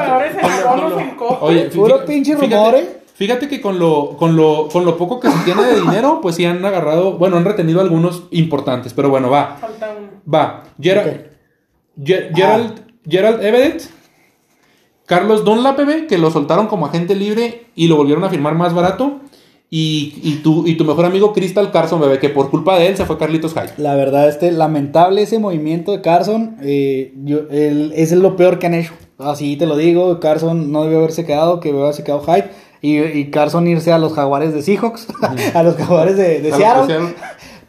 Oye, 1.41 1.63
Puro 1.65 2.05
pinche 2.05 2.35
fíjate- 2.37 2.55
rumores. 2.55 2.87
Fíjate 3.15 3.49
que 3.49 3.59
con 3.59 3.79
lo, 3.79 4.15
con 4.15 4.37
lo, 4.37 4.69
con 4.71 4.85
lo 4.85 4.95
poco 4.97 5.19
que 5.19 5.29
se 5.29 5.37
tiene 5.43 5.61
de 5.63 5.81
dinero, 5.81 6.19
pues 6.21 6.35
sí 6.37 6.45
han 6.45 6.63
agarrado, 6.63 7.17
bueno, 7.17 7.35
han 7.35 7.43
retenido 7.43 7.81
algunos 7.81 8.23
importantes, 8.31 8.93
pero 8.93 9.09
bueno, 9.09 9.29
va, 9.29 9.57
Falta 9.59 9.89
uno. 9.91 10.07
va. 10.33 10.63
Gera- 10.81 11.01
Ok. 11.01 11.28
Ge- 12.03 12.29
Gerald, 12.35 12.81
Gerald 13.07 13.43
Everett, 13.43 13.83
Carlos 15.05 15.43
Dunlap, 15.43 15.77
bebé, 15.77 16.07
que 16.07 16.17
lo 16.17 16.29
soltaron 16.31 16.67
como 16.67 16.85
agente 16.85 17.15
libre 17.15 17.65
y 17.75 17.87
lo 17.87 17.95
volvieron 17.95 18.23
a 18.23 18.29
firmar 18.29 18.55
más 18.55 18.73
barato. 18.73 19.19
Y, 19.71 20.19
y, 20.23 20.39
tu, 20.43 20.65
y 20.65 20.77
tu 20.77 20.83
mejor 20.85 21.05
amigo 21.05 21.31
Crystal 21.31 21.71
Carson, 21.71 22.01
bebé, 22.01 22.17
que 22.17 22.29
por 22.29 22.49
culpa 22.49 22.77
de 22.79 22.87
él 22.87 22.97
se 22.97 23.05
fue 23.05 23.19
Carlitos 23.19 23.53
Hyde. 23.53 23.73
La 23.77 23.95
verdad, 23.95 24.27
este 24.27 24.51
lamentable 24.51 25.21
ese 25.21 25.37
movimiento 25.37 25.91
de 25.91 26.01
Carson. 26.01 26.57
eh, 26.63 27.13
yo, 27.23 27.41
el- 27.51 27.93
es 27.95 28.11
lo 28.11 28.35
peor 28.35 28.57
que 28.57 28.65
han 28.67 28.73
hecho. 28.73 28.93
Así 29.19 29.57
te 29.57 29.67
lo 29.67 29.77
digo. 29.77 30.19
Carson 30.19 30.71
no 30.71 30.83
debió 30.83 30.99
haberse 30.99 31.23
quedado, 31.25 31.59
que 31.59 31.69
debió 31.69 31.83
haberse 31.83 32.03
quedado 32.03 32.23
Hyde. 32.23 32.49
Y, 32.81 32.97
y 32.99 33.29
Carson 33.29 33.67
irse 33.67 33.91
a 33.91 33.99
los 33.99 34.13
jaguares 34.13 34.53
de 34.55 34.61
Seahawks, 34.63 35.07
a 35.53 35.61
los 35.63 35.75
jaguares 35.75 36.17
de, 36.17 36.39
Seattle. 36.57 37.13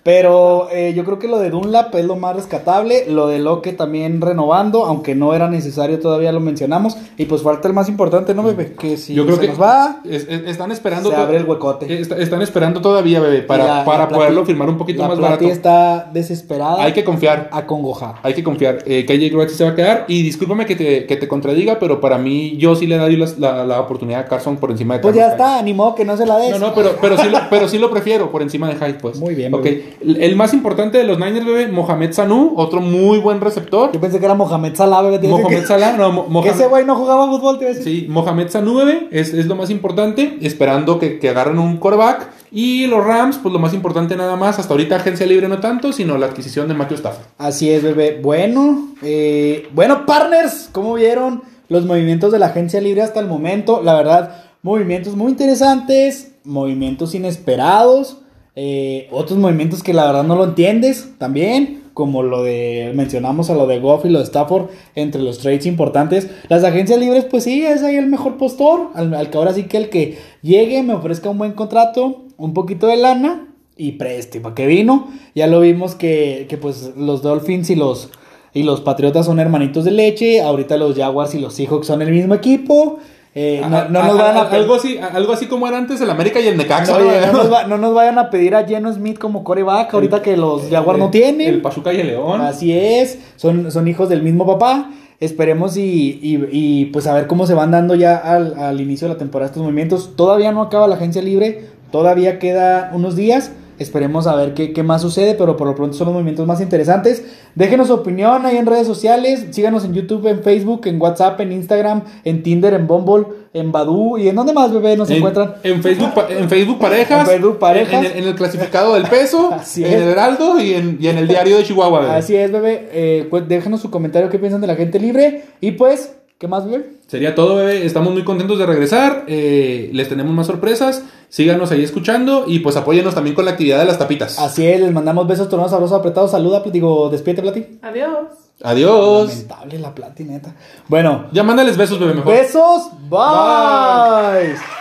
Pero 0.02 0.68
eh, 0.72 0.94
yo 0.96 1.04
creo 1.04 1.18
que 1.18 1.28
lo 1.28 1.38
de 1.38 1.50
Dunlap 1.50 1.94
es 1.94 2.06
lo 2.06 2.16
más 2.16 2.34
rescatable. 2.34 3.04
Lo 3.08 3.28
de 3.28 3.38
Loque 3.38 3.72
también 3.74 4.22
renovando, 4.22 4.86
aunque 4.86 5.14
no 5.14 5.34
era 5.34 5.48
necesario 5.50 5.98
todavía 6.00 6.32
lo 6.32 6.40
mencionamos. 6.40 6.96
Y 7.18 7.26
pues 7.26 7.42
falta 7.42 7.68
el 7.68 7.74
más 7.74 7.88
importante, 7.90 8.34
¿no, 8.34 8.42
bebé? 8.42 8.72
Que 8.72 8.96
si 8.96 9.12
Yo 9.12 9.24
creo 9.26 9.36
se 9.36 9.42
que 9.42 9.48
nos 9.48 9.60
va, 9.60 10.00
es- 10.08 10.26
es- 10.26 10.46
están 10.46 10.72
esperando 10.72 11.10
se 11.10 11.16
abre 11.16 11.36
el 11.36 11.44
huecote. 11.44 11.84
eh, 11.92 12.00
está- 12.00 12.16
están 12.16 12.40
esperando 12.40 12.80
todavía, 12.80 13.20
bebé, 13.20 13.42
para, 13.42 13.66
la- 13.66 13.84
para 13.84 14.04
la 14.04 14.08
poderlo 14.08 14.46
firmar 14.46 14.70
un 14.70 14.78
poquito 14.78 15.02
la 15.02 15.08
más 15.08 15.20
barato. 15.20 15.44
está 15.44 16.08
desesperada, 16.12 16.82
Hay 16.82 16.92
que 16.94 17.04
confiar. 17.04 17.50
acongojada. 17.52 18.20
Hay 18.22 18.32
que 18.32 18.42
confiar. 18.42 18.78
Eh, 18.86 19.04
KJ 19.04 19.48
sí 19.50 19.54
se 19.54 19.64
va 19.64 19.70
a 19.70 19.74
quedar. 19.74 20.06
Y 20.08 20.22
discúlpame 20.22 20.64
que 20.64 20.76
te, 20.76 21.04
que 21.04 21.16
te 21.16 21.28
contradiga, 21.28 21.78
pero 21.78 22.00
para 22.00 22.16
mí 22.16 22.56
yo 22.56 22.74
sí 22.74 22.86
le 22.86 22.96
doy 22.96 23.16
la, 23.16 23.26
la, 23.38 23.66
la 23.66 23.80
oportunidad 23.80 24.20
a 24.20 24.24
Carson 24.24 24.56
por 24.56 24.70
encima 24.70 24.94
de 24.94 25.00
Pues 25.00 25.14
Carlos 25.14 25.30
ya 25.36 25.36
Hyde. 25.36 25.50
está, 25.52 25.62
ni 25.62 25.74
modo 25.74 25.94
que 25.94 26.06
no 26.06 26.16
se 26.16 26.24
la 26.24 26.38
des. 26.38 26.52
No, 26.52 26.58
no, 26.68 26.74
pero, 26.74 26.92
pero, 27.02 27.18
sí 27.18 27.28
lo, 27.28 27.38
pero 27.50 27.68
sí 27.68 27.78
lo 27.78 27.90
prefiero 27.90 28.30
por 28.32 28.40
encima 28.40 28.66
de 28.68 28.76
Hyde, 28.76 28.94
pues. 28.94 29.18
Muy 29.18 29.34
bien, 29.34 29.52
Ok. 29.52 29.62
bebé. 29.64 29.90
El, 30.00 30.34
más 30.36 30.54
importante 30.54 30.96
de 30.98 31.04
los 31.04 31.18
Niners, 31.18 31.44
bebé, 31.44 31.68
Mohamed 31.68 32.12
Sanu, 32.12 32.54
otro 32.56 32.80
muy 32.80 33.18
buen 33.18 33.40
receptor. 33.40 33.92
Yo 33.92 34.00
pensé 34.00 34.18
que 34.18 34.24
era 34.24 34.34
Mohamed 34.34 34.74
Salah, 34.74 35.02
bebé. 35.02 35.28
Mohamed 35.28 35.64
Salah, 35.66 35.92
no, 35.96 36.10
Mo- 36.12 36.26
Mohamed. 36.28 36.54
ese 36.54 36.66
güey 36.68 36.84
no 36.86 36.96
jugaba 36.96 37.26
fútbol, 37.28 37.58
te 37.58 37.64
iba 37.66 37.72
a 37.72 37.76
decir. 37.76 38.00
Sí, 38.02 38.06
Mohamed 38.08 38.48
Sanu, 38.48 38.74
bebé, 38.76 39.08
es, 39.10 39.34
es 39.34 39.46
lo 39.46 39.56
más 39.56 39.68
importante, 39.70 40.38
esperando 40.40 40.98
que, 40.98 41.18
que 41.18 41.28
agarren 41.28 41.58
un 41.58 41.76
quarterback. 41.76 42.28
Y 42.52 42.86
los 42.86 43.04
Rams, 43.04 43.38
pues 43.42 43.52
lo 43.52 43.58
más 43.60 43.74
importante 43.74 44.16
nada 44.16 44.36
más, 44.36 44.58
hasta 44.58 44.72
ahorita 44.74 44.96
agencia 44.96 45.24
libre 45.26 45.48
no 45.48 45.60
tanto, 45.60 45.92
sino 45.92 46.18
la 46.18 46.26
adquisición 46.26 46.66
de 46.66 46.74
Matthew 46.74 46.96
Stafford. 46.96 47.26
Así 47.38 47.70
es, 47.70 47.82
bebé. 47.82 48.18
Bueno, 48.22 48.88
eh, 49.02 49.68
bueno, 49.74 50.04
partners, 50.06 50.68
¿cómo 50.72 50.94
vieron 50.94 51.42
los 51.68 51.84
movimientos 51.84 52.32
de 52.32 52.38
la 52.40 52.46
agencia 52.46 52.80
libre 52.80 53.02
hasta 53.02 53.20
el 53.20 53.26
momento? 53.26 53.82
La 53.84 53.94
verdad, 53.94 54.44
movimientos 54.62 55.14
muy 55.14 55.30
interesantes, 55.30 56.32
movimientos 56.42 57.14
inesperados, 57.14 58.16
eh, 58.56 59.08
otros 59.10 59.38
movimientos 59.38 59.82
que 59.82 59.94
la 59.94 60.06
verdad 60.06 60.24
no 60.24 60.36
lo 60.36 60.44
entiendes 60.44 61.10
también, 61.18 61.82
como 61.94 62.22
lo 62.22 62.42
de, 62.42 62.92
mencionamos 62.94 63.50
a 63.50 63.54
lo 63.54 63.66
de 63.66 63.78
Goff 63.78 64.04
y 64.04 64.08
lo 64.08 64.18
de 64.18 64.24
Stafford, 64.24 64.70
entre 64.94 65.22
los 65.22 65.38
trades 65.38 65.66
importantes. 65.66 66.30
Las 66.48 66.64
agencias 66.64 66.98
libres, 66.98 67.24
pues 67.24 67.44
sí, 67.44 67.64
es 67.64 67.82
ahí 67.82 67.96
el 67.96 68.06
mejor 68.06 68.36
postor, 68.36 68.88
al, 68.94 69.14
al 69.14 69.30
que 69.30 69.38
ahora 69.38 69.52
sí 69.52 69.64
que 69.64 69.76
el 69.76 69.88
que 69.88 70.18
llegue, 70.42 70.82
me 70.82 70.94
ofrezca 70.94 71.30
un 71.30 71.38
buen 71.38 71.52
contrato, 71.52 72.24
un 72.36 72.54
poquito 72.54 72.86
de 72.86 72.96
lana 72.96 73.48
y 73.76 73.92
preste, 73.92 74.40
¿para 74.40 74.54
qué 74.54 74.66
vino? 74.66 75.08
Ya 75.34 75.46
lo 75.46 75.60
vimos 75.60 75.94
que, 75.94 76.46
que, 76.48 76.58
pues 76.58 76.92
los 76.96 77.22
Dolphins 77.22 77.70
y 77.70 77.76
los, 77.76 78.10
y 78.52 78.62
los 78.62 78.80
Patriotas 78.80 79.26
son 79.26 79.40
hermanitos 79.40 79.84
de 79.84 79.90
leche, 79.90 80.40
ahorita 80.40 80.76
los 80.76 80.96
Jaguars 80.96 81.34
y 81.34 81.38
los 81.38 81.54
Seahawks 81.54 81.86
son 81.86 82.02
el 82.02 82.10
mismo 82.10 82.34
equipo. 82.34 82.98
Eh, 83.34 83.62
no, 83.68 83.88
no 83.88 84.02
nos 84.02 84.18
vayan 84.18 84.36
a 84.38 84.40
algo 84.50 84.74
así, 84.74 84.98
algo 84.98 85.32
así 85.32 85.46
como 85.46 85.68
era 85.68 85.78
antes 85.78 86.00
el 86.00 86.10
América 86.10 86.40
y 86.40 86.48
el 86.48 86.56
Necaxa. 86.56 86.96
Oye, 86.96 87.20
¿no? 87.26 87.32
no, 87.32 87.38
nos 87.38 87.52
va- 87.52 87.64
no 87.68 87.78
nos 87.78 87.94
vayan 87.94 88.18
a 88.18 88.28
pedir 88.28 88.56
a 88.56 88.66
Geno 88.66 88.92
Smith 88.92 89.18
como 89.18 89.44
coreback 89.44 89.94
ahorita 89.94 90.20
que 90.20 90.36
los 90.36 90.68
Jaguars 90.68 90.98
no 90.98 91.10
tienen. 91.10 91.48
El 91.48 91.62
Pachuca 91.62 91.92
y 91.92 92.00
el 92.00 92.08
León. 92.08 92.40
Así 92.40 92.72
es, 92.76 93.18
son, 93.36 93.70
son 93.70 93.86
hijos 93.86 94.08
del 94.08 94.22
mismo 94.22 94.46
papá. 94.46 94.90
Esperemos 95.20 95.76
y, 95.76 96.18
y- 96.22 96.48
y, 96.50 96.84
pues 96.86 97.06
a 97.06 97.14
ver 97.14 97.26
cómo 97.26 97.46
se 97.46 97.54
van 97.54 97.70
dando 97.70 97.94
ya 97.94 98.16
al, 98.16 98.58
al 98.58 98.80
inicio 98.80 99.06
de 99.06 99.14
la 99.14 99.18
temporada 99.18 99.46
estos 99.48 99.62
movimientos. 99.62 100.16
Todavía 100.16 100.50
no 100.50 100.62
acaba 100.62 100.88
la 100.88 100.96
agencia 100.96 101.22
libre, 101.22 101.66
todavía 101.92 102.38
quedan 102.38 102.94
unos 102.94 103.14
días. 103.16 103.52
Esperemos 103.80 104.26
a 104.28 104.36
ver 104.36 104.54
qué, 104.54 104.72
qué 104.72 104.82
más 104.82 105.02
sucede, 105.02 105.34
pero 105.34 105.56
por 105.56 105.66
lo 105.66 105.74
pronto 105.74 105.96
son 105.96 106.04
los 106.06 106.14
movimientos 106.14 106.46
más 106.46 106.60
interesantes. 106.60 107.24
Déjenos 107.54 107.88
su 107.88 107.94
opinión 107.94 108.46
ahí 108.46 108.56
en 108.58 108.66
redes 108.66 108.86
sociales. 108.86 109.46
Síganos 109.50 109.84
en 109.84 109.94
YouTube, 109.94 110.26
en 110.28 110.42
Facebook, 110.42 110.82
en 110.86 111.00
WhatsApp, 111.00 111.40
en 111.40 111.50
Instagram, 111.52 112.02
en 112.24 112.42
Tinder, 112.42 112.74
en 112.74 112.86
Bumble, 112.86 113.26
en 113.54 113.72
Badu. 113.72 114.18
¿Y 114.18 114.28
en 114.28 114.36
dónde 114.36 114.52
más, 114.52 114.72
bebé, 114.72 114.96
nos 114.96 115.10
En, 115.10 115.16
encuentran? 115.16 115.54
en 115.64 115.82
Facebook, 115.82 116.10
en 116.28 116.48
Facebook 116.48 116.78
Parejas. 116.80 117.20
En 117.20 117.26
Facebook 117.26 117.58
Parejas. 117.58 117.92
En, 117.94 118.04
en 118.04 118.12
el, 118.12 118.18
en 118.22 118.28
el 118.28 118.34
clasificado 118.34 118.94
del 118.94 119.04
peso. 119.04 119.50
Así 119.54 119.84
en 119.84 119.94
el 119.94 120.08
Heraldo 120.10 120.60
y 120.60 120.74
en, 120.74 120.98
y 121.00 121.08
en 121.08 121.18
el 121.18 121.26
diario 121.26 121.56
de 121.56 121.64
Chihuahua. 121.64 122.00
bebé. 122.00 122.12
Así 122.12 122.36
es, 122.36 122.52
bebé. 122.52 122.88
Eh, 122.92 123.26
pues 123.30 123.48
déjenos 123.48 123.80
su 123.80 123.90
comentario 123.90 124.28
qué 124.28 124.38
piensan 124.38 124.60
de 124.60 124.66
la 124.66 124.76
gente 124.76 125.00
libre. 125.00 125.44
Y 125.60 125.72
pues, 125.72 126.16
¿qué 126.40 126.48
más, 126.48 126.64
bebé? 126.64 126.94
Sería 127.06 127.34
todo, 127.34 127.56
bebé. 127.56 127.84
Estamos 127.84 128.12
muy 128.14 128.24
contentos 128.24 128.58
de 128.58 128.64
regresar. 128.64 129.24
Eh, 129.28 129.90
les 129.92 130.08
tenemos 130.08 130.32
más 130.32 130.46
sorpresas. 130.46 131.04
Síganos 131.28 131.70
ahí 131.70 131.84
escuchando 131.84 132.44
y 132.46 132.60
pues 132.60 132.76
apóyenos 132.76 133.14
también 133.14 133.36
con 133.36 133.44
la 133.44 133.50
actividad 133.52 133.78
de 133.78 133.84
las 133.84 133.98
tapitas. 133.98 134.38
Así 134.38 134.66
es, 134.66 134.80
les 134.80 134.90
mandamos 134.90 135.28
besos, 135.28 135.48
tornados 135.50 135.70
sabrosos, 135.70 135.98
apretados. 135.98 136.30
Saluda, 136.30 136.62
digo, 136.72 137.10
despídete, 137.10 137.42
Plati. 137.42 137.78
Adiós. 137.82 138.28
Adiós. 138.62 139.28
Lamentable 139.28 139.78
la 139.78 139.94
Plati, 139.94 140.24
neta. 140.24 140.54
Bueno, 140.88 141.26
Ya 141.32 141.42
mándales 141.42 141.76
besos, 141.76 142.00
bebé, 142.00 142.14
mejor. 142.14 142.32
besos. 142.32 142.90
Bye. 143.08 144.79